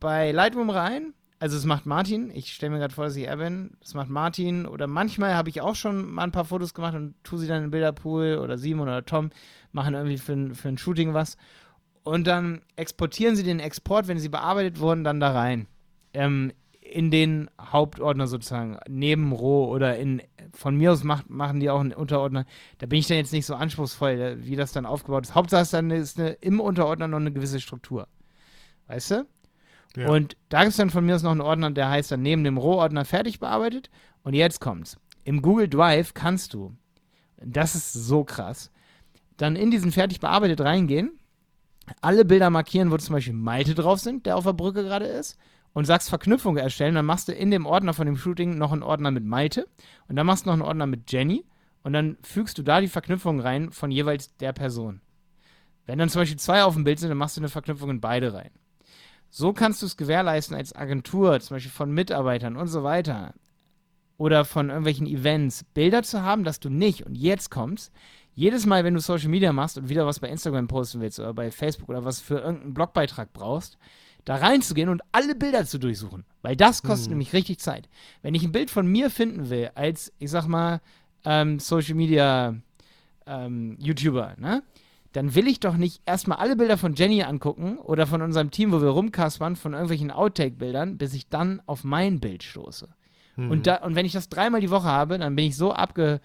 [0.00, 3.36] bei Lightroom rein also es macht Martin, ich stelle mir gerade vor, dass ich er
[3.36, 6.94] bin, das macht Martin oder manchmal habe ich auch schon mal ein paar Fotos gemacht
[6.94, 9.30] und tue sie dann in Bilderpool oder Simon oder Tom
[9.72, 11.36] machen irgendwie für, für ein Shooting was
[12.04, 15.66] und dann exportieren sie den Export, wenn sie bearbeitet wurden, dann da rein.
[16.14, 20.22] Ähm, in den Hauptordner sozusagen, neben Roh oder in,
[20.52, 22.46] von mir aus macht, machen die auch einen Unterordner.
[22.78, 25.34] Da bin ich dann jetzt nicht so anspruchsvoll, wie das dann aufgebaut ist.
[25.34, 28.06] Hauptsache ist dann ist eine, im Unterordner noch eine gewisse Struktur.
[28.86, 29.26] Weißt du?
[30.08, 32.44] Und da gibt es dann von mir aus noch einen Ordner, der heißt dann neben
[32.44, 33.90] dem Rohordner fertig bearbeitet.
[34.22, 34.98] Und jetzt kommt's.
[35.24, 36.76] Im Google Drive kannst du,
[37.42, 38.70] das ist so krass,
[39.36, 41.18] dann in diesen fertig bearbeitet reingehen,
[42.00, 45.38] alle Bilder markieren, wo zum Beispiel Malte drauf sind, der auf der Brücke gerade ist,
[45.72, 48.82] und sagst Verknüpfung erstellen, dann machst du in dem Ordner von dem Shooting noch einen
[48.82, 49.68] Ordner mit Malte
[50.08, 51.44] und dann machst du noch einen Ordner mit Jenny
[51.82, 55.00] und dann fügst du da die Verknüpfung rein von jeweils der Person.
[55.84, 58.00] Wenn dann zum Beispiel zwei auf dem Bild sind, dann machst du eine Verknüpfung in
[58.00, 58.50] beide rein.
[59.30, 63.34] So kannst du es gewährleisten als Agentur, zum Beispiel von Mitarbeitern und so weiter,
[64.18, 67.92] oder von irgendwelchen Events, Bilder zu haben, dass du nicht, und jetzt kommst,
[68.34, 71.32] jedes Mal, wenn du Social Media machst und wieder was bei Instagram posten willst oder
[71.32, 73.78] bei Facebook oder was für irgendeinen Blogbeitrag brauchst,
[74.26, 76.24] da reinzugehen und alle Bilder zu durchsuchen.
[76.42, 77.12] Weil das kostet hm.
[77.12, 77.88] nämlich richtig Zeit.
[78.22, 80.80] Wenn ich ein Bild von mir finden will, als, ich sag mal,
[81.24, 82.54] ähm, Social Media
[83.26, 84.62] ähm, YouTuber, ne?
[85.16, 88.70] Dann will ich doch nicht erstmal alle Bilder von Jenny angucken oder von unserem Team,
[88.70, 92.88] wo wir rumkaspern, von irgendwelchen Outtake-Bildern, bis ich dann auf mein Bild stoße.
[93.36, 93.50] Mhm.
[93.50, 96.20] Und, da, und wenn ich das dreimal die Woche habe, dann bin ich so abge,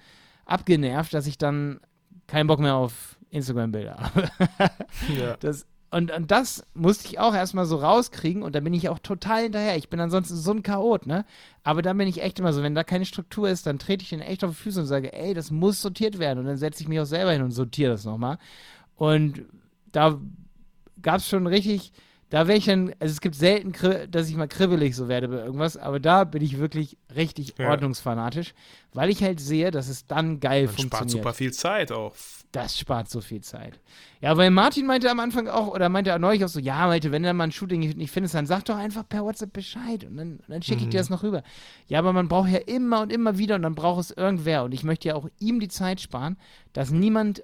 [0.46, 1.80] abgenervt, dass ich dann
[2.28, 4.30] keinen Bock mehr auf Instagram-Bilder habe.
[5.18, 5.38] ja.
[5.40, 9.00] das, und, und das musste ich auch erstmal so rauskriegen und da bin ich auch
[9.00, 9.76] total hinterher.
[9.76, 11.26] Ich bin ansonsten so ein Chaot, ne?
[11.64, 14.10] Aber dann bin ich echt immer so, wenn da keine Struktur ist, dann trete ich
[14.10, 16.40] den echt auf die Füße und sage, ey, das muss sortiert werden.
[16.40, 18.38] Und dann setze ich mich auch selber hin und sortiere das nochmal.
[19.02, 19.46] Und
[19.92, 20.22] da
[21.02, 21.92] gab es schon richtig,
[22.30, 23.74] da wäre ich dann, also es gibt selten,
[24.12, 27.72] dass ich mal kribbelig so werde bei irgendwas, aber da bin ich wirklich richtig ja.
[27.72, 28.54] ordnungsfanatisch,
[28.94, 30.92] weil ich halt sehe, dass es dann geil Man funktioniert.
[30.94, 32.14] spart super viel Zeit auch.
[32.52, 33.80] Das spart so viel Zeit.
[34.20, 37.12] Ja, weil Martin meinte am Anfang auch, oder meinte er neulich auch so, ja, Leute,
[37.12, 40.16] wenn du mal ein Shooting nicht findest, dann sag doch einfach per WhatsApp Bescheid und
[40.16, 40.92] dann, dann schicke ich mhm.
[40.92, 41.42] dir das noch rüber.
[41.88, 44.76] Ja, aber man braucht ja immer und immer wieder und dann braucht es irgendwer und
[44.76, 46.38] ich möchte ja auch ihm die Zeit sparen,
[46.74, 47.44] dass niemand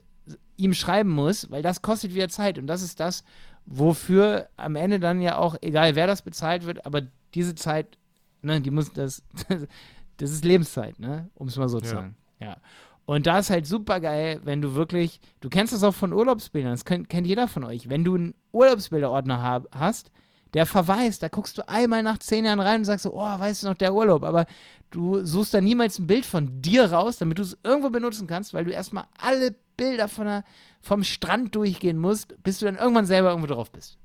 [0.57, 3.23] ihm schreiben muss, weil das kostet wieder Zeit und das ist das,
[3.65, 7.03] wofür am Ende dann ja auch, egal wer das bezahlt wird, aber
[7.33, 7.97] diese Zeit,
[8.41, 9.23] ne, die muss, das,
[10.17, 12.15] das ist Lebenszeit, ne, um es mal so zu sagen.
[12.39, 12.57] Ja.
[13.05, 16.71] Und da ist halt super geil, wenn du wirklich, du kennst das auch von Urlaubsbildern,
[16.71, 20.11] das kennt, kennt jeder von euch, wenn du einen Urlaubsbilderordner hab, hast,
[20.53, 23.63] der verweist, da guckst du einmal nach zehn Jahren rein und sagst so, oh, weißt
[23.63, 24.45] du noch, der Urlaub, aber
[24.91, 28.53] du suchst da niemals ein Bild von dir raus, damit du es irgendwo benutzen kannst,
[28.53, 30.43] weil du erstmal alle Bilder von der,
[30.81, 33.97] vom Strand durchgehen musst, bis du dann irgendwann selber irgendwo drauf bist.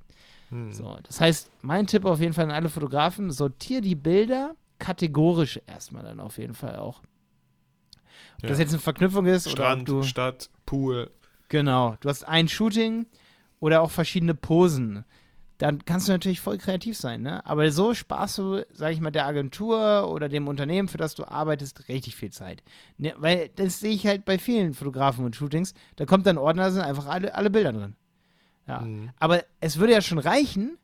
[0.51, 0.73] Hm.
[0.73, 5.61] So, das heißt, mein Tipp auf jeden Fall an alle Fotografen, sortier die Bilder kategorisch
[5.67, 7.03] erstmal dann auf jeden Fall auch.
[8.37, 8.49] Ob ja.
[8.49, 11.11] das jetzt eine Verknüpfung ist Strand, oder du, Stadt, Pool.
[11.49, 13.07] Genau, du hast ein Shooting
[13.61, 15.05] oder auch verschiedene Posen
[15.63, 17.47] dann kannst du natürlich voll kreativ sein, ne?
[17.47, 21.25] Aber so sparst du, sag ich mal, der Agentur oder dem Unternehmen, für das du
[21.25, 22.65] arbeitest, richtig viel Zeit.
[22.99, 23.15] Ne?
[23.19, 25.75] Weil das sehe ich halt bei vielen Fotografen und Shootings.
[25.95, 27.95] Da kommt dann Ordner, da sind einfach alle, alle Bilder drin.
[28.67, 28.81] Ja.
[28.81, 29.11] Mhm.
[29.21, 30.79] Aber es würde ja schon reichen,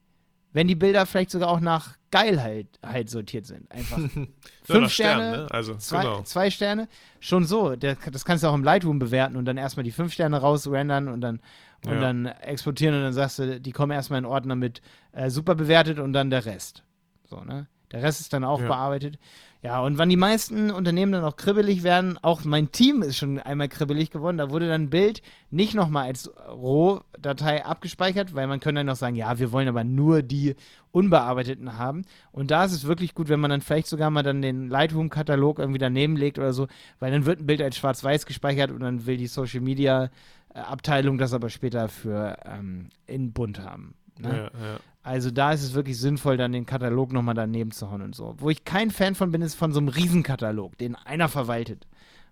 [0.52, 3.70] wenn die Bilder vielleicht sogar auch nach Geilheit halt sortiert sind.
[3.70, 3.98] Einfach
[4.62, 5.46] fünf Sterne, Stern, ne?
[5.50, 6.22] also, zwei, genau.
[6.22, 6.88] zwei, Sterne.
[7.20, 7.76] Schon so.
[7.76, 11.08] Der, das kannst du auch im Lightroom bewerten und dann erstmal die fünf Sterne rausrendern
[11.08, 11.40] und dann
[11.84, 12.00] und ja.
[12.00, 14.82] dann exportieren und dann sagst du, die kommen erstmal in Ordner mit
[15.12, 16.82] äh, super bewertet und dann der Rest.
[17.24, 17.68] So, ne?
[17.92, 18.66] Der Rest ist dann auch Ja.
[18.66, 19.18] bearbeitet.
[19.60, 23.40] Ja, und wann die meisten Unternehmen dann auch kribbelig werden, auch mein Team ist schon
[23.40, 25.20] einmal kribbelig geworden, da wurde dann ein Bild
[25.50, 29.82] nicht nochmal als Rohdatei abgespeichert, weil man könnte dann noch sagen, ja, wir wollen aber
[29.82, 30.54] nur die
[30.92, 32.04] unbearbeiteten haben.
[32.30, 35.58] Und da ist es wirklich gut, wenn man dann vielleicht sogar mal dann den Lightroom-Katalog
[35.58, 36.68] irgendwie daneben legt oder so,
[37.00, 40.10] weil dann wird ein Bild als schwarz-weiß gespeichert und dann will die Social Media
[40.54, 43.94] äh, Abteilung das aber später für ähm, in bunt haben.
[44.20, 44.50] Ne?
[44.54, 44.80] Ja, ja.
[45.02, 48.34] Also da ist es wirklich sinnvoll, dann den Katalog nochmal daneben zu hauen und so.
[48.38, 51.86] Wo ich kein Fan von bin, ist von so einem Riesenkatalog, den einer verwaltet.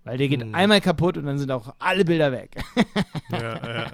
[0.04, 0.54] Weil der geht Hm.
[0.54, 2.56] einmal kaputt und dann sind auch alle Bilder weg.
[3.30, 3.88] ja, ja, ja.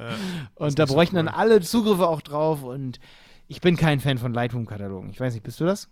[0.57, 1.35] und da nicht so bräuchten dann cool.
[1.35, 2.99] alle Zugriffe auch drauf und
[3.49, 5.11] ich bin kein Fan von Lightroom-Katalogen.
[5.11, 5.89] Ich weiß nicht, bist du das?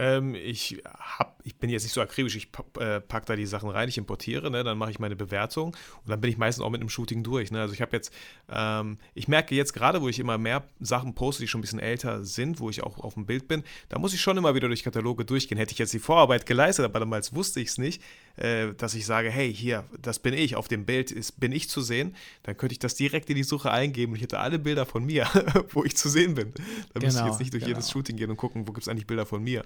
[0.00, 2.48] Ähm, ich, hab, ich bin jetzt nicht so akribisch, ich
[2.78, 6.08] äh, pack da die Sachen rein, ich importiere, ne, dann mache ich meine Bewertung und
[6.08, 7.50] dann bin ich meistens auch mit einem Shooting durch.
[7.50, 7.60] Ne?
[7.60, 8.10] Also ich habe jetzt,
[8.48, 11.80] ähm, ich merke jetzt gerade, wo ich immer mehr Sachen poste, die schon ein bisschen
[11.80, 14.68] älter sind, wo ich auch auf dem Bild bin, da muss ich schon immer wieder
[14.68, 15.58] durch Kataloge durchgehen.
[15.58, 18.02] Hätte ich jetzt die Vorarbeit geleistet, aber damals wusste ich es nicht,
[18.36, 21.80] dass ich sage, hey, hier, das bin ich, auf dem Bild ist, bin ich zu
[21.82, 24.86] sehen, dann könnte ich das direkt in die Suche eingeben und ich hätte alle Bilder
[24.86, 25.26] von mir,
[25.70, 26.52] wo ich zu sehen bin.
[26.94, 27.76] Da müsste ich Genau, jetzt nicht durch genau.
[27.76, 29.64] jedes Shooting gehen und gucken, wo gibt es eigentlich Bilder von mir.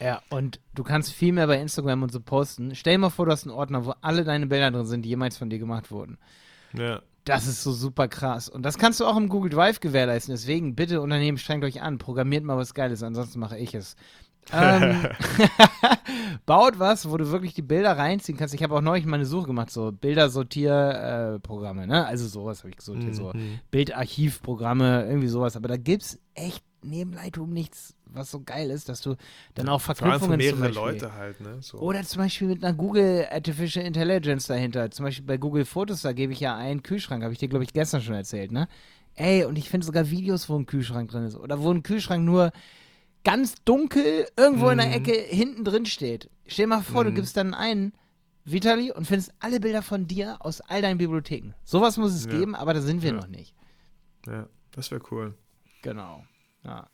[0.00, 2.74] Ja, und du kannst viel mehr bei Instagram und so posten.
[2.74, 5.08] Stell dir mal vor, du hast einen Ordner, wo alle deine Bilder drin sind, die
[5.10, 6.18] jemals von dir gemacht wurden.
[6.76, 7.00] Ja.
[7.24, 8.50] Das ist so super krass.
[8.50, 10.34] Und das kannst du auch im Google Drive gewährleisten.
[10.34, 11.96] Deswegen, bitte Unternehmen, strengt euch an.
[11.96, 13.96] Programmiert mal was Geiles, ansonsten mache ich es.
[14.52, 15.06] Ähm,
[16.46, 18.54] baut was, wo du wirklich die Bilder reinziehen kannst.
[18.54, 22.06] Ich habe auch neulich mal eine Suche gemacht, so Bildersortierprogramme, ne?
[22.06, 23.60] Also sowas habe ich gesucht, hier so Mhm.
[23.70, 25.56] Bildarchivprogramme, irgendwie sowas.
[25.56, 29.16] Aber da gibt's echt neben Lightroom nichts, was so geil ist, dass du
[29.54, 31.56] dann auch Vor allem Verknüpfungen mehrere Beispiel, Leute halt, ne?
[31.60, 31.78] So.
[31.78, 34.90] oder zum Beispiel mit einer Google Artificial Intelligence dahinter.
[34.90, 37.64] Zum Beispiel bei Google Fotos, da gebe ich ja einen Kühlschrank, habe ich dir, glaube
[37.64, 38.68] ich, gestern schon erzählt, ne?
[39.16, 41.36] Ey, und ich finde sogar Videos, wo ein Kühlschrank drin ist.
[41.36, 42.50] Oder wo ein Kühlschrank nur
[43.24, 44.92] ganz dunkel irgendwo in der Mhm.
[44.92, 46.30] Ecke hinten drin steht.
[46.46, 47.14] Stell dir mal vor, du Mhm.
[47.16, 47.92] gibst dann einen
[48.44, 51.54] Vitali und findest alle Bilder von dir aus all deinen Bibliotheken.
[51.64, 52.32] Sowas muss es Ja.
[52.32, 53.16] geben, aber da sind wir Ja.
[53.16, 53.54] noch nicht.
[54.26, 55.34] Ja, das wäre cool.
[55.82, 56.24] Genau.
[56.62, 56.88] Ja.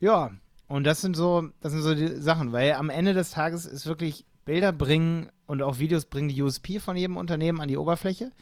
[0.00, 0.30] Ja,
[0.68, 3.86] und das sind so, das sind so die Sachen, weil am Ende des Tages ist
[3.86, 8.32] wirklich Bilder bringen und auch Videos bringen die USP von jedem Unternehmen an die Oberfläche,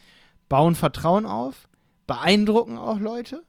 [0.48, 1.68] bauen Vertrauen auf,
[2.06, 3.42] beeindrucken auch Leute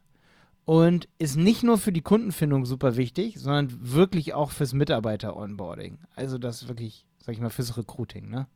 [0.65, 5.99] und ist nicht nur für die Kundenfindung super wichtig, sondern wirklich auch fürs Mitarbeiter-Onboarding.
[6.15, 8.47] Also das wirklich, sag ich mal, fürs Recruiting, ne?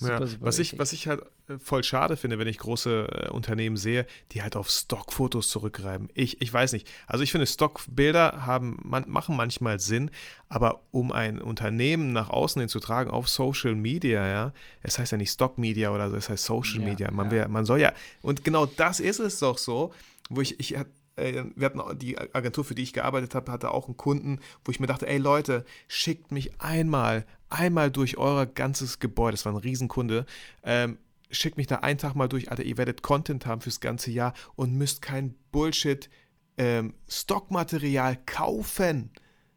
[0.00, 0.20] ja.
[0.40, 4.06] was, ich, was ich halt äh, voll schade finde, wenn ich große äh, Unternehmen sehe,
[4.32, 6.08] die halt auf Stockfotos zurückgreifen.
[6.14, 6.88] Ich, ich weiß nicht.
[7.06, 10.10] Also ich finde, Stockbilder haben, man, machen manchmal Sinn,
[10.48, 14.52] aber um ein Unternehmen nach außen hin zu tragen auf Social Media, ja,
[14.82, 17.10] es heißt ja nicht Stockmedia oder so, es heißt Social Ja, Media.
[17.10, 17.32] Man, ja.
[17.32, 17.92] wär, man soll ja,
[18.22, 19.92] und genau das ist es doch so,
[20.28, 20.76] wo ich, ich
[21.16, 24.80] wir hatten die Agentur, für die ich gearbeitet habe, hatte auch einen Kunden, wo ich
[24.80, 29.58] mir dachte, ey Leute, schickt mich einmal, einmal durch euer ganzes Gebäude, das war ein
[29.58, 30.26] Riesenkunde,
[30.62, 30.98] ähm,
[31.30, 34.34] schickt mich da einen Tag mal durch, Alter, ihr werdet Content haben fürs ganze Jahr
[34.54, 36.10] und müsst kein Bullshit
[36.58, 39.10] ähm, Stockmaterial kaufen.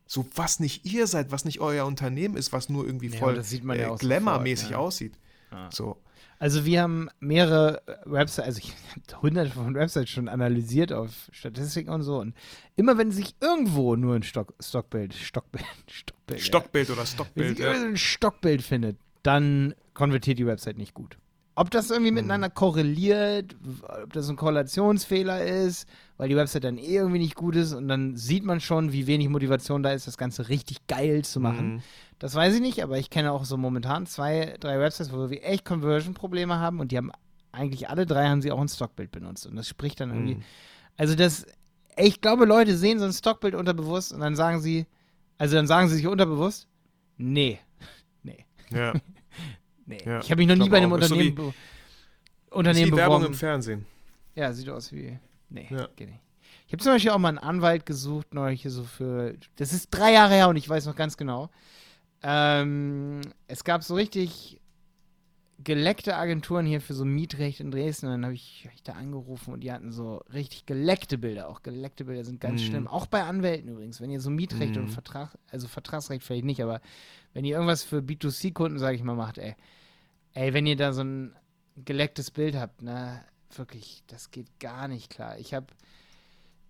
[0.06, 3.36] So was nicht ihr seid, was nicht euer Unternehmen ist, was nur irgendwie Ja, voll
[3.36, 4.78] ja äh, glamourmäßig ja.
[4.78, 5.14] aussieht.
[5.52, 5.70] Ja.
[5.72, 6.02] So.
[6.42, 8.74] Also wir haben mehrere Websites, also ich
[9.12, 12.18] habe hunderte von Websites schon analysiert auf Statistiken und so.
[12.20, 12.34] Und
[12.78, 17.60] immer wenn sich irgendwo nur ein Stock, Stockbild, Stockbild, Stockbild, Stockbild oder ja, wenn Stockbild.
[17.60, 17.72] Ja.
[17.72, 21.18] ein Stockbild findet, dann konvertiert die Website nicht gut.
[21.56, 26.78] Ob das irgendwie miteinander korreliert, w- ob das ein Korrelationsfehler ist, weil die Website dann
[26.78, 30.08] eh irgendwie nicht gut ist und dann sieht man schon, wie wenig Motivation da ist,
[30.08, 31.74] das Ganze richtig geil zu machen.
[31.74, 31.82] Mhm.
[32.20, 35.44] Das weiß ich nicht, aber ich kenne auch so momentan zwei, drei Websites, wo wir
[35.44, 37.12] echt Conversion-Probleme haben und die haben
[37.52, 40.36] eigentlich alle drei haben sie auch ein Stockbild benutzt und das spricht dann irgendwie.
[40.36, 40.44] Mhm.
[40.98, 41.46] Also das,
[41.98, 44.86] ich glaube, Leute sehen so ein Stockbild unterbewusst und dann sagen sie,
[45.38, 46.68] also dann sagen sie sich unterbewusst,
[47.18, 47.60] nee,
[48.24, 48.94] nee, Ja.
[49.86, 49.98] nee.
[50.06, 50.98] Ja, ich habe mich noch nie bei einem auch.
[50.98, 53.34] Ist so Unternehmen, wie- be Ist Unternehmen die Werbung beworben.
[53.34, 53.86] im Fernsehen.
[54.36, 55.18] Ja, sieht aus wie.
[55.50, 55.88] Nee, Ja.
[55.96, 56.20] geht nicht.
[56.68, 59.36] Ich habe zum Beispiel auch mal einen Anwalt gesucht, neulich so für.
[59.56, 61.50] Das ist drei Jahre her und ich weiß noch ganz genau.
[62.24, 64.60] Ähm, es gab so richtig
[65.62, 68.06] geleckte Agenturen hier für so Mietrecht in Dresden.
[68.08, 71.50] Und dann habe ich, hab ich da angerufen und die hatten so richtig geleckte Bilder.
[71.50, 72.66] Auch geleckte Bilder sind ganz Mhm.
[72.66, 72.88] schlimm.
[72.88, 74.00] Auch bei Anwälten übrigens.
[74.00, 74.84] Wenn ihr so Mietrecht Mhm.
[74.84, 76.80] und Vertrag, also Vertragsrecht vielleicht nicht, aber
[77.34, 79.56] wenn ihr irgendwas für B2C-Kunden, sage ich mal, macht, ey.
[80.34, 81.36] Ey, wenn ihr da so ein
[81.84, 83.22] gelecktes Bild habt, ne,
[83.56, 85.38] wirklich, das geht gar nicht klar.
[85.40, 85.68] Ich habe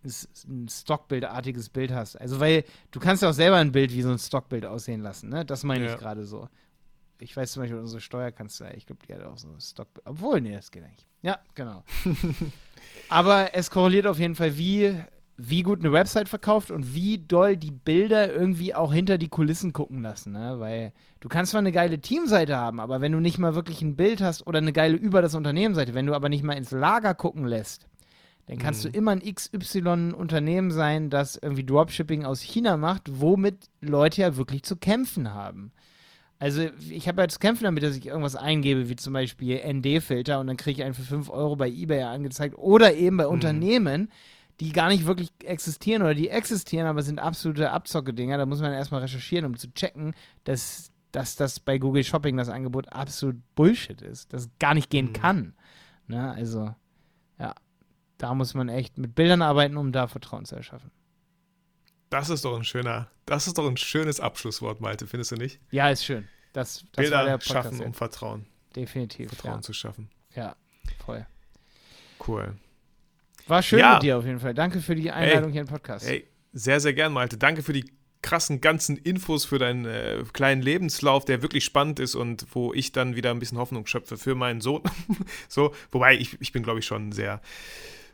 [0.03, 2.19] ein Stockbildartiges Bild hast.
[2.19, 5.29] Also weil du kannst ja auch selber ein Bild wie so ein Stockbild aussehen lassen,
[5.29, 5.45] ne?
[5.45, 5.93] Das meine Ja.
[5.93, 6.49] ich gerade so.
[7.21, 10.05] Ich weiß zum Beispiel unsere Steuerkanzlei, ich glaube, die hat auch so ein Stockbild.
[10.07, 11.07] Obwohl, nee, das geht eigentlich.
[11.21, 11.83] Ja, genau.
[13.09, 14.95] Aber es korreliert auf jeden Fall, wie,
[15.37, 19.71] wie gut eine Website verkauft und wie doll die Bilder irgendwie auch hinter die Kulissen
[19.73, 20.33] gucken lassen.
[20.33, 20.55] Ne?
[20.59, 23.95] Weil du kannst zwar eine geile Teamseite haben, aber wenn du nicht mal wirklich ein
[23.95, 27.13] Bild hast oder eine geile über das Unternehmensseite, wenn du aber nicht mal ins Lager
[27.13, 27.87] gucken lässt,
[28.47, 28.91] dann kannst Mhm.
[28.91, 34.63] du immer ein XY-Unternehmen sein, das irgendwie Dropshipping aus China macht, womit Leute ja wirklich
[34.63, 35.71] zu kämpfen haben.
[36.41, 40.39] Also ich habe ja zu kämpfen damit, dass ich irgendwas eingebe, wie zum Beispiel ND-Filter
[40.39, 44.09] und dann kriege ich einen für 5 Euro bei Ebay angezeigt oder eben bei Unternehmen,
[44.59, 48.39] die gar nicht wirklich existieren oder die existieren, aber sind absolute Abzocke-Dinger.
[48.39, 52.49] Da muss man erstmal recherchieren, um zu checken, dass, dass das bei Google Shopping das
[52.49, 55.13] Angebot absolut Bullshit ist, dass es gar nicht gehen Mhm.
[55.13, 55.53] kann.
[56.07, 56.31] Ne?
[56.31, 56.73] Also,
[57.37, 57.53] ja,
[58.17, 60.89] da muss man echt mit Bildern arbeiten, um da Vertrauen zu erschaffen.
[62.11, 65.59] Das ist doch ein schöner, das ist doch ein schönes Abschlusswort, Malte, findest du nicht?
[65.71, 66.27] Ja, ist schön.
[66.53, 67.93] Das, das war der Bilder Podcast schaffen, um.
[67.93, 69.29] Vertrauen, Definitiv.
[69.29, 69.61] Vertrauen Ja.
[69.61, 70.09] zu schaffen.
[70.35, 70.55] ja,
[71.05, 71.25] voll.
[72.27, 72.53] Cool.
[73.47, 73.93] War schön Ja.
[73.93, 74.53] mit dir auf jeden Fall.
[74.53, 76.05] Danke für die Einladung hier im Podcast.
[76.05, 77.37] Hey, sehr, sehr gern, Malte.
[77.37, 77.89] Danke für die
[78.21, 82.91] krassen ganzen Infos für deinen äh, kleinen Lebenslauf, der wirklich spannend ist und wo ich
[82.91, 84.83] dann wieder ein bisschen Hoffnung schöpfe für meinen Sohn.
[85.47, 87.41] so, wobei ich, ich bin, glaube ich, schon sehr,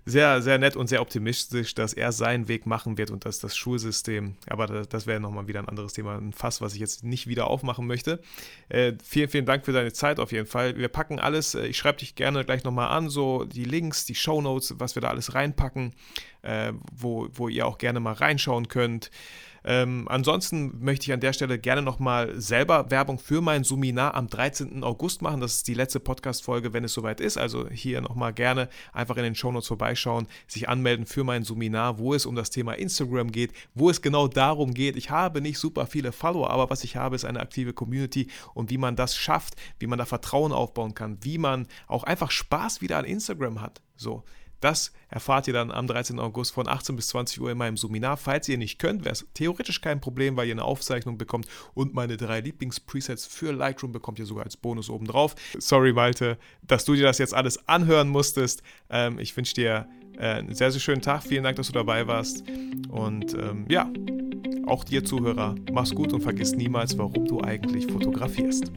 [0.08, 3.58] sehr, sehr nett und sehr optimistisch, dass er seinen Weg machen wird und dass das
[3.58, 7.04] Schulsystem, aber das, das wäre nochmal wieder ein anderes Thema, ein Fass, was ich jetzt
[7.04, 8.22] nicht wieder aufmachen möchte.
[8.70, 10.78] Äh, vielen, vielen Dank für deine Zeit auf jeden Fall.
[10.78, 14.16] Wir packen alles, äh, ich schreibe dich gerne gleich nochmal an, so die Links, die
[14.16, 15.94] Shownotes, was wir da alles reinpacken,
[16.42, 19.12] äh, wo, wo ihr auch gerne mal reinschauen könnt.
[19.70, 24.30] Ähm, ansonsten möchte ich an der Stelle gerne nochmal selber Werbung für mein Seminar am
[24.30, 24.82] 13.
[24.82, 25.42] August machen.
[25.42, 27.38] Das ist die letzte Podcast-Folge, wenn es soweit ist.
[27.38, 32.14] Also hier nochmal gerne einfach in den Shownotes vorbeischauen, sich anmelden für mein Seminar, wo
[32.14, 34.96] es um das Thema Instagram geht, wo es genau darum geht.
[34.96, 38.70] Ich habe nicht super viele Follower, aber was ich habe, ist eine aktive Community und
[38.70, 42.80] wie man das schafft, wie man da Vertrauen aufbauen kann, wie man auch einfach Spaß
[42.80, 43.82] wieder an Instagram hat.
[43.98, 44.24] So.
[44.60, 46.20] Das erfahrt ihr dann am 13.
[46.20, 48.18] August von 18 bis 20 Uhr in meinem Seminar.
[48.18, 51.94] Falls ihr nicht könnt, wäre es theoretisch kein Problem, weil ihr eine Aufzeichnung bekommt und
[51.94, 55.36] meine drei Lieblings-Presets für Lightroom bekommt ihr sogar als Bonus obendrauf.
[55.58, 58.64] Sorry, Malte, dass du dir das jetzt alles anhören musstest.
[58.90, 61.24] Ähm, ich wünsche dir äh, einen sehr, sehr schönen Tag.
[61.24, 62.44] Vielen Dank, dass du dabei warst.
[62.90, 63.92] Und ähm, ja,
[64.66, 68.72] auch dir Zuhörer, mach's gut und vergiss niemals, warum du eigentlich fotografierst.